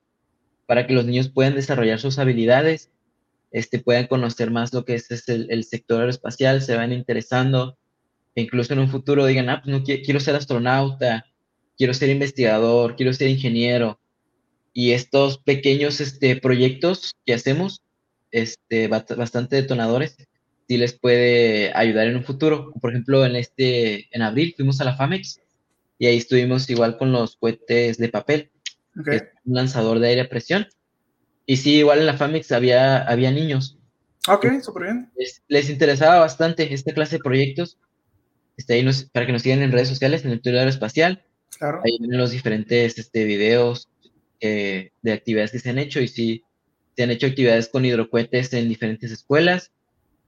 para 0.67 0.87
que 0.87 0.95
los 0.95 1.05
niños 1.05 1.29
puedan 1.29 1.55
desarrollar 1.55 2.01
sus 2.01 2.19
habilidades, 2.19 2.91
este, 3.51 3.79
puedan 3.79 4.07
conocer 4.07 4.51
más 4.51 4.73
lo 4.73 4.85
que 4.85 4.95
es, 4.95 5.11
es 5.11 5.29
el, 5.29 5.49
el 5.51 5.65
sector 5.65 6.01
aeroespacial, 6.01 6.63
se 6.63 6.77
van 6.77 6.93
interesando, 6.93 7.77
e 8.39 8.43
incluso 8.43 8.73
en 8.73 8.79
un 8.79 8.89
futuro 8.89 9.27
digan, 9.27 9.49
ah, 9.49 9.61
pues 9.63 9.75
no 9.77 9.83
qui- 9.85 10.01
quiero 10.05 10.21
ser 10.21 10.37
astronauta, 10.37 11.25
quiero 11.77 11.93
ser 11.93 12.09
investigador, 12.11 12.95
quiero 12.95 13.13
ser 13.13 13.29
ingeniero. 13.29 13.99
Y 14.73 14.93
estos 14.93 15.39
pequeños 15.39 16.01
este, 16.01 16.37
proyectos 16.37 17.17
que 17.27 17.35
hacemos, 17.35 17.83
este, 18.31 18.87
bastante 18.87 19.57
detonadores, 19.57 20.17
sí 20.69 20.77
les 20.77 20.93
puede 20.93 21.73
ayudar 21.75 22.07
en 22.07 22.17
un 22.17 22.25
futuro. 22.25 22.73
Por 22.81 22.91
ejemplo, 22.93 23.25
en 23.27 23.35
este, 23.35 24.07
en 24.15 24.23
abril 24.23 24.55
fuimos 24.57 24.81
a 24.81 24.85
la 24.85 24.95
FAMEX 24.97 25.41
y 25.99 26.07
ahí 26.07 26.19
estuvimos 26.19 26.71
igual 26.71 26.97
con 26.97 27.11
los 27.11 27.37
cohetes 27.37 27.99
de 27.99 28.09
papel, 28.09 28.51
Ok. 29.01 29.05
que 29.11 29.17
es 29.17 29.25
un 29.47 29.55
lanzador 29.57 29.99
de 29.99 30.09
aire 30.09 30.21
a 30.21 30.29
presión. 30.29 30.67
Y 31.47 31.57
sí, 31.57 31.77
igual 31.79 31.99
en 32.01 32.07
la 32.07 32.17
FAMEX 32.17 32.53
había, 32.53 32.99
había 33.03 33.33
niños. 33.33 33.79
Ok, 34.29 34.47
súper 34.63 34.83
bien. 34.85 35.11
Les, 35.17 35.43
les 35.49 35.71
interesaba 35.71 36.21
bastante 36.21 36.73
esta 36.73 36.93
clase 36.93 37.17
de 37.17 37.23
proyectos. 37.23 37.79
Este, 38.59 38.75
ahí 38.75 38.83
nos- 38.83 39.05
para 39.05 39.25
que 39.25 39.33
nos 39.33 39.43
sigan 39.43 39.63
en 39.63 39.73
redes 39.73 39.89
sociales, 39.89 40.25
en 40.25 40.33
el 40.33 40.43
Twitter 40.43 40.59
Aeroespacial. 40.59 41.25
Claro. 41.59 41.81
Ahí 41.85 41.97
vienen 41.99 42.19
los 42.19 42.33
diferentes 42.33 42.99
este, 42.99 43.25
videos 43.25 43.89
eh, 44.41 44.91
de 45.01 45.13
actividades 45.13 45.53
que 45.53 45.61
se 45.61 45.71
han 45.71 45.79
hecho. 45.79 46.01
Y 46.01 46.09
sí, 46.09 46.45
se 46.97 47.05
han 47.05 47.11
hecho 47.11 47.29
actividades 47.29 47.69
con 47.69 47.85
hidrocohetes 47.85 48.53
en 48.53 48.69
diferentes 48.69 49.11
escuelas 49.11 49.71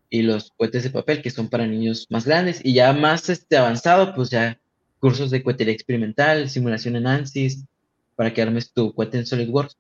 y 0.09 0.23
los 0.23 0.53
cohetes 0.53 0.85
de 0.85 0.91
papel 0.91 1.23
que 1.23 1.31
son 1.31 1.49
para 1.49 1.67
niños 1.67 2.07
más 2.09 2.25
grandes. 2.25 2.61
Y 2.65 2.73
ya 2.73 2.93
más 2.93 3.29
este, 3.29 3.57
avanzado, 3.57 4.15
pues 4.15 4.31
ya 4.31 4.59
cursos 5.01 5.31
de 5.31 5.43
cohetería 5.43 5.75
experimental, 5.75 6.49
simulación 6.49 6.97
en 6.97 7.07
ANSYS, 7.07 7.65
para 8.15 8.33
que 8.33 8.43
armes 8.43 8.73
tu 8.73 8.95
cohete 8.95 9.19
en 9.19 9.27
SolidWorks. 9.27 9.77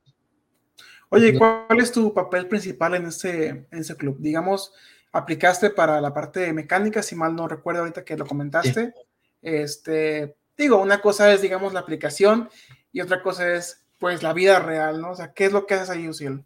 Oye. 1.10 1.36
¿cuál 1.36 1.78
es 1.80 1.92
tu 1.92 2.14
papel 2.14 2.46
principal 2.46 2.94
en 2.94 3.06
ese, 3.06 3.48
en 3.48 3.66
ese 3.72 3.96
club? 3.96 4.16
Digamos, 4.20 4.72
aplicaste 5.12 5.70
para 5.70 6.00
la 6.00 6.14
parte 6.14 6.40
de 6.40 6.52
mecánica, 6.52 7.02
si 7.02 7.14
mal 7.14 7.34
no 7.34 7.48
recuerdo 7.48 7.80
ahorita 7.80 8.04
que 8.04 8.16
lo 8.16 8.26
comentaste. 8.26 8.94
Este, 9.42 10.36
digo, 10.56 10.80
una 10.80 11.00
cosa 11.00 11.32
es, 11.32 11.42
digamos, 11.42 11.72
la 11.72 11.80
aplicación 11.80 12.48
y 12.92 13.00
otra 13.00 13.22
cosa 13.22 13.52
es, 13.54 13.84
pues, 13.98 14.22
la 14.22 14.32
vida 14.32 14.58
real, 14.60 15.00
¿no? 15.00 15.10
O 15.10 15.14
sea, 15.14 15.32
¿qué 15.32 15.46
es 15.46 15.52
lo 15.52 15.66
que 15.66 15.74
haces 15.74 15.90
ahí, 15.90 16.08
Uciel? 16.08 16.44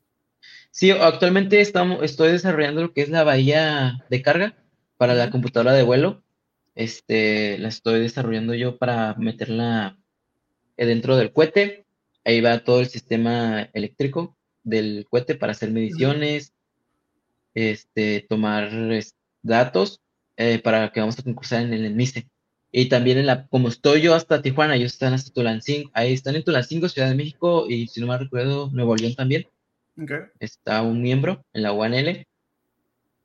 Sí, 0.70 0.90
actualmente 0.90 1.60
estamos, 1.60 2.02
estoy 2.02 2.32
desarrollando 2.32 2.82
lo 2.82 2.92
que 2.92 3.02
es 3.02 3.08
la 3.08 3.24
bahía 3.24 4.04
de 4.10 4.22
carga 4.22 4.56
para 4.96 5.14
la 5.14 5.30
computadora 5.30 5.72
de 5.72 5.82
vuelo. 5.82 6.22
Este, 6.74 7.58
la 7.58 7.68
estoy 7.68 8.00
desarrollando 8.00 8.54
yo 8.54 8.78
para 8.78 9.14
meterla 9.14 9.98
eh, 10.76 10.86
dentro 10.86 11.16
del 11.16 11.32
cohete. 11.32 11.86
Ahí 12.24 12.40
va 12.40 12.64
todo 12.64 12.80
el 12.80 12.88
sistema 12.88 13.68
eléctrico 13.72 14.36
del 14.64 15.06
cohete 15.08 15.34
para 15.34 15.52
hacer 15.52 15.70
mediciones, 15.70 16.53
este, 17.54 18.26
tomar 18.28 18.70
datos 19.42 20.00
eh, 20.36 20.58
para 20.58 20.90
que 20.92 21.00
vamos 21.00 21.18
a 21.18 21.22
concursar 21.22 21.62
en 21.62 21.72
el 21.72 21.94
MICE. 21.94 22.28
Y 22.72 22.88
también 22.88 23.18
en 23.18 23.26
la, 23.26 23.46
como 23.46 23.68
estoy 23.68 24.02
yo 24.02 24.14
hasta 24.14 24.42
Tijuana, 24.42 24.74
ellos 24.74 24.92
están 24.92 25.14
hasta 25.14 25.32
Tulancingo, 25.32 25.90
ahí 25.94 26.12
están 26.12 26.34
en 26.34 26.42
Tulancingo, 26.42 26.88
Ciudad 26.88 27.08
de 27.08 27.14
México, 27.14 27.66
y 27.68 27.86
si 27.86 28.00
no 28.00 28.08
me 28.08 28.18
recuerdo, 28.18 28.68
Nuevo 28.72 28.96
León 28.96 29.14
también 29.14 29.46
está 30.40 30.82
un 30.82 31.00
miembro 31.00 31.44
en 31.52 31.62
la 31.62 31.72
UNL. 31.72 32.26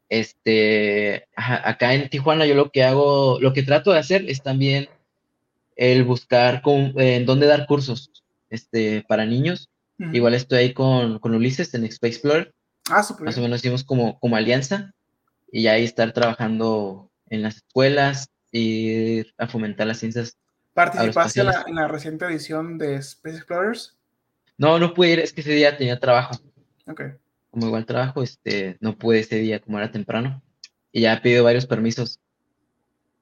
Este, 0.08 1.28
acá 1.36 1.94
en 1.94 2.10
Tijuana 2.10 2.46
yo 2.46 2.56
lo 2.56 2.72
que 2.72 2.84
hago, 2.84 3.40
lo 3.40 3.54
que 3.54 3.64
trato 3.64 3.92
de 3.92 4.00
hacer 4.00 4.30
es 4.30 4.44
también 4.44 4.88
el 5.76 6.04
buscar 6.04 6.62
con, 6.62 6.94
eh, 7.00 7.16
en 7.16 7.26
dónde 7.26 7.48
dar 7.48 7.66
cursos 7.66 8.12
este, 8.50 9.04
para 9.08 9.26
niños. 9.26 9.70
Igual 10.14 10.34
estoy 10.34 10.60
ahí 10.60 10.74
con, 10.74 11.20
con 11.20 11.36
Ulises 11.36 11.74
en 11.74 11.84
Space 11.84 12.14
Explorer, 12.14 12.54
Ah, 12.90 13.04
súper 13.04 13.26
más 13.26 13.38
o 13.38 13.42
menos 13.42 13.60
hicimos 13.60 13.84
como, 13.84 14.20
como 14.20 14.36
alianza 14.36 14.94
y 15.52 15.68
ahí 15.68 15.84
estar 15.84 16.12
trabajando 16.14 17.10
en 17.28 17.42
las 17.42 17.58
escuelas 17.58 18.30
y 18.52 19.22
a 19.38 19.48
fomentar 19.48 19.88
las 19.88 20.00
ciencias. 20.00 20.38
¿Participaste 20.74 21.42
en 21.42 21.48
la, 21.48 21.64
en 21.68 21.76
la 21.76 21.88
reciente 21.88 22.26
edición 22.26 22.78
de 22.78 22.96
Space 22.96 23.38
Explorers? 23.38 23.98
No, 24.58 24.78
no 24.80 24.94
pude 24.94 25.14
ir, 25.14 25.20
es 25.20 25.34
que 25.34 25.42
ese 25.42 25.54
día 25.54 25.78
tenía 25.78 26.00
trabajo. 26.00 26.36
Ok. 26.86 27.02
como 27.52 27.68
igual 27.68 27.86
trabajo, 27.86 28.24
este, 28.24 28.78
no 28.80 28.98
pude 28.98 29.20
ese 29.20 29.38
día 29.38 29.60
como 29.60 29.78
era 29.78 29.92
temprano. 29.92 30.42
Y 30.92 31.02
ya 31.02 31.14
he 31.14 31.22
pedido 31.22 31.44
varios 31.44 31.66
permisos 31.66 32.20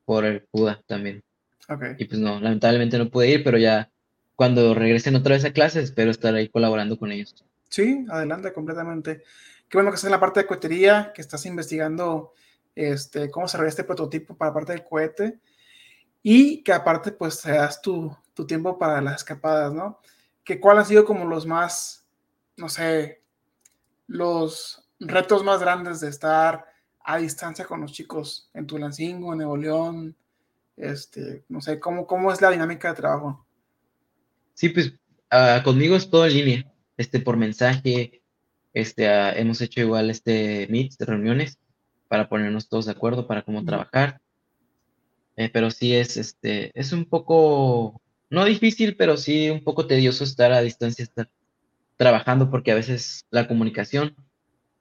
por 0.05 0.25
el 0.25 0.41
PUDA 0.41 0.81
también. 0.87 1.23
Ok. 1.69 1.83
Y 1.97 2.05
pues 2.05 2.19
no, 2.19 2.39
lamentablemente 2.39 2.97
no 2.97 3.09
pude 3.09 3.29
ir, 3.29 3.43
pero 3.43 3.57
ya 3.57 3.91
cuando 4.35 4.73
regresen 4.73 5.15
otra 5.15 5.35
vez 5.35 5.45
a 5.45 5.51
clases, 5.51 5.85
espero 5.85 6.11
estar 6.11 6.33
ahí 6.33 6.47
colaborando 6.47 6.97
con 6.97 7.11
ellos. 7.11 7.35
Sí, 7.69 8.05
adelante, 8.09 8.53
completamente. 8.53 9.23
Qué 9.69 9.77
bueno 9.77 9.91
que 9.91 9.95
estás 9.95 10.07
en 10.07 10.11
la 10.11 10.19
parte 10.19 10.41
de 10.41 10.45
cohetería, 10.45 11.11
que 11.13 11.21
estás 11.21 11.45
investigando 11.45 12.33
este, 12.75 13.29
cómo 13.29 13.47
se 13.47 13.65
este 13.67 13.83
prototipo 13.83 14.37
para 14.37 14.51
la 14.51 14.53
parte 14.53 14.73
del 14.73 14.83
cohete 14.83 15.39
y 16.23 16.63
que 16.63 16.73
aparte 16.73 17.11
pues 17.11 17.41
te 17.41 17.51
das 17.51 17.81
tu, 17.81 18.15
tu 18.33 18.45
tiempo 18.45 18.77
para 18.77 19.01
las 19.01 19.17
escapadas, 19.17 19.73
¿no? 19.73 19.99
Que 20.43 20.59
cuál 20.59 20.77
han 20.77 20.85
sido 20.85 21.03
como 21.03 21.25
los 21.25 21.45
más, 21.45 22.07
no 22.55 22.69
sé, 22.69 23.23
los 24.07 24.87
retos 24.99 25.43
más 25.43 25.59
grandes 25.59 25.99
de 25.99 26.09
estar 26.09 26.65
a 27.03 27.17
distancia 27.17 27.65
con 27.65 27.81
los 27.81 27.91
chicos 27.91 28.49
en 28.53 28.67
Tulancingo, 28.67 29.33
en 29.33 29.39
Nuevo 29.39 29.57
León, 29.57 30.15
este, 30.75 31.45
no 31.49 31.61
sé, 31.61 31.79
cómo, 31.79 32.05
cómo 32.05 32.31
es 32.31 32.41
la 32.41 32.51
dinámica 32.51 32.89
de 32.89 32.95
trabajo. 32.95 33.45
Sí, 34.53 34.69
pues 34.69 34.93
ah, 35.29 35.61
conmigo 35.63 35.95
es 35.95 36.09
todo 36.09 36.25
en 36.25 36.33
línea, 36.33 36.73
este, 36.95 37.19
por 37.19 37.37
mensaje, 37.37 38.21
este, 38.79 39.07
ah, 39.07 39.33
hemos 39.35 39.59
hecho 39.61 39.81
igual 39.81 40.11
este 40.11 40.67
meets, 40.69 40.97
reuniones, 40.99 41.57
para 42.07 42.29
ponernos 42.29 42.69
todos 42.69 42.85
de 42.85 42.91
acuerdo 42.91 43.25
para 43.25 43.41
cómo 43.41 43.65
trabajar. 43.65 44.21
Eh, 45.35 45.49
pero 45.51 45.71
sí 45.71 45.95
es, 45.95 46.15
este, 46.15 46.71
es 46.79 46.93
un 46.93 47.05
poco, 47.05 47.99
no 48.29 48.45
difícil, 48.45 48.95
pero 48.95 49.17
sí 49.17 49.49
un 49.49 49.63
poco 49.63 49.87
tedioso 49.87 50.23
estar 50.23 50.51
a 50.51 50.61
distancia, 50.61 51.03
estar 51.03 51.27
trabajando, 51.95 52.51
porque 52.51 52.71
a 52.71 52.75
veces 52.75 53.25
la 53.31 53.47
comunicación, 53.47 54.15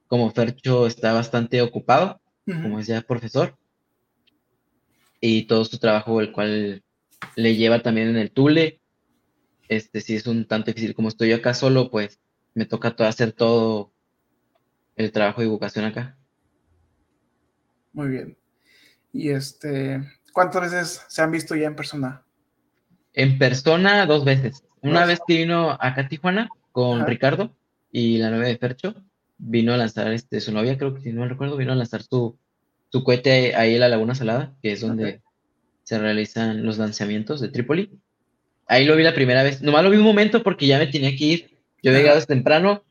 como 0.08 0.30
Fercho 0.30 0.86
está 0.86 1.14
bastante 1.14 1.62
ocupado, 1.62 2.20
como 2.44 2.74
Ujú. 2.74 2.80
es 2.80 2.86
ya 2.86 3.00
profesor, 3.00 3.56
y 5.20 5.44
todo 5.44 5.64
su 5.64 5.78
trabajo, 5.78 6.20
el 6.20 6.32
cual 6.32 6.82
le 7.34 7.56
lleva 7.56 7.80
también 7.80 8.08
en 8.08 8.16
el 8.16 8.30
Tule, 8.30 8.80
este, 9.68 10.02
sí 10.02 10.16
es 10.16 10.26
un 10.26 10.44
tanto 10.46 10.70
difícil. 10.70 10.94
Como 10.94 11.08
estoy 11.08 11.32
acá 11.32 11.54
solo, 11.54 11.90
pues 11.90 12.20
me 12.56 12.64
toca 12.64 12.96
todo, 12.96 13.06
hacer 13.06 13.32
todo 13.32 13.92
el 14.96 15.12
trabajo 15.12 15.42
de 15.42 15.44
divulgación 15.44 15.84
acá. 15.84 16.16
Muy 17.92 18.08
bien. 18.08 18.38
Y 19.12 19.28
este, 19.28 20.02
¿cuántas 20.32 20.62
veces 20.62 21.04
se 21.06 21.20
han 21.20 21.30
visto 21.30 21.54
ya 21.54 21.66
en 21.66 21.76
persona? 21.76 22.24
En 23.12 23.38
persona, 23.38 24.06
dos 24.06 24.24
veces. 24.24 24.64
Una 24.80 25.04
vez 25.04 25.20
que 25.26 25.36
vino 25.36 25.72
acá 25.72 26.02
a 26.02 26.08
Tijuana 26.08 26.48
con 26.72 27.00
Ajá. 27.00 27.06
Ricardo 27.06 27.54
y 27.92 28.16
la 28.16 28.30
novia 28.30 28.48
de 28.48 28.56
Fercho, 28.56 28.94
vino 29.36 29.74
a 29.74 29.76
lanzar, 29.76 30.10
este, 30.12 30.40
su 30.40 30.50
novia, 30.50 30.78
creo 30.78 30.94
que 30.94 31.02
si 31.02 31.12
no 31.12 31.20
me 31.20 31.28
recuerdo, 31.28 31.58
vino 31.58 31.72
a 31.72 31.76
lanzar 31.76 32.02
su, 32.02 32.38
su 32.88 33.04
cohete 33.04 33.54
ahí 33.54 33.74
en 33.74 33.80
la 33.80 33.90
Laguna 33.90 34.14
Salada, 34.14 34.54
que 34.62 34.72
es 34.72 34.80
donde 34.80 35.20
se 35.84 35.98
realizan 35.98 36.64
los 36.64 36.78
lanzamientos 36.78 37.42
de 37.42 37.48
Trípoli. 37.50 38.00
Ahí 38.66 38.86
lo 38.86 38.96
vi 38.96 39.02
la 39.02 39.14
primera 39.14 39.42
vez. 39.42 39.60
Nomás 39.60 39.84
lo 39.84 39.90
vi 39.90 39.98
un 39.98 40.04
momento 40.04 40.42
porque 40.42 40.66
ya 40.66 40.78
me 40.78 40.86
tenía 40.86 41.14
que 41.14 41.24
ir. 41.24 41.55
Yo 41.82 41.90
Ajá. 41.92 42.00
llegado 42.00 42.22
temprano 42.22 42.82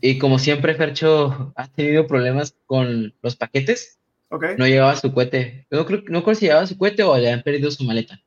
y 0.00 0.18
como 0.18 0.38
siempre 0.38 0.74
Fercho 0.74 1.52
ha 1.54 1.68
tenido 1.68 2.06
problemas 2.06 2.56
con 2.66 3.14
los 3.22 3.36
paquetes, 3.36 3.98
¿Ok? 4.30 4.44
no 4.58 4.66
llegaba 4.66 4.96
su 4.96 5.12
cohete. 5.12 5.66
No 5.70 5.86
creo, 5.86 6.02
no 6.08 6.24
creo 6.24 6.34
si 6.34 6.46
llevaba 6.46 6.66
su 6.66 6.76
cohete 6.76 7.04
o 7.04 7.16
le 7.16 7.30
han 7.30 7.42
perdido 7.42 7.70
su 7.70 7.84
maleta. 7.84 8.20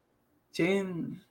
Chin. 0.53 1.21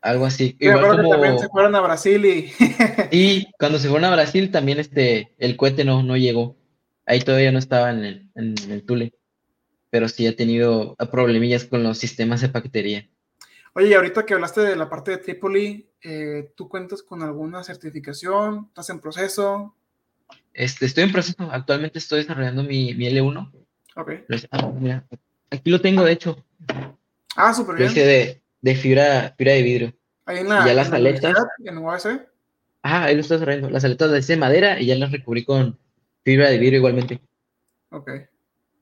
Algo 0.00 0.24
así. 0.24 0.56
Sí, 0.58 0.66
Igual 0.66 0.96
que 0.96 1.08
también 1.08 1.34
como... 1.34 1.38
se 1.38 1.48
fueron 1.48 1.74
a 1.74 1.80
Brasil 1.80 2.24
y 2.24 2.50
Y 3.10 3.52
cuando 3.58 3.78
se 3.78 3.88
fueron 3.88 4.06
a 4.06 4.14
Brasil 4.14 4.50
también 4.50 4.78
este, 4.78 5.34
el 5.36 5.56
cohete 5.56 5.84
no, 5.84 6.02
no 6.02 6.16
llegó. 6.16 6.56
Ahí 7.04 7.20
todavía 7.20 7.52
no 7.52 7.58
estaba 7.58 7.90
en 7.90 8.04
el, 8.04 8.30
en 8.34 8.54
el 8.70 8.84
Tule. 8.84 9.12
Pero 9.90 10.08
sí 10.08 10.26
ha 10.26 10.34
tenido 10.34 10.96
problemillas 11.12 11.64
con 11.64 11.82
los 11.82 11.98
sistemas 11.98 12.40
de 12.40 12.48
paquetería. 12.48 13.09
Oye, 13.74 13.88
y 13.88 13.94
ahorita 13.94 14.26
que 14.26 14.34
hablaste 14.34 14.60
de 14.62 14.76
la 14.76 14.88
parte 14.88 15.12
de 15.12 15.18
Trípoli, 15.18 15.88
eh, 16.02 16.52
¿tú 16.56 16.68
cuentas 16.68 17.02
con 17.02 17.22
alguna 17.22 17.62
certificación? 17.62 18.66
¿Estás 18.68 18.90
en 18.90 19.00
proceso? 19.00 19.74
Este, 20.52 20.86
estoy 20.86 21.04
en 21.04 21.12
proceso. 21.12 21.48
Actualmente 21.50 21.98
estoy 21.98 22.20
desarrollando 22.20 22.62
mi, 22.64 22.94
mi 22.94 23.08
L1. 23.08 23.52
Ok. 23.96 24.10
Ah, 24.50 24.72
mira, 24.78 25.04
aquí 25.50 25.70
lo 25.70 25.80
tengo, 25.80 26.04
de 26.04 26.12
hecho. 26.12 26.44
Ah, 27.36 27.54
súper 27.54 27.76
bien. 27.76 27.90
hice 27.90 28.04
de, 28.04 28.42
de 28.60 28.74
fibra, 28.74 29.34
fibra 29.38 29.52
de 29.52 29.62
vidrio. 29.62 29.94
Ahí 30.26 30.38
en 30.38 30.48
la, 30.48 30.66
ya 30.66 30.74
las 30.74 30.88
en 30.88 30.94
aletas. 30.94 31.36
En 31.64 31.78
UAS. 31.78 32.06
Ah, 32.82 33.04
ahí 33.04 33.14
lo 33.14 33.20
estoy 33.20 33.36
desarrollando. 33.36 33.70
Las 33.70 33.84
aletas 33.84 34.18
hice 34.18 34.32
de 34.34 34.38
madera 34.38 34.80
y 34.80 34.86
ya 34.86 34.96
las 34.96 35.12
recubrí 35.12 35.44
con 35.44 35.78
fibra 36.24 36.50
de 36.50 36.58
vidrio 36.58 36.78
igualmente, 36.78 37.20
Ok. 37.90 38.10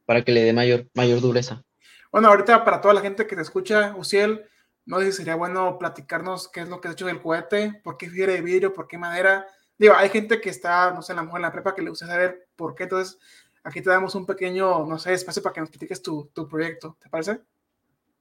para 0.07 0.23
que 0.23 0.33
le 0.33 0.43
dé 0.45 0.53
mayor, 0.53 0.87
mayor 0.95 1.21
dureza. 1.21 1.63
Bueno, 2.11 2.29
ahorita 2.29 2.65
para 2.65 2.81
toda 2.81 2.95
la 2.95 3.01
gente 3.01 3.27
que 3.27 3.37
te 3.37 3.43
escucha, 3.43 3.95
Uciel, 3.97 4.45
no 4.89 5.01
sé 5.01 5.13
si 5.13 5.19
sería 5.19 5.35
bueno 5.35 5.77
platicarnos 5.79 6.49
qué 6.49 6.61
es 6.61 6.69
lo 6.69 6.81
que 6.81 6.89
has 6.89 6.95
hecho 6.95 7.07
del 7.07 7.21
cohete, 7.21 7.79
por 7.85 7.99
qué 7.99 8.09
fibra 8.09 8.33
de 8.33 8.41
vidrio, 8.41 8.73
por 8.73 8.89
qué 8.89 8.97
madera. 8.97 9.47
Digo, 9.77 9.93
hay 9.95 10.09
gente 10.09 10.41
que 10.41 10.49
está, 10.49 10.93
no 10.93 11.03
sé, 11.03 11.13
a 11.13 11.17
lo 11.17 11.25
mejor 11.25 11.41
en 11.41 11.43
la 11.43 11.53
prepa 11.53 11.75
que 11.75 11.83
le 11.83 11.91
gusta 11.91 12.07
saber 12.07 12.49
por 12.57 12.75
qué. 12.75 12.85
Entonces, 12.85 13.19
aquí 13.63 13.83
te 13.83 13.91
damos 13.91 14.15
un 14.15 14.25
pequeño, 14.25 14.87
no 14.87 14.99
sé, 14.99 15.13
espacio 15.13 15.43
para 15.43 15.53
que 15.53 15.61
nos 15.61 15.69
platiques 15.69 16.01
tu, 16.01 16.31
tu 16.33 16.49
proyecto. 16.49 16.97
¿Te 17.03 17.11
parece? 17.11 17.41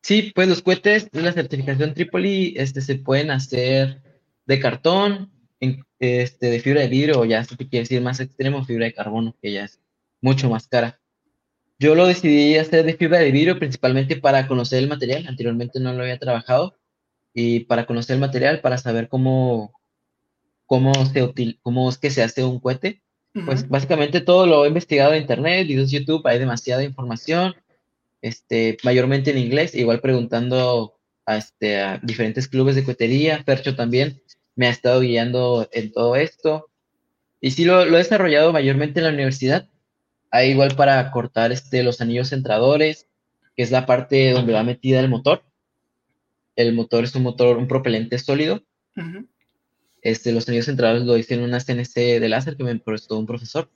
Sí, 0.01 0.33
pues 0.35 0.49
los 0.49 0.61
cohetes 0.61 1.09
de 1.09 1.21
la 1.21 1.31
certificación 1.31 1.93
Tripoli 1.93 2.53
este, 2.57 2.81
se 2.81 2.95
pueden 2.95 3.31
hacer 3.31 4.03
de 4.45 4.59
cartón, 4.59 5.31
este, 5.61 6.47
de 6.47 6.59
fibra 6.59 6.81
de 6.81 6.89
vidrio 6.89 7.21
o 7.21 7.25
ya, 7.25 7.45
si 7.45 7.55
te 7.55 7.69
quieres 7.69 7.89
ir 7.91 8.01
más 8.01 8.19
extremo, 8.19 8.65
fibra 8.65 8.87
de 8.87 8.93
carbono, 8.93 9.33
que 9.41 9.53
ya 9.53 9.63
es 9.63 9.79
mucho 10.19 10.49
más 10.49 10.67
cara. 10.67 10.99
Yo 11.79 11.93
lo 11.95 12.07
decidí 12.07 12.57
hacer 12.57 12.85
de 12.85 12.95
fibra 12.95 13.19
de 13.19 13.31
vidrio 13.31 13.59
principalmente 13.59 14.15
para 14.17 14.47
conocer 14.47 14.79
el 14.79 14.87
material. 14.89 15.25
Anteriormente 15.27 15.79
no 15.79 15.93
lo 15.93 16.01
había 16.01 16.17
trabajado 16.17 16.75
y 17.33 17.61
para 17.61 17.85
conocer 17.85 18.15
el 18.15 18.19
material, 18.21 18.61
para 18.61 18.77
saber 18.79 19.09
cómo, 19.09 19.79
cómo, 20.65 20.93
se 21.05 21.23
util- 21.23 21.59
cómo 21.61 21.89
es 21.89 21.97
que 21.97 22.09
se 22.09 22.23
hace 22.23 22.43
un 22.43 22.59
cohete. 22.59 23.01
Pues 23.45 23.69
básicamente 23.69 24.21
todo 24.21 24.47
lo 24.47 24.65
he 24.65 24.69
investigado 24.69 25.13
en 25.13 25.21
internet, 25.21 25.67
videos 25.67 25.91
de 25.91 25.99
YouTube, 25.99 26.25
hay 26.25 26.39
demasiada 26.39 26.83
información, 26.83 27.53
este, 28.19 28.77
mayormente 28.83 29.29
en 29.29 29.37
inglés, 29.37 29.75
igual 29.75 30.01
preguntando 30.01 30.95
a, 31.27 31.37
este, 31.37 31.79
a 31.79 31.99
diferentes 31.99 32.47
clubes 32.47 32.75
de 32.75 32.83
cohetería, 32.83 33.43
Percho 33.45 33.75
también 33.75 34.19
me 34.55 34.65
ha 34.65 34.71
estado 34.71 35.01
guiando 35.01 35.69
en 35.71 35.91
todo 35.91 36.15
esto. 36.15 36.71
Y 37.39 37.51
sí 37.51 37.63
lo, 37.63 37.85
lo 37.85 37.95
he 37.97 37.99
desarrollado 37.99 38.51
mayormente 38.51 38.99
en 38.99 39.05
la 39.05 39.11
universidad, 39.11 39.69
ahí 40.31 40.51
igual 40.51 40.75
para 40.75 41.11
cortar 41.11 41.51
este, 41.51 41.83
los 41.83 42.01
anillos 42.01 42.29
centradores, 42.29 43.07
que 43.55 43.63
es 43.63 43.71
la 43.71 43.85
parte 43.85 44.31
donde 44.31 44.53
va 44.53 44.63
metida 44.63 44.99
el 44.99 45.09
motor. 45.09 45.43
El 46.55 46.73
motor 46.73 47.03
es 47.03 47.15
un 47.15 47.23
motor, 47.23 47.57
un 47.57 47.67
propelente 47.67 48.17
sólido. 48.17 48.63
Este, 50.01 50.31
los 50.31 50.47
anillos 50.47 50.65
centradores 50.65 51.03
lo 51.03 51.17
hice 51.17 51.35
en 51.35 51.43
una 51.43 51.59
CNC 51.59 52.19
de 52.19 52.29
láser 52.29 52.57
que 52.57 52.63
me 52.63 52.79
prestó 52.79 53.17
un 53.17 53.25
profesor, 53.25 53.69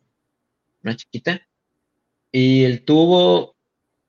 una 0.83 0.95
chiquita. 0.95 1.41
Y 2.31 2.63
el 2.63 2.85
tubo, 2.85 3.55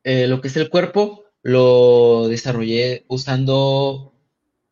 eh, 0.05 0.27
lo 0.27 0.41
que 0.41 0.49
es 0.49 0.57
el 0.57 0.71
cuerpo, 0.71 1.25
lo 1.43 2.29
desarrollé 2.29 3.05
usando 3.09 4.15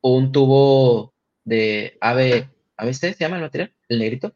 un 0.00 0.32
tubo 0.32 1.14
de 1.44 1.98
AB, 2.00 2.48
ABC, 2.76 3.14
se 3.14 3.16
llama 3.18 3.36
el 3.36 3.42
material, 3.42 3.74
el 3.88 3.98
negrito. 3.98 4.34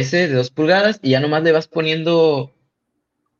Ese 0.00 0.28
de 0.28 0.34
dos 0.34 0.50
pulgadas 0.50 1.00
y 1.02 1.10
ya 1.10 1.20
nomás 1.20 1.42
le 1.42 1.52
vas 1.52 1.68
poniendo 1.68 2.54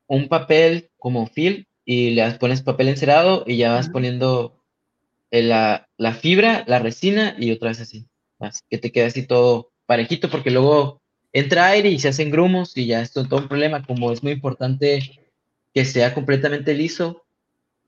un 0.07 0.29
papel 0.29 0.91
como 0.97 1.27
fil 1.27 1.69
y 1.85 2.11
le 2.11 2.31
pones 2.33 2.63
papel 2.63 2.89
encerado 2.89 3.45
y 3.47 3.59
ya 3.59 3.73
vas 3.73 3.89
poniendo 3.89 4.63
eh, 5.31 5.43
la, 5.43 5.89
la 5.97 6.15
fibra, 6.15 6.65
la 6.67 6.79
resina 6.79 7.37
y 7.39 7.51
otra 7.53 7.69
vez 7.69 7.81
así. 7.81 8.09
Así 8.39 8.63
que 8.69 8.79
te 8.79 8.93
queda 8.93 9.07
así 9.07 9.27
todo 9.27 9.73
parejito 9.87 10.31
porque 10.31 10.51
luego 10.51 11.01
entra 11.33 11.69
aire 11.69 11.91
y 11.91 11.99
se 11.99 12.09
hacen 12.09 12.31
grumos 12.31 12.77
y 12.77 12.87
ya 12.87 13.03
es 13.03 13.13
todo 13.13 13.37
un 13.37 13.49
problema. 13.49 13.85
Como 13.85 14.11
es 14.13 14.23
muy 14.23 14.33
importante 14.33 15.01
que 15.75 15.85
sea 15.85 16.15
completamente 16.15 16.75
liso 16.75 17.25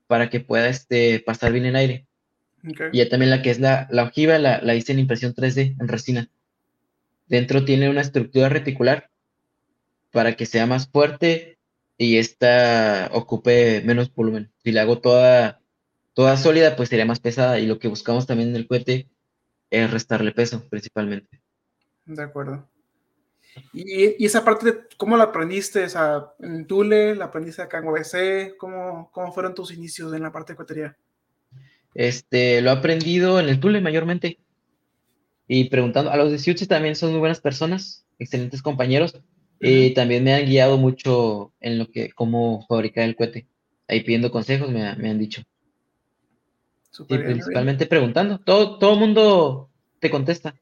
para 0.07 0.29
que 0.29 0.39
pueda 0.39 0.69
este, 0.69 1.19
pasar 1.19 1.51
bien 1.51 1.65
el 1.65 1.75
aire. 1.75 2.07
Y 2.91 2.97
ya 2.97 3.09
también 3.09 3.29
la 3.29 3.41
que 3.41 3.51
es 3.51 3.59
la, 3.59 3.87
la 3.89 4.03
ojiva 4.03 4.37
la, 4.37 4.61
la 4.61 4.75
hice 4.75 4.91
en 4.91 4.99
impresión 4.99 5.33
3D, 5.33 5.75
en 5.79 5.87
resina. 5.87 6.29
Dentro 7.29 7.63
tiene 7.63 7.89
una 7.89 8.01
estructura 8.01 8.49
reticular 8.49 9.09
para 10.11 10.35
que 10.35 10.45
sea 10.45 10.65
más 10.65 10.89
fuerte 10.89 11.57
y 11.97 12.17
esta 12.17 13.09
ocupe 13.13 13.81
menos 13.85 14.13
volumen. 14.13 14.51
Si 14.63 14.71
la 14.71 14.81
hago 14.81 14.99
toda, 14.99 15.61
toda 16.13 16.35
sólida, 16.37 16.75
pues 16.75 16.89
sería 16.89 17.05
más 17.05 17.19
pesada. 17.19 17.59
Y 17.59 17.67
lo 17.67 17.77
que 17.79 17.87
buscamos 17.87 18.25
también 18.25 18.49
en 18.49 18.55
el 18.55 18.67
cohete 18.67 19.07
es 19.69 19.91
restarle 19.91 20.31
peso, 20.31 20.67
principalmente. 20.69 21.41
De 22.05 22.23
acuerdo. 22.23 22.67
Y, 23.73 24.21
y 24.23 24.25
esa 24.25 24.43
parte, 24.43 24.65
de- 24.65 24.79
¿cómo 24.97 25.15
la 25.17 25.25
aprendiste? 25.25 25.83
O 25.83 25.89
sea, 25.89 26.33
¿En 26.39 26.65
Tule? 26.65 27.15
¿La 27.15 27.25
aprendiste 27.25 27.61
acá 27.61 27.77
en 27.79 27.87
UBC? 27.87 28.57
¿Cómo, 28.57 29.11
¿Cómo 29.11 29.31
fueron 29.31 29.53
tus 29.53 29.71
inicios 29.71 30.11
en 30.13 30.23
la 30.23 30.31
parte 30.31 30.53
de 30.53 30.57
cohetería? 30.57 30.97
Este, 31.93 32.61
lo 32.61 32.69
he 32.69 32.73
aprendido 32.73 33.39
en 33.39 33.49
el 33.49 33.59
Tule 33.59 33.81
mayormente. 33.81 34.39
Y 35.51 35.67
preguntando, 35.67 36.11
a 36.11 36.15
los 36.15 36.31
de 36.31 36.37
Siutse 36.37 36.67
también 36.67 36.95
son 36.95 37.09
muy 37.09 37.17
buenas 37.19 37.41
personas, 37.41 38.05
excelentes 38.19 38.61
compañeros. 38.61 39.19
Y 39.59 39.95
también 39.95 40.23
me 40.23 40.35
han 40.35 40.45
guiado 40.45 40.77
mucho 40.77 41.53
en 41.59 41.79
lo 41.79 41.89
que, 41.89 42.11
cómo 42.11 42.67
fabricar 42.69 43.05
el 43.05 43.15
cohete. 43.15 43.47
Ahí 43.87 44.01
pidiendo 44.01 44.29
consejos 44.29 44.69
me, 44.69 44.95
me 44.95 45.09
han 45.09 45.17
dicho. 45.17 45.41
Bien, 47.09 47.21
bien. 47.21 47.33
principalmente 47.33 47.87
preguntando. 47.87 48.39
Todo, 48.39 48.77
todo 48.77 48.95
mundo 48.95 49.71
te 49.99 50.11
contesta 50.11 50.53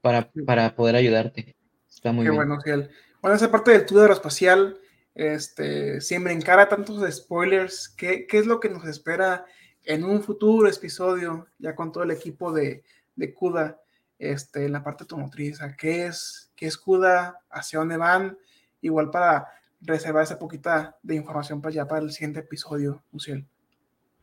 para, 0.00 0.32
para 0.44 0.74
poder 0.74 0.96
ayudarte. 0.96 1.54
Está 1.88 2.10
muy 2.10 2.24
Qué 2.24 2.32
bien. 2.32 2.44
bueno, 2.44 2.60
Ciel. 2.60 2.90
Bueno, 3.22 3.36
esa 3.36 3.52
parte 3.52 3.70
del 3.70 3.86
tour 3.86 4.02
aeroespacial, 4.02 4.78
este, 5.14 6.00
sin 6.00 6.24
brincar 6.24 6.58
a 6.58 6.68
tantos 6.68 7.08
spoilers, 7.14 7.88
¿qué, 7.88 8.26
qué 8.26 8.38
es 8.38 8.46
lo 8.46 8.58
que 8.58 8.68
nos 8.68 8.84
espera 8.84 9.46
en 9.84 10.02
un 10.02 10.24
futuro 10.24 10.68
episodio, 10.68 11.46
ya 11.60 11.76
con 11.76 11.92
todo 11.92 12.02
el 12.02 12.10
equipo 12.10 12.52
de, 12.52 12.82
de 13.18 13.34
CUDA, 13.34 13.78
este, 14.18 14.64
en 14.64 14.72
la 14.72 14.82
parte 14.82 15.02
automotriz? 15.02 15.58
¿Qué 15.76 16.06
es, 16.06 16.50
qué 16.56 16.66
es 16.66 16.76
CUDA? 16.76 17.40
¿Hacia 17.50 17.80
dónde 17.80 17.96
van? 17.96 18.38
Igual 18.80 19.10
para 19.10 19.48
reservar 19.80 20.22
esa 20.22 20.38
poquita 20.38 20.96
de 21.02 21.16
información 21.16 21.60
para 21.60 21.74
ya 21.74 21.86
para 21.86 22.02
el 22.02 22.12
siguiente 22.12 22.40
episodio, 22.40 23.02
Uciel. 23.12 23.46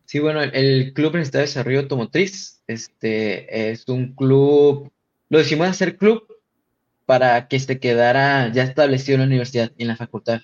Sí, 0.05 0.19
bueno, 0.19 0.41
el, 0.41 0.53
el 0.55 0.93
Club 0.93 1.11
Universitario 1.11 1.45
de 1.45 1.49
Desarrollo 1.49 1.79
Automotriz 1.79 2.61
este, 2.67 3.71
es 3.71 3.87
un 3.87 4.13
club, 4.13 4.91
lo 5.29 5.37
decimos 5.37 5.67
hacer 5.67 5.97
club 5.97 6.23
para 7.05 7.47
que 7.47 7.59
se 7.59 7.79
quedara 7.79 8.51
ya 8.51 8.63
establecido 8.63 9.15
en 9.15 9.21
la 9.21 9.27
universidad 9.27 9.71
en 9.77 9.87
la 9.87 9.95
facultad. 9.95 10.41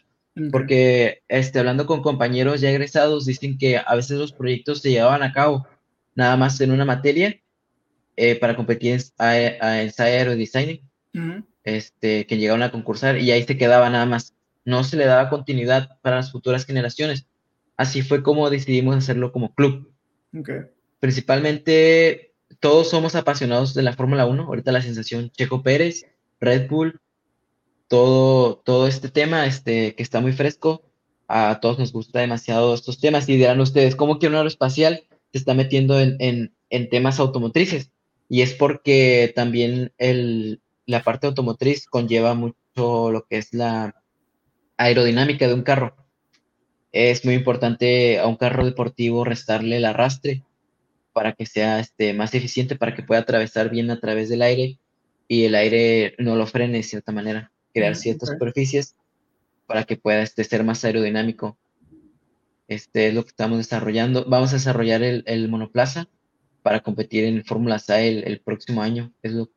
Porque 0.51 1.23
este, 1.27 1.59
hablando 1.59 1.85
con 1.85 2.01
compañeros 2.01 2.61
ya 2.61 2.69
egresados, 2.69 3.25
dicen 3.25 3.57
que 3.57 3.77
a 3.77 3.95
veces 3.95 4.17
los 4.17 4.31
proyectos 4.31 4.81
se 4.81 4.89
llevaban 4.89 5.23
a 5.23 5.33
cabo 5.33 5.67
nada 6.15 6.37
más 6.37 6.61
en 6.61 6.71
una 6.71 6.85
materia 6.85 7.37
eh, 8.16 8.36
para 8.39 8.55
competir 8.55 8.93
en, 8.93 9.01
a, 9.18 9.30
a 9.30 9.82
ensayo 9.82 10.18
aerodesigning, 10.18 10.82
Ujú. 11.14 11.45
este, 11.64 12.26
que 12.26 12.38
llegaban 12.38 12.64
a 12.64 12.72
concursar 12.72 13.18
y 13.18 13.32
ahí 13.32 13.43
se 13.43 13.57
quedaba 13.57 13.89
nada 13.89 14.05
más. 14.05 14.36
No 14.66 14.84
se 14.84 14.97
le 14.97 15.05
daba 15.05 15.30
continuidad 15.30 15.97
para 16.01 16.18
las 16.18 16.32
futuras 16.32 16.66
generaciones. 16.66 17.28
Así 17.78 18.01
fue 18.03 18.22
como 18.22 18.49
decidimos 18.49 18.95
hacerlo 18.95 19.32
como 19.32 19.53
club. 19.55 19.91
Ok. 20.38 20.49
Principalmente 20.99 22.34
todos 22.59 22.89
somos 22.89 23.16
apasionados 23.16 23.74
de 23.74 23.82
la 23.82 23.93
Fórmula 23.93 24.26
1. 24.26 24.43
Ahorita 24.43 24.72
la 24.72 24.82
sensación 24.82 25.32
Checo 25.32 25.64
Pérez, 25.64 26.05
Red 26.39 26.70
Bull, 26.70 26.99
todo, 27.88 28.57
todo 28.57 28.88
este 28.88 29.09
tema 29.09 29.45
este, 29.45 29.95
que 29.95 30.03
está 30.03 30.22
muy 30.22 30.34
fresco. 30.34 30.84
A 31.28 31.59
todos 31.59 31.80
nos 31.80 31.91
gusta 31.91 32.20
demasiado 32.20 32.74
estos 32.74 32.99
temas 32.99 33.28
y 33.30 33.38
dirán 33.38 33.59
ustedes, 33.62 33.95
¿cómo 33.95 34.20
que 34.20 34.28
un 34.28 34.36
aeroespacial 34.36 35.03
se 35.32 35.38
está 35.38 35.53
metiendo 35.53 35.99
en, 35.99 36.18
en, 36.20 36.53
en 36.70 36.89
temas 36.89 37.20
automotrices? 37.20 37.91
Y 38.34 38.43
es 38.43 38.53
porque 38.53 39.34
también 39.36 39.91
el, 39.97 40.61
la 40.86 41.03
parte 41.03 41.27
automotriz 41.27 41.86
conlleva 41.86 42.34
mucho 42.34 43.11
lo 43.11 43.25
que 43.25 43.36
es 43.36 43.53
la 43.53 44.01
aerodinámica 44.77 45.49
de 45.49 45.53
un 45.53 45.63
carro. 45.63 45.97
Es 46.93 47.25
muy 47.25 47.34
importante 47.34 48.19
a 48.19 48.27
un 48.27 48.38
carro 48.38 48.63
deportivo 48.63 49.25
restarle 49.25 49.75
el 49.75 49.84
arrastre 49.84 50.45
para 51.11 51.34
que 51.34 51.45
sea 51.45 51.82
este, 51.82 52.13
más 52.13 52.34
eficiente, 52.34 52.77
para 52.77 52.95
que 52.95 53.03
pueda 53.03 53.19
atravesar 53.19 53.69
bien 53.69 53.91
a 53.91 53.99
través 53.99 54.29
del 54.29 54.43
aire 54.43 54.79
y 55.27 55.43
el 55.43 55.53
aire 55.53 56.15
no 56.17 56.38
lo 56.38 56.47
frene 56.47 56.77
de 56.77 56.84
cierta 56.84 57.11
manera, 57.11 57.51
crear 57.73 57.91
Mm, 57.91 57.99
ciertas 57.99 58.29
superficies 58.29 58.95
para 59.65 59.84
que 59.84 59.97
pueda 59.97 60.21
este, 60.21 60.45
ser 60.45 60.63
más 60.63 60.86
aerodinámico. 60.86 61.57
Este 62.69 63.09
es 63.09 63.13
lo 63.13 63.23
que 63.23 63.32
estamos 63.32 63.57
desarrollando. 63.57 64.23
Vamos 64.25 64.51
a 64.51 64.55
desarrollar 64.55 65.03
el, 65.03 65.25
el 65.27 65.49
monoplaza 65.49 66.07
para 66.62 66.82
competir 66.82 67.24
en 67.26 67.43
Fórmula 67.45 67.80
SAE 67.80 68.07
el, 68.09 68.24
el 68.26 68.39
próximo 68.39 68.82
año. 68.82 69.14
Es 69.22 69.32
lo, 69.34 69.49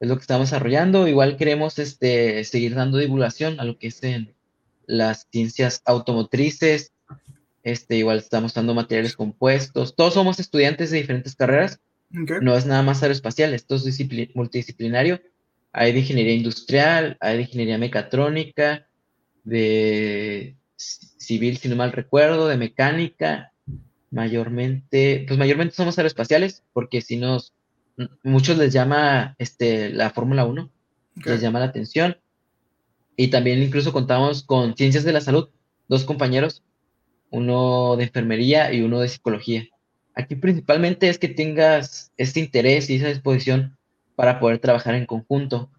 es 0.00 0.08
lo 0.08 0.16
que 0.16 0.22
estamos 0.22 0.50
desarrollando. 0.50 1.08
Igual 1.08 1.36
queremos 1.36 1.78
este, 1.78 2.44
seguir 2.44 2.74
dando 2.74 2.98
divulgación 2.98 3.60
a 3.60 3.64
lo 3.64 3.78
que 3.78 3.88
es 3.88 4.02
en 4.02 4.34
las 4.86 5.28
ciencias 5.30 5.82
automotrices. 5.84 6.92
Este, 7.62 7.96
igual 7.96 8.18
estamos 8.18 8.54
dando 8.54 8.74
materiales 8.74 9.16
compuestos. 9.16 9.94
Todos 9.94 10.14
somos 10.14 10.40
estudiantes 10.40 10.90
de 10.90 10.98
diferentes 10.98 11.34
carreras. 11.36 11.80
Ok. 12.10 12.42
No 12.42 12.56
es 12.56 12.66
nada 12.66 12.82
más 12.82 13.02
aeroespacial, 13.02 13.54
esto 13.54 13.76
es 13.76 13.86
discipli- 13.86 14.32
multidisciplinario. 14.34 15.20
Hay 15.72 15.92
de 15.92 16.00
ingeniería 16.00 16.34
industrial, 16.34 17.16
hay 17.20 17.36
de 17.36 17.42
ingeniería 17.42 17.78
mecatrónica, 17.78 18.88
de 19.44 20.56
civil, 20.74 21.58
si 21.58 21.68
no 21.68 21.76
mal 21.76 21.92
recuerdo, 21.92 22.48
de 22.48 22.56
mecánica, 22.56 23.49
mayormente, 24.10 25.24
pues 25.26 25.38
mayormente 25.38 25.74
somos 25.74 25.98
aeroespaciales, 25.98 26.64
porque 26.72 27.00
si 27.00 27.16
nos, 27.16 27.54
muchos 28.22 28.58
les 28.58 28.72
llama 28.72 29.34
este, 29.38 29.90
la 29.90 30.10
Fórmula 30.10 30.44
1, 30.44 30.70
les 31.24 31.40
llama 31.40 31.60
la 31.60 31.66
atención. 31.66 32.16
Y 33.16 33.28
también 33.28 33.62
incluso 33.62 33.92
contamos 33.92 34.42
con 34.42 34.76
ciencias 34.76 35.04
de 35.04 35.12
la 35.12 35.20
salud, 35.20 35.50
dos 35.88 36.04
compañeros, 36.04 36.62
uno 37.30 37.96
de 37.96 38.04
enfermería 38.04 38.72
y 38.72 38.82
uno 38.82 39.00
de 39.00 39.08
psicología. 39.08 39.68
Aquí 40.14 40.36
principalmente 40.36 41.08
es 41.08 41.18
que 41.18 41.28
tengas 41.28 42.12
este 42.16 42.40
interés 42.40 42.90
y 42.90 42.96
esa 42.96 43.08
disposición 43.08 43.76
para 44.16 44.40
poder 44.40 44.58
trabajar 44.58 44.94
en 44.94 45.06
conjunto. 45.06 45.70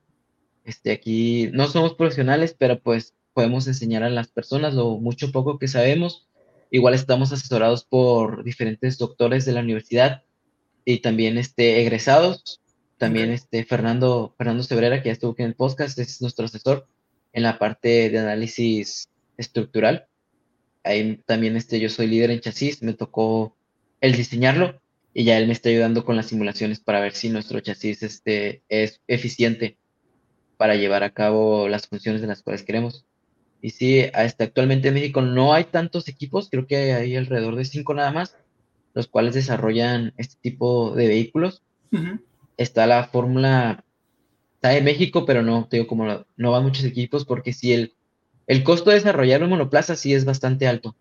Este, 0.63 0.91
aquí 0.91 1.49
no 1.53 1.67
somos 1.67 1.95
profesionales, 1.95 2.55
pero 2.57 2.79
pues 2.79 3.13
podemos 3.33 3.67
enseñar 3.67 4.03
a 4.03 4.09
las 4.09 4.27
personas 4.27 4.73
lo 4.73 4.97
mucho 4.97 5.31
poco 5.31 5.59
que 5.59 5.67
sabemos. 5.67 6.27
Igual 6.73 6.93
estamos 6.93 7.33
asesorados 7.33 7.83
por 7.83 8.45
diferentes 8.45 8.97
doctores 8.97 9.43
de 9.43 9.51
la 9.51 9.59
universidad 9.59 10.23
y 10.85 10.99
también 10.99 11.37
este, 11.37 11.81
egresados. 11.81 12.61
También 12.97 13.31
este, 13.31 13.65
Fernando, 13.65 14.33
Fernando 14.37 14.63
Cebrera, 14.63 15.01
que 15.01 15.09
ya 15.09 15.13
estuvo 15.13 15.33
aquí 15.33 15.41
en 15.41 15.49
el 15.49 15.55
podcast, 15.55 15.99
es 15.99 16.21
nuestro 16.21 16.45
asesor 16.45 16.87
en 17.33 17.43
la 17.43 17.59
parte 17.59 18.09
de 18.09 18.19
análisis 18.19 19.09
estructural. 19.37 20.07
Ahí 20.83 21.21
también 21.25 21.57
este, 21.57 21.77
yo 21.77 21.89
soy 21.89 22.07
líder 22.07 22.31
en 22.31 22.39
chasis, 22.39 22.81
me 22.81 22.93
tocó 22.93 23.57
el 23.99 24.13
diseñarlo 24.13 24.81
y 25.13 25.25
ya 25.25 25.37
él 25.37 25.47
me 25.47 25.53
está 25.53 25.67
ayudando 25.67 26.05
con 26.05 26.15
las 26.15 26.27
simulaciones 26.27 26.79
para 26.79 27.01
ver 27.01 27.13
si 27.13 27.29
nuestro 27.29 27.59
chasis 27.59 28.01
este, 28.01 28.63
es 28.69 29.01
eficiente 29.07 29.77
para 30.55 30.75
llevar 30.75 31.03
a 31.03 31.13
cabo 31.13 31.67
las 31.67 31.87
funciones 31.87 32.21
de 32.21 32.27
las 32.27 32.43
cuales 32.43 32.63
queremos. 32.63 33.05
Y 33.61 33.69
sí, 33.71 34.03
hasta 34.13 34.45
actualmente 34.45 34.87
en 34.87 34.95
México 34.95 35.21
no 35.21 35.53
hay 35.53 35.65
tantos 35.65 36.07
equipos, 36.07 36.49
creo 36.49 36.65
que 36.65 36.93
hay 36.93 37.15
alrededor 37.15 37.55
de 37.55 37.65
cinco 37.65 37.93
nada 37.93 38.11
más, 38.11 38.35
los 38.93 39.07
cuales 39.07 39.35
desarrollan 39.35 40.13
este 40.17 40.35
tipo 40.41 40.95
de 40.95 41.07
vehículos. 41.07 41.61
Está 42.57 42.87
la 42.87 43.05
fórmula, 43.05 43.83
está 44.55 44.69
de 44.69 44.81
México, 44.81 45.25
pero 45.25 45.43
no, 45.43 45.67
te 45.67 45.77
digo, 45.77 45.87
como 45.87 46.25
no 46.37 46.51
van 46.51 46.63
muchos 46.63 46.85
equipos, 46.85 47.25
porque 47.25 47.53
si 47.53 47.73
el, 47.73 47.93
el 48.47 48.63
costo 48.63 48.89
de 48.89 48.97
desarrollar 48.97 49.43
un 49.43 49.49
monoplaza 49.49 49.95
sí 49.95 50.13
es 50.13 50.25
bastante 50.25 50.67
alto. 50.67 50.95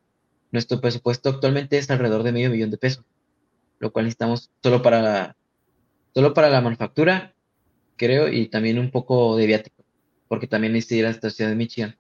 Nuestro 0.53 0.81
presupuesto 0.81 1.31
actualmente 1.31 1.79
es 1.79 1.91
alrededor 1.91 2.23
de 2.23 2.33
medio 2.33 2.51
millón 2.51 2.71
de 2.71 2.79
pesos, 2.79 3.05
lo 3.79 3.93
cual 3.93 4.05
necesitamos 4.05 4.51
solo 4.63 4.83
para 4.83 5.01
la, 5.01 5.37
solo 6.13 6.35
para 6.35 6.51
la 6.51 6.61
manufactura, 6.61 7.35
creo, 7.97 8.29
y 8.29 8.49
también 8.49 8.79
un 8.79 8.91
poco 8.91 9.37
de 9.37 9.47
viático, 9.47 9.85
porque 10.29 10.47
también 10.47 10.73
necesita 10.73 10.95
ir 10.97 11.07
a 11.07 11.19
la 11.23 11.31
ciudad 11.31 11.51
de 11.51 11.57
Michigan. 11.57 11.97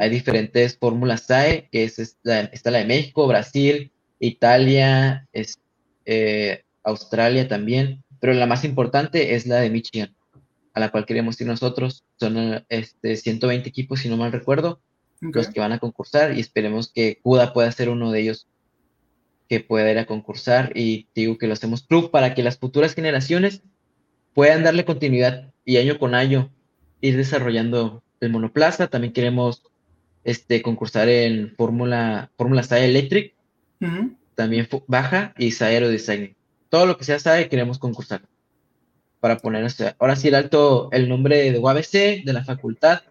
Hay 0.00 0.10
diferentes 0.10 0.76
fórmulas 0.78 1.22
SAE, 1.26 1.68
que 1.70 1.84
es, 1.84 1.98
está 1.98 2.70
la 2.70 2.78
de 2.78 2.84
México, 2.86 3.26
Brasil, 3.26 3.92
Italia, 4.18 5.28
es, 5.32 5.58
eh, 6.06 6.62
Australia 6.82 7.48
también, 7.48 8.02
pero 8.20 8.32
la 8.34 8.46
más 8.46 8.64
importante 8.64 9.34
es 9.34 9.46
la 9.46 9.56
de 9.56 9.70
Michigan, 9.70 10.14
a 10.72 10.80
la 10.80 10.90
cual 10.90 11.06
queremos 11.06 11.40
ir 11.40 11.46
nosotros. 11.46 12.04
Son 12.18 12.64
este, 12.68 13.16
120 13.16 13.68
equipos, 13.68 14.00
si 14.00 14.08
no 14.08 14.16
mal 14.16 14.32
recuerdo, 14.32 14.80
los 15.20 15.48
que 15.48 15.60
van 15.60 15.72
a 15.72 15.78
concursar 15.78 16.36
y 16.36 16.40
esperemos 16.40 16.90
que 16.92 17.18
CUDA 17.22 17.52
pueda 17.52 17.72
ser 17.72 17.88
uno 17.88 18.12
de 18.12 18.20
ellos 18.20 18.46
que 19.48 19.60
pueda 19.60 19.90
ir 19.90 19.98
a 19.98 20.06
concursar 20.06 20.72
y 20.74 21.08
digo 21.14 21.38
que 21.38 21.46
lo 21.46 21.52
hacemos 21.52 21.82
club 21.82 22.10
para 22.10 22.34
que 22.34 22.42
las 22.42 22.58
futuras 22.58 22.94
generaciones 22.94 23.62
puedan 24.34 24.64
darle 24.64 24.84
continuidad 24.84 25.52
y 25.64 25.76
año 25.76 25.98
con 25.98 26.14
año 26.14 26.50
ir 27.00 27.16
desarrollando 27.16 28.02
el 28.20 28.30
monoplaza. 28.30 28.88
También 28.88 29.12
queremos 29.12 29.62
este, 30.24 30.62
concursar 30.62 31.08
en 31.08 31.54
Fórmula 31.56 32.30
Fórmula 32.36 32.62
SAE 32.62 32.86
Electric, 32.86 33.34
también 34.34 34.68
baja 34.86 35.34
y 35.38 35.52
SAE 35.52 35.74
Aerodesign. 35.74 36.34
Todo 36.68 36.86
lo 36.86 36.96
que 36.96 37.04
sea 37.04 37.18
SAE 37.18 37.48
queremos 37.48 37.78
concursar 37.78 38.22
para 39.20 39.38
poner, 39.38 39.66
ahora 39.98 40.16
sí 40.16 40.28
el 40.28 40.34
alto, 40.34 40.90
el 40.92 41.08
nombre 41.08 41.52
de 41.52 41.58
UABC, 41.58 42.24
de 42.24 42.32
la 42.32 42.44
facultad 42.44 43.02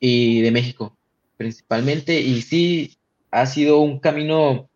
y 0.00 0.42
de 0.42 0.50
México 0.50 0.96
principalmente. 1.36 2.20
Y 2.20 2.42
sí, 2.42 2.96
ha 3.30 3.46
sido 3.46 3.80
un 3.80 3.98
camino 4.00 4.68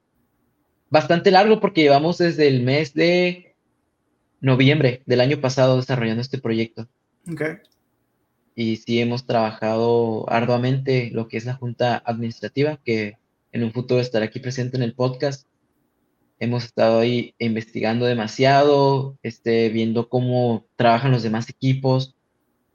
bastante 0.91 1.31
largo 1.31 1.61
porque 1.61 1.83
llevamos 1.83 2.19
desde 2.19 2.49
el 2.49 2.63
mes 2.63 2.95
de 2.95 3.55
noviembre 4.41 5.03
del 5.07 5.21
año 5.21 5.41
pasado 5.41 5.77
desarrollando 5.77 6.23
este 6.23 6.39
proyecto. 6.39 6.89
Okay. 7.31 7.57
Y 8.61 8.75
sí 8.79 8.99
hemos 8.99 9.25
trabajado 9.25 10.29
arduamente 10.29 11.11
lo 11.13 11.29
que 11.29 11.37
es 11.37 11.45
la 11.45 11.55
junta 11.55 12.03
administrativa, 12.05 12.81
que 12.85 13.17
en 13.53 13.63
un 13.63 13.71
futuro 13.71 14.01
estará 14.01 14.25
aquí 14.25 14.41
presente 14.41 14.77
en 14.77 14.83
el 14.83 14.97
podcast. 14.97 15.47
Hemos 16.41 16.65
estado 16.65 16.99
ahí 16.99 17.37
investigando 17.39 18.05
demasiado, 18.05 19.17
este, 19.23 19.69
viendo 19.69 20.09
cómo 20.09 20.67
trabajan 20.75 21.13
los 21.13 21.23
demás 21.23 21.49
equipos, 21.49 22.17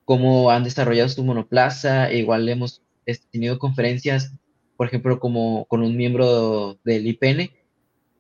cómo 0.06 0.52
han 0.52 0.64
desarrollado 0.64 1.10
su 1.10 1.22
monoplaza. 1.26 2.10
E 2.10 2.20
igual 2.20 2.48
hemos 2.48 2.82
he 3.06 3.18
tenido 3.18 3.60
conferencias, 3.60 4.32
por 4.78 4.88
ejemplo, 4.88 5.20
como 5.20 5.66
con 5.66 5.84
un 5.84 5.98
miembro 5.98 6.80
del 6.86 7.08
IPN 7.08 7.52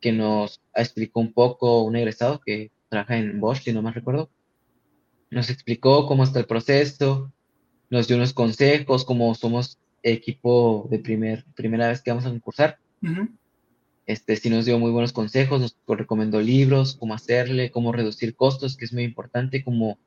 que 0.01 0.11
nos 0.11 0.61
explicó 0.75 1.21
un 1.21 1.31
poco, 1.31 1.83
un 1.83 1.95
egresado 1.95 2.41
que 2.45 2.71
trabaja 2.89 3.15
en 3.15 3.39
Bosch, 3.39 3.61
si 3.63 3.71
no 3.71 3.81
más 3.81 3.95
recuerdo, 3.95 4.29
nos 5.31 5.49
explicó 5.49 6.07
cómo 6.07 6.25
está 6.25 6.39
el 6.39 6.45
proceso, 6.45 7.31
nos 7.93 8.07
dio 8.07 8.17
unos 8.17 8.33
consejos, 8.33 9.05
como 9.05 9.35
somos 9.35 9.77
equipo 10.01 10.87
de 10.89 10.97
primer, 10.97 11.45
primera 11.55 11.87
vez 11.87 12.01
que 12.01 12.09
vamos 12.09 12.25
a 12.25 12.29
concursar. 12.29 12.79
Este 14.07 14.35
sí 14.35 14.49
nos 14.49 14.65
dio 14.65 14.79
muy 14.79 14.89
buenos 14.89 15.13
consejos, 15.13 15.61
nos 15.61 15.77
recomendó 15.87 16.41
libros, 16.41 16.95
cómo 16.99 17.13
hacerle, 17.13 17.69
cómo 17.69 17.91
reducir 17.91 18.35
costos, 18.35 18.75
que 18.75 18.85
es 18.85 18.93
muy 18.93 19.03
importante, 19.03 19.63
cómo 19.63 19.99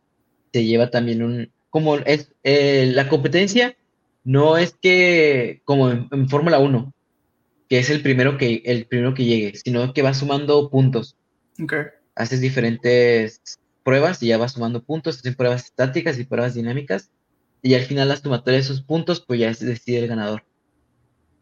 se 0.52 0.64
lleva 0.64 0.90
también 0.90 1.22
un, 1.22 1.50
como 1.70 1.96
es 1.96 2.32
eh, 2.42 2.90
la 2.92 3.08
competencia 3.08 3.76
no 4.24 4.56
es 4.56 4.74
que 4.74 5.62
como 5.64 5.88
en, 5.88 6.28
Fórmula 6.28 6.58
1, 6.58 6.92
que 7.68 7.78
es 7.78 7.88
el 7.90 8.02
primero 8.02 8.36
que, 8.36 8.62
el 8.64 8.86
primero 8.86 9.14
que 9.14 9.24
llegue, 9.24 9.54
sino 9.54 9.94
que 9.94 10.02
vas 10.02 10.18
sumando 10.18 10.70
puntos. 10.70 11.16
Okay. 11.62 11.84
Haces 12.16 12.40
diferentes 12.40 13.60
pruebas 13.84 14.20
y 14.24 14.26
ya 14.26 14.38
vas 14.38 14.54
sumando 14.54 14.82
puntos, 14.82 15.18
haces 15.18 15.36
pruebas 15.36 15.66
estáticas 15.66 16.18
y 16.18 16.24
pruebas 16.24 16.54
dinámicas, 16.54 17.10
y 17.66 17.74
al 17.74 17.82
final 17.82 18.08
las 18.08 18.20
sumatoria 18.20 18.58
de 18.58 18.64
esos 18.64 18.82
puntos, 18.82 19.20
pues 19.20 19.40
ya 19.40 19.52
se 19.52 19.66
decide 19.66 19.98
el 19.98 20.06
ganador. 20.06 20.44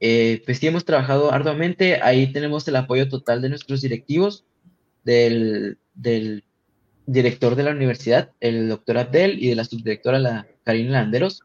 Eh, 0.00 0.42
pues 0.46 0.58
sí 0.58 0.66
hemos 0.66 0.86
trabajado 0.86 1.30
arduamente, 1.32 2.00
ahí 2.00 2.32
tenemos 2.32 2.66
el 2.66 2.76
apoyo 2.76 3.08
total 3.10 3.42
de 3.42 3.50
nuestros 3.50 3.82
directivos, 3.82 4.46
del, 5.04 5.78
director 7.06 7.56
de 7.56 7.62
la 7.62 7.72
universidad, 7.72 8.32
el 8.40 8.70
doctor 8.70 8.96
Abdel, 8.96 9.42
y 9.42 9.50
de 9.50 9.54
la 9.54 9.64
subdirectora, 9.64 10.18
la 10.18 10.46
Karina 10.64 10.92
Landeros, 10.92 11.42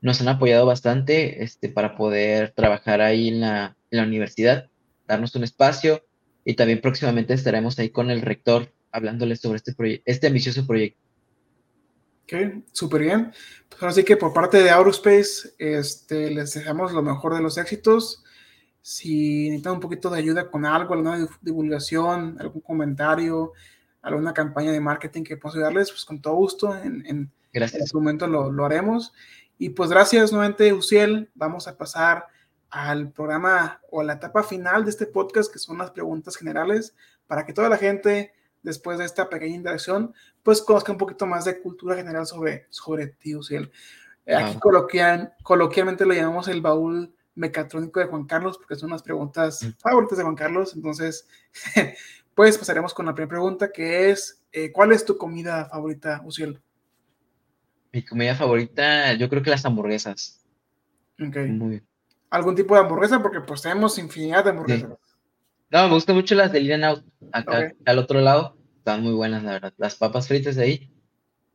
nos 0.00 0.20
han 0.20 0.28
apoyado 0.28 0.66
bastante 0.66 1.44
este, 1.44 1.68
para 1.68 1.96
poder 1.96 2.50
trabajar 2.50 3.00
ahí 3.00 3.28
en 3.28 3.40
la, 3.40 3.76
en 3.92 3.98
la 3.98 4.04
universidad, 4.04 4.68
darnos 5.06 5.36
un 5.36 5.44
espacio 5.44 6.04
y 6.44 6.54
también 6.54 6.80
próximamente 6.80 7.34
estaremos 7.34 7.78
ahí 7.78 7.90
con 7.90 8.10
el 8.10 8.20
rector 8.20 8.72
hablándoles 8.90 9.40
sobre 9.40 9.58
este, 9.58 10.02
este 10.04 10.26
ambicioso 10.26 10.66
proyecto. 10.66 11.01
Ok, 12.24 12.64
súper 12.72 13.02
bien. 13.02 13.32
Pues 13.68 13.82
así 13.82 14.04
que 14.04 14.16
por 14.16 14.32
parte 14.32 14.62
de 14.62 14.70
Aerospace, 14.70 15.54
este, 15.58 16.30
les 16.30 16.54
deseamos 16.54 16.92
lo 16.92 17.02
mejor 17.02 17.34
de 17.34 17.42
los 17.42 17.58
éxitos. 17.58 18.24
Si 18.80 19.48
necesitan 19.48 19.74
un 19.74 19.80
poquito 19.80 20.10
de 20.10 20.18
ayuda 20.18 20.50
con 20.50 20.66
algo, 20.66 20.94
alguna 20.94 21.28
divulgación, 21.40 22.36
algún 22.40 22.62
comentario, 22.62 23.52
alguna 24.02 24.34
campaña 24.34 24.72
de 24.72 24.80
marketing 24.80 25.22
que 25.22 25.36
pueda 25.36 25.54
ayudarles, 25.54 25.90
pues 25.90 26.04
con 26.04 26.20
todo 26.20 26.34
gusto 26.34 26.76
en, 26.76 27.06
en, 27.06 27.32
en 27.52 27.62
este 27.62 27.94
momento 27.94 28.26
lo, 28.26 28.50
lo 28.50 28.64
haremos. 28.64 29.12
Y 29.58 29.70
pues 29.70 29.90
gracias 29.90 30.32
nuevamente, 30.32 30.72
Uciel. 30.72 31.30
Vamos 31.34 31.68
a 31.68 31.76
pasar 31.76 32.26
al 32.70 33.12
programa 33.12 33.80
o 33.90 34.00
a 34.00 34.04
la 34.04 34.14
etapa 34.14 34.42
final 34.42 34.84
de 34.84 34.90
este 34.90 35.06
podcast, 35.06 35.52
que 35.52 35.58
son 35.58 35.78
las 35.78 35.90
preguntas 35.90 36.36
generales, 36.36 36.94
para 37.26 37.46
que 37.46 37.52
toda 37.52 37.68
la 37.68 37.76
gente, 37.76 38.32
después 38.62 38.98
de 38.98 39.04
esta 39.04 39.28
pequeña 39.28 39.56
interacción, 39.56 40.14
pues 40.42 40.62
conozca 40.62 40.92
un 40.92 40.98
poquito 40.98 41.26
más 41.26 41.44
de 41.44 41.60
cultura 41.60 41.96
general 41.96 42.26
sobre, 42.26 42.66
sobre 42.70 43.08
ti, 43.08 43.34
Uciel. 43.34 43.70
Eh, 44.26 44.34
aquí 44.34 44.58
coloquialmente 45.42 46.06
lo 46.06 46.14
llamamos 46.14 46.48
el 46.48 46.60
baúl 46.60 47.14
mecatrónico 47.34 48.00
de 48.00 48.06
Juan 48.06 48.24
Carlos, 48.26 48.58
porque 48.58 48.76
son 48.76 48.90
unas 48.90 49.02
preguntas 49.02 49.62
mm. 49.62 49.70
favoritas 49.80 50.18
de 50.18 50.24
Juan 50.24 50.36
Carlos. 50.36 50.74
Entonces, 50.74 51.26
pues 52.34 52.58
pasaremos 52.58 52.94
con 52.94 53.06
la 53.06 53.14
primera 53.14 53.30
pregunta, 53.30 53.72
que 53.72 54.10
es, 54.10 54.42
eh, 54.52 54.70
¿cuál 54.70 54.92
es 54.92 55.04
tu 55.04 55.16
comida 55.16 55.66
favorita, 55.66 56.22
Uciel? 56.24 56.60
Mi 57.92 58.04
comida 58.04 58.34
favorita, 58.34 59.12
yo 59.14 59.28
creo 59.28 59.42
que 59.42 59.50
las 59.50 59.64
hamburguesas. 59.64 60.40
Ok. 61.20 61.36
Muy 61.48 61.82
¿Algún 62.30 62.54
tipo 62.54 62.74
de 62.74 62.80
hamburguesa? 62.80 63.20
Porque 63.20 63.40
pues 63.40 63.60
tenemos 63.60 63.98
infinidad 63.98 64.44
de 64.44 64.50
hamburguesas. 64.50 64.90
No, 65.72 65.88
me 65.88 65.94
gustan 65.94 66.16
mucho 66.16 66.34
las 66.34 66.52
de 66.52 66.60
In 66.60 66.84
Out. 66.84 67.02
Acá 67.32 67.72
al 67.86 67.98
otro 67.98 68.20
lado 68.20 68.58
están 68.76 69.02
muy 69.02 69.14
buenas, 69.14 69.42
la 69.42 69.52
verdad. 69.52 69.72
Las 69.78 69.96
papas 69.96 70.28
fritas 70.28 70.54
de 70.56 70.64
ahí, 70.64 70.92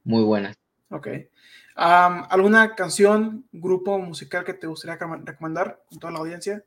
muy 0.03 0.23
buenas. 0.23 0.57
Ok. 0.89 1.07
¿Alguna 1.75 2.73
canción, 2.73 3.47
grupo 3.51 3.99
musical 3.99 4.43
que 4.43 4.55
te 4.55 4.65
gustaría 4.65 4.97
recomendar 5.23 5.83
con 5.87 5.99
toda 5.99 6.11
la 6.11 6.17
audiencia? 6.17 6.63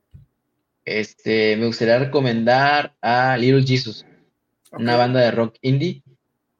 Este, 0.84 1.56
me 1.56 1.66
gustaría 1.66 1.98
recomendar 1.98 2.94
a 3.02 3.36
Little 3.36 3.66
Jesus, 3.66 4.06
una 4.70 4.96
banda 4.96 5.18
de 5.18 5.32
rock 5.32 5.56
indie. 5.62 6.04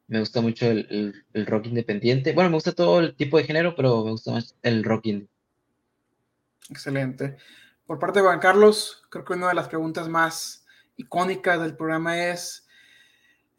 Me 0.07 0.19
gusta 0.19 0.41
mucho 0.41 0.65
el, 0.65 1.23
rock 1.33 1.67
independiente. 1.67 2.33
Bueno, 2.33 2.49
me 2.49 2.57
gusta 2.57 2.73
todo 2.73 2.99
el 2.99 3.15
tipo 3.15 3.37
de 3.37 3.45
género, 3.45 3.75
pero 3.77 4.03
me 4.03 4.11
gusta 4.11 4.33
más 4.33 4.57
el 4.61 4.83
rock 4.83 5.05
indie. 5.05 5.29
Excelente. 6.69 7.37
Por 7.85 7.97
parte 7.97 8.19
de 8.19 8.25
Juan 8.25 8.39
Carlos, 8.39 9.03
creo 9.09 9.23
que 9.23 9.33
una 9.33 9.47
de 9.47 9.53
las 9.53 9.69
preguntas 9.69 10.09
más 10.09 10.60
icónicas 11.01 11.59
del 11.59 11.75
programa 11.75 12.29
es, 12.29 12.67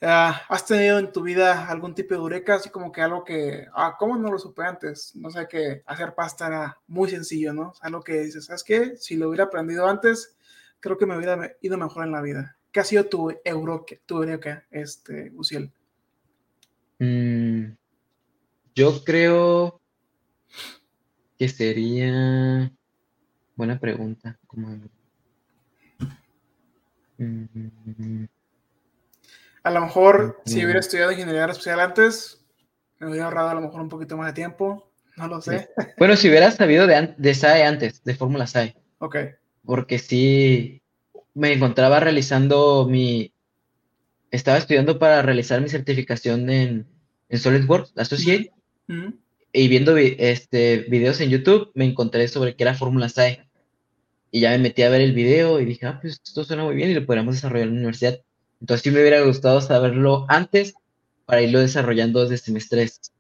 ah, 0.01 0.43
¿has 0.49 0.65
tenido 0.67 0.99
en 0.99 1.13
tu 1.13 1.23
vida 1.23 1.69
algún 1.69 1.95
tipo 1.95 2.15
de 2.15 2.21
eureka? 2.21 2.55
Así 2.55 2.71
como 2.71 2.91
que 2.93 3.03
algo 3.03 3.25
que, 3.25 3.67
ah, 3.75 3.97
¿cómo 3.99 4.17
no 4.17 4.31
lo 4.31 4.39
supe 4.39 4.65
antes? 4.65 5.15
No 5.17 5.31
sé, 5.31 5.47
que 5.49 5.83
hacer 5.87 6.15
pasta 6.15 6.47
era 6.47 6.79
muy 6.87 7.11
sencillo, 7.11 7.53
¿no? 7.53 7.73
Algo 7.81 8.03
que 8.03 8.21
dices, 8.21 8.47
¿sabes 8.47 8.65
qué? 8.65 8.97
Si 8.97 9.17
lo 9.17 9.29
hubiera 9.29 9.45
aprendido 9.45 9.87
antes, 9.87 10.37
creo 10.81 10.97
que 10.97 11.07
me 11.07 11.17
hubiera 11.17 11.53
ido 11.61 11.77
mejor 11.77 12.05
en 12.05 12.13
la 12.13 12.23
vida. 12.23 12.57
¿Qué 12.71 12.81
ha 12.81 12.85
sido 12.85 13.05
tu 13.05 13.31
eureka, 13.45 13.97
tu 14.07 14.17
eureka 14.23 14.65
este, 14.71 15.31
Uciel? 15.35 15.71
Mm, 16.99 17.73
yo 18.75 19.05
creo 19.05 19.81
que 21.39 21.49
sería 21.49 22.73
buena 23.57 23.79
pregunta. 23.79 24.39
Mm. 24.53 25.02
A 29.65 29.71
lo 29.71 29.81
mejor, 29.81 30.41
si 30.45 30.65
hubiera 30.65 30.81
estudiado 30.81 31.13
ingeniería 31.13 31.47
especial 31.47 31.81
antes, 31.81 32.45
me 32.99 33.09
hubiera 33.09 33.27
ahorrado 33.27 33.51
a 33.51 33.55
lo 33.55 33.61
mejor 33.61 33.81
un 33.81 33.89
poquito 33.89 34.17
más 34.17 34.29
de 34.29 34.33
tiempo. 34.33 34.91
No 35.17 35.29
lo 35.29 35.41
sé. 35.41 35.69
Bueno, 35.99 36.17
si 36.17 36.29
hubiera 36.29 36.51
sabido 36.51 36.87
de, 36.87 37.15
de 37.17 37.35
SAE 37.35 37.65
antes, 37.65 38.03
de 38.03 38.15
Fórmula 38.15 38.47
SAE. 38.47 38.77
Ok 38.99 39.17
porque 39.65 39.99
sí 39.99 40.83
me 41.35 41.53
encontraba 41.53 42.01
realizando 42.01 42.87
mi, 42.89 43.33
estaba 44.31 44.59
estudiando 44.59 44.99
para 44.99 45.23
realizar 45.23 45.61
mi 45.61 45.69
certificación 45.69 46.51
en, 46.51 46.87
en 47.29 47.39
SolidWorks 47.39 47.93
Associate 47.97 48.53
y 49.53 49.69
viendo 49.69 49.97
este, 49.97 50.87
videos 50.89 51.21
en 51.21 51.31
YouTube 51.31 51.71
me 51.75 51.87
encontré 51.87 52.29
sobre 52.29 52.55
qué 52.57 52.65
era 52.65 52.75
Fórmula 52.75 53.09
SAE 53.09 53.49
y 54.35 54.41
ya 54.41 54.51
me 54.53 54.59
metí 54.59 54.83
a 54.83 54.89
ver 54.89 55.03
el 55.03 55.13
video 55.13 55.61
y 55.61 55.67
dije, 55.67 55.87
ah, 55.87 55.99
pues 56.01 56.15
esto 56.25 56.43
suena 56.43 56.65
muy 56.65 56.75
bien 56.75 56.91
y 56.91 56.95
lo 56.95 57.05
podríamos 57.05 57.35
desarrollar 57.35 57.69
en 57.69 57.75
la 57.75 57.81
universidad. 57.81 58.19
Entonces 58.61 58.83
sí 58.83 58.91
me 58.91 59.01
hubiera 59.01 59.21
gustado 59.21 59.61
saberlo 59.61 60.25
antes 60.27 60.75
para 61.27 61.43
irlo 61.43 61.61
desarrollando 61.61 62.23
desde 62.23 62.39
semestres 62.39 63.13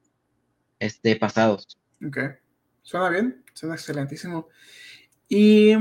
este, 0.78 1.14
pasados. 1.16 1.78
Ok, 2.04 2.16
suena 2.82 3.10
bien, 3.10 3.44
suena 3.52 3.74
excelentísimo. 3.74 4.48
Y 5.28 5.74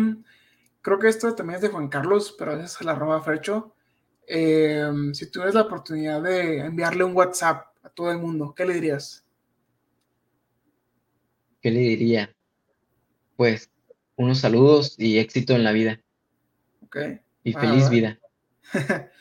creo 0.81 0.99
que 0.99 1.07
esto 1.07 1.33
también 1.33 1.55
es 1.55 1.61
de 1.61 1.69
Juan 1.69 1.87
Carlos, 1.87 2.35
pero 2.37 2.51
a 2.51 2.55
veces 2.55 2.73
se 2.73 2.83
la 2.83 2.93
roba 2.93 3.23
Fercho. 3.23 3.73
Eh, 4.27 4.91
si 5.13 5.31
tuvieras 5.31 5.55
la 5.55 5.61
oportunidad 5.61 6.21
de 6.21 6.57
enviarle 6.59 7.05
un 7.05 7.15
WhatsApp 7.15 7.67
a 7.83 7.89
todo 7.89 8.11
el 8.11 8.17
mundo, 8.17 8.53
¿qué 8.53 8.65
le 8.65 8.73
dirías? 8.73 9.25
¿Qué 11.61 11.71
le 11.71 11.79
diría? 11.79 12.35
Pues 13.37 13.70
unos 14.23 14.39
saludos 14.39 14.95
y 14.97 15.17
éxito 15.19 15.53
en 15.53 15.63
la 15.63 15.71
vida. 15.71 15.99
Ok. 16.83 16.97
Y 17.43 17.53
feliz 17.53 17.89
vida. 17.89 18.19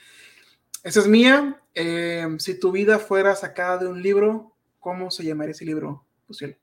Esa 0.82 1.00
es 1.00 1.06
mía. 1.06 1.60
Eh, 1.74 2.26
si 2.38 2.58
tu 2.58 2.72
vida 2.72 2.98
fuera 2.98 3.34
sacada 3.34 3.78
de 3.78 3.88
un 3.88 4.02
libro, 4.02 4.54
¿cómo 4.78 5.10
se 5.10 5.24
llamaría 5.24 5.52
ese 5.52 5.64
libro, 5.64 6.04
Luciel? 6.28 6.58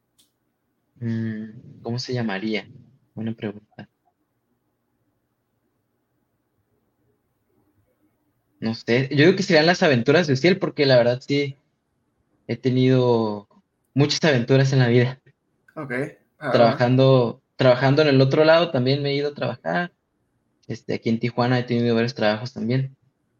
Mm, 0.99 1.81
¿Cómo 1.81 1.99
se 1.99 2.13
llamaría? 2.13 2.67
Buena 3.15 3.33
pregunta. 3.33 3.89
No 8.59 8.73
sé, 8.73 9.07
yo 9.11 9.25
digo 9.25 9.35
que 9.35 9.43
serían 9.43 9.67
las 9.67 9.83
aventuras 9.83 10.25
de 10.25 10.33
Uciel, 10.33 10.57
porque 10.57 10.85
la 10.85 10.97
verdad 10.97 11.21
sí 11.25 11.55
he 12.47 12.57
tenido 12.57 13.47
muchas 13.93 14.23
aventuras 14.23 14.73
en 14.73 14.79
la 14.79 14.87
vida. 14.87 15.21
Ok. 15.75 15.93
trabajando, 16.51 17.41
trabajando 17.57 18.01
en 18.03 18.07
el 18.07 18.21
otro 18.21 18.45
lado 18.45 18.71
también 18.71 19.03
me 19.03 19.09
he 19.09 19.15
ido 19.15 19.29
a 19.29 19.33
trabajar. 19.33 19.91
Este, 20.67 20.93
aquí 20.93 21.09
en 21.09 21.19
Tijuana 21.19 21.59
he 21.59 21.63
tenido 21.63 21.95
varios 21.95 22.15
trabajos 22.15 22.53
también. 22.53 22.95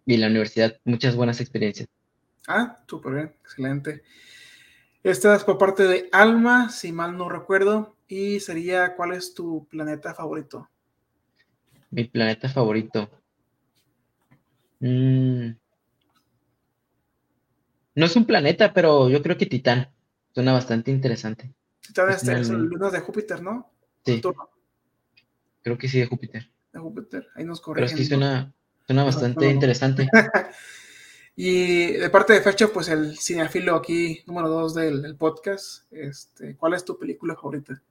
Y 0.05 0.15
en 0.15 0.21
la 0.21 0.27
universidad 0.27 0.77
muchas 0.83 1.15
buenas 1.15 1.39
experiencias. 1.39 1.87
Ah, 2.47 2.79
súper 2.87 3.13
bien, 3.13 3.35
excelente. 3.41 4.03
Esta 5.03 5.35
es 5.35 5.43
por 5.43 5.57
parte 5.57 5.83
de 5.83 6.09
Alma, 6.11 6.69
si 6.69 6.91
mal 6.91 7.17
no 7.17 7.29
recuerdo, 7.29 7.95
y 8.07 8.39
sería 8.39 8.95
¿cuál 8.95 9.13
es 9.13 9.33
tu 9.33 9.67
planeta 9.69 10.13
favorito? 10.13 10.69
Mi 11.91 12.05
planeta 12.05 12.49
favorito. 12.49 13.09
Mm. 14.79 15.49
No 17.95 18.05
es 18.05 18.15
un 18.15 18.25
planeta, 18.25 18.73
pero 18.73 19.09
yo 19.09 19.21
creo 19.21 19.37
que 19.37 19.45
Titán. 19.45 19.89
Suena 20.33 20.53
bastante 20.53 20.91
interesante. 20.91 21.53
Titán 21.81 22.09
es, 22.11 22.27
el 22.27 22.65
luna 22.65 22.89
de 22.89 22.99
Júpiter, 22.99 23.41
¿no? 23.41 23.71
Sí. 24.13 24.21
Creo 25.61 25.77
que 25.77 25.89
sí, 25.89 25.99
de 25.99 26.05
Júpiter. 26.05 26.49
De 26.71 26.79
Júpiter, 26.79 27.27
ahí 27.35 27.43
nos 27.43 27.59
corrigen. 27.59 27.89
Pero 27.89 27.97
sí 27.97 28.05
suena, 28.05 28.53
suena 28.85 29.03
bastante 29.03 29.49
interesante. 29.49 30.07
y 31.35 31.93
de 31.93 32.09
parte 32.09 32.33
de 32.33 32.41
Fecha, 32.41 32.67
pues 32.69 32.87
el 32.87 33.17
cineafilo 33.17 33.75
aquí, 33.75 34.23
número 34.27 34.47
dos 34.47 34.73
del, 34.73 35.15
podcast. 35.17 35.91
Este, 35.91 36.55
¿Cuál 36.55 36.73
es 36.73 36.85
tu 36.85 36.97
película 36.97 37.35
favorita? 37.35 37.81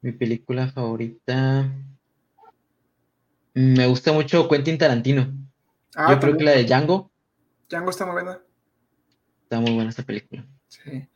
Mi 0.00 0.12
película 0.12 0.68
favorita. 0.68 1.72
Me 3.54 3.86
gusta 3.86 4.12
mucho 4.12 4.48
Quentin 4.48 4.78
Tarantino. 4.78 5.32
Ah, 5.94 6.12
Yo 6.12 6.20
creo 6.20 6.36
que 6.36 6.44
la 6.44 6.52
de 6.52 6.64
Django. 6.64 7.10
Django 7.68 7.90
está 7.90 8.04
muy 8.04 8.14
buena. 8.14 8.40
Está 9.44 9.60
muy 9.60 9.74
buena 9.74 9.90
esta 9.90 10.02
película. 10.02 10.46
Sí. 10.68 11.08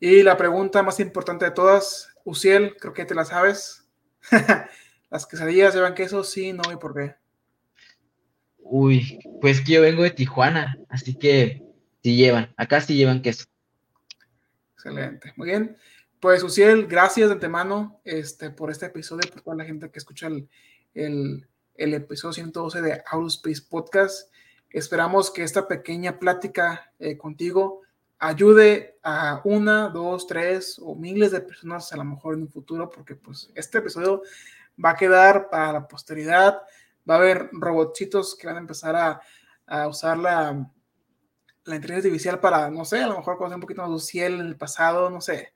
Y 0.00 0.22
la 0.22 0.36
pregunta 0.36 0.82
más 0.82 1.00
importante 1.00 1.44
de 1.46 1.50
todas, 1.50 2.13
Uciel, 2.24 2.76
creo 2.78 2.92
que 2.92 3.04
te 3.04 3.14
la 3.14 3.24
sabes. 3.24 3.88
¿Las 5.10 5.26
quesadillas 5.26 5.74
llevan 5.74 5.94
queso? 5.94 6.24
Sí, 6.24 6.52
no, 6.52 6.62
¿y 6.72 6.76
por 6.76 6.94
qué? 6.94 7.14
Uy, 8.58 9.18
pues 9.40 9.60
que 9.60 9.72
yo 9.74 9.82
vengo 9.82 10.02
de 10.02 10.10
Tijuana, 10.10 10.78
así 10.88 11.16
que 11.16 11.62
sí 12.02 12.16
llevan, 12.16 12.52
acá 12.56 12.80
sí 12.80 12.96
llevan 12.96 13.22
queso. 13.22 13.44
Excelente, 14.74 15.32
muy 15.36 15.48
bien. 15.48 15.76
Pues 16.18 16.42
Uciel, 16.42 16.86
gracias 16.86 17.28
de 17.28 17.34
antemano 17.34 18.00
este, 18.04 18.50
por 18.50 18.70
este 18.70 18.86
episodio, 18.86 19.30
por 19.30 19.42
toda 19.42 19.56
la 19.56 19.64
gente 19.64 19.90
que 19.90 19.98
escucha 19.98 20.28
el 20.94 21.46
el 21.74 21.94
episodio 21.94 22.32
112 22.32 22.82
de 22.82 23.02
Space 23.28 23.62
Podcast. 23.68 24.32
Esperamos 24.70 25.30
que 25.30 25.42
esta 25.42 25.68
pequeña 25.68 26.18
plática 26.18 26.92
eh, 26.98 27.16
contigo 27.16 27.82
ayude 28.18 28.98
a 29.02 29.40
una, 29.44 29.88
dos, 29.88 30.26
tres 30.26 30.78
o 30.82 30.94
miles 30.94 31.30
de 31.32 31.40
personas 31.40 31.92
a 31.92 31.96
lo 31.96 32.04
mejor 32.04 32.34
en 32.34 32.42
un 32.42 32.48
futuro, 32.48 32.90
porque 32.90 33.14
pues 33.14 33.50
este 33.54 33.78
episodio 33.78 34.22
va 34.82 34.90
a 34.90 34.96
quedar 34.96 35.48
para 35.50 35.72
la 35.72 35.88
posteridad. 35.88 36.62
Va 37.08 37.14
a 37.14 37.18
haber 37.18 37.50
robotcitos 37.52 38.34
que 38.34 38.46
van 38.46 38.56
a 38.56 38.60
empezar 38.60 38.96
a, 38.96 39.20
a 39.66 39.88
usar 39.88 40.16
la, 40.18 40.70
la 41.64 41.76
inteligencia 41.76 42.08
artificial 42.08 42.40
para, 42.40 42.70
no 42.70 42.84
sé, 42.84 42.98
a 43.02 43.06
lo 43.06 43.16
mejor 43.16 43.36
conocer 43.36 43.56
un 43.56 43.60
poquito 43.60 43.82
más 43.82 43.92
de 43.92 44.06
cielo 44.06 44.40
en 44.40 44.46
el 44.46 44.56
pasado, 44.56 45.10
no 45.10 45.20
sé. 45.20 45.52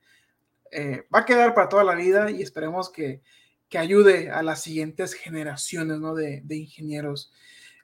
Eh, 0.71 1.07
va 1.15 1.21
a 1.21 1.25
quedar 1.25 1.55
para 1.55 1.69
toda 1.69 1.85
la 1.85 1.95
vida 1.95 2.31
y 2.31 2.43
esperemos 2.43 2.91
que, 2.91 3.23
que 3.69 3.79
ayude 3.79 4.31
a 4.31 4.43
las 4.43 4.63
siguientes 4.63 5.15
generaciones 5.15 5.99
¿no? 5.99 6.15
de, 6.15 6.43
ingenieros. 6.51 7.33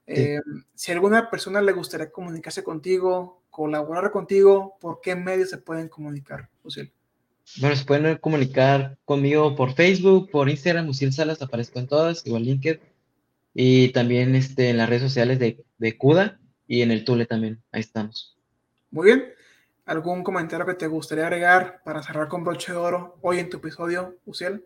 Eh, 0.07 0.41
si 0.75 0.91
a 0.91 0.95
alguna 0.95 1.31
persona 1.31 1.63
le 1.63 1.73
gustaría 1.73 2.11
comunicarse 2.11 2.63
contigo, 2.63 3.43
colaborar 3.55 4.11
contigo, 4.11 4.77
¿por 4.81 5.01
qué 5.01 5.15
medios 5.15 5.51
se 5.51 5.59
pueden 5.59 5.89
comunicar, 5.89 6.51
Uciel? 6.65 6.93
Bueno, 7.61 7.77
se 7.77 7.85
pueden 7.85 8.17
comunicar 8.19 8.99
conmigo 9.05 9.55
por 9.55 9.75
Facebook, 9.75 10.29
por 10.33 10.51
Instagram, 10.51 10.89
Uciel 10.89 11.13
Salas, 11.13 11.41
aparezco 11.41 11.79
en 11.79 11.87
todas, 11.87 12.27
igual 12.27 12.43
LinkedIn, 12.43 12.81
y 13.55 13.93
también 13.93 14.35
este, 14.35 14.71
en 14.71 14.79
las 14.79 14.89
redes 14.89 15.03
sociales 15.03 15.39
de, 15.39 15.65
de 15.79 15.97
CUDA 15.97 16.41
y 16.67 16.83
en 16.83 16.91
el 16.91 17.05
Tule 17.05 17.27
también, 17.27 17.63
ahí 17.71 17.81
estamos. 17.81 18.37
Muy 18.91 19.07
bien. 19.07 19.25
¿Algún 19.87 20.25
comentario 20.25 20.67
que 20.67 20.75
te 20.75 20.89
gustaría 20.89 21.27
agregar 21.29 21.81
para 21.85 22.03
cerrar 22.03 22.27
con 22.27 22.43
broche 22.43 22.73
de 22.73 22.79
oro 22.79 23.19
hoy 23.21 23.39
en 23.39 23.51
tu 23.51 23.59
episodio, 23.59 24.17
Uciel? 24.25 24.65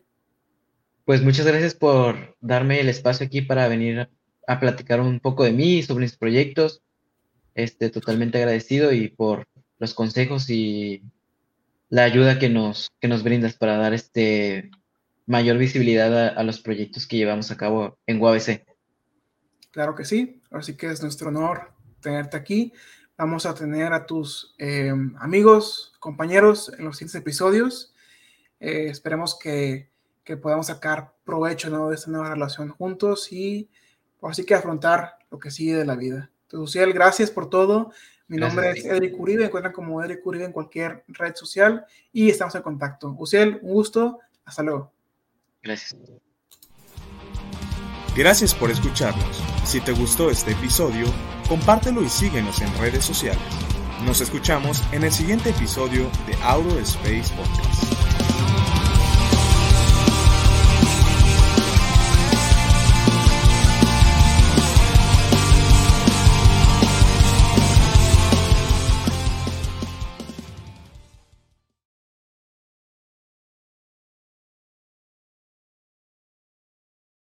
Pues 1.04 1.22
muchas 1.22 1.46
gracias 1.46 1.74
por 1.74 2.36
darme 2.40 2.80
el 2.80 2.88
espacio 2.88 3.26
aquí 3.26 3.42
para 3.42 3.68
venir 3.68 4.08
a, 4.46 4.60
platicar 4.60 5.02
un 5.02 5.20
poco 5.20 5.44
de 5.44 5.52
mí, 5.52 5.82
sobre 5.82 6.04
mis 6.04 6.16
proyectos. 6.16 6.82
Este, 7.58 7.90
totalmente 7.90 8.38
agradecido 8.38 8.92
y 8.92 9.08
por 9.08 9.48
los 9.80 9.92
consejos 9.92 10.48
y 10.48 11.02
la 11.88 12.04
ayuda 12.04 12.38
que 12.38 12.48
nos, 12.48 12.92
que 13.00 13.08
nos 13.08 13.24
brindas 13.24 13.54
para 13.54 13.76
dar 13.76 13.92
este 13.94 14.70
mayor 15.26 15.58
visibilidad 15.58 16.38
a, 16.38 16.42
los 16.44 16.60
proyectos 16.60 17.08
que 17.08 17.16
llevamos 17.16 17.50
a 17.50 17.56
cabo 17.56 17.98
en 18.06 18.22
UABC. 18.22 18.64
Claro 19.72 19.96
que 19.96 20.04
sí, 20.04 20.40
así 20.52 20.76
que 20.76 20.86
es 20.86 21.02
nuestro 21.02 21.30
honor 21.30 21.72
tenerte 22.00 22.36
aquí. 22.36 22.72
vamos 23.16 23.44
a 23.44 23.56
tener 23.56 23.92
a 23.92 24.06
tus 24.06 24.54
eh, 24.58 24.92
amigos, 25.18 25.94
compañeros 25.98 26.72
en 26.78 26.84
los 26.84 26.96
siguientes 26.96 27.20
episodios. 27.20 27.92
Eh, 28.60 28.86
esperemos 28.88 29.36
que, 29.36 29.90
que, 30.22 30.36
podamos 30.36 30.68
sacar 30.68 31.12
provecho 31.24 31.88
de 31.88 31.96
esta 31.96 32.08
nueva 32.08 32.30
relación 32.30 32.68
juntos 32.68 33.32
y 33.32 33.68
así 34.22 34.44
que 34.44 34.54
afrontar 34.54 35.18
lo 35.28 35.40
que 35.40 35.50
sigue 35.50 35.74
de 35.74 35.84
la 35.84 35.96
vida. 35.96 36.30
Entonces, 36.48 36.68
Uciel, 36.70 36.94
gracias 36.94 37.30
por 37.30 37.50
todo. 37.50 37.92
Mi 38.26 38.38
nombre 38.38 38.70
es 38.70 38.84
Edric 38.84 39.18
Uribe, 39.20 39.44
encuentran 39.44 39.72
como 39.72 40.02
Edric 40.02 40.26
Uribe 40.26 40.46
en 40.46 40.52
cualquier 40.52 41.04
red 41.08 41.34
social 41.34 41.84
y 42.10 42.30
estamos 42.30 42.54
en 42.54 42.62
contacto. 42.62 43.14
Uciel, 43.18 43.58
un 43.62 43.72
gusto, 43.72 44.18
hasta 44.46 44.62
luego. 44.62 44.90
Gracias. 45.62 45.94
Gracias 48.16 48.54
por 48.54 48.70
escucharnos. 48.70 49.42
Si 49.64 49.80
te 49.80 49.92
gustó 49.92 50.30
este 50.30 50.52
episodio, 50.52 51.04
compártelo 51.48 52.02
y 52.02 52.08
síguenos 52.08 52.60
en 52.62 52.74
redes 52.78 53.04
sociales. 53.04 53.42
Nos 54.06 54.22
escuchamos 54.22 54.82
en 54.92 55.04
el 55.04 55.12
siguiente 55.12 55.50
episodio 55.50 56.10
de 56.26 56.34
Auto 56.42 56.78
Space 56.78 57.34
Podcast. 57.34 58.27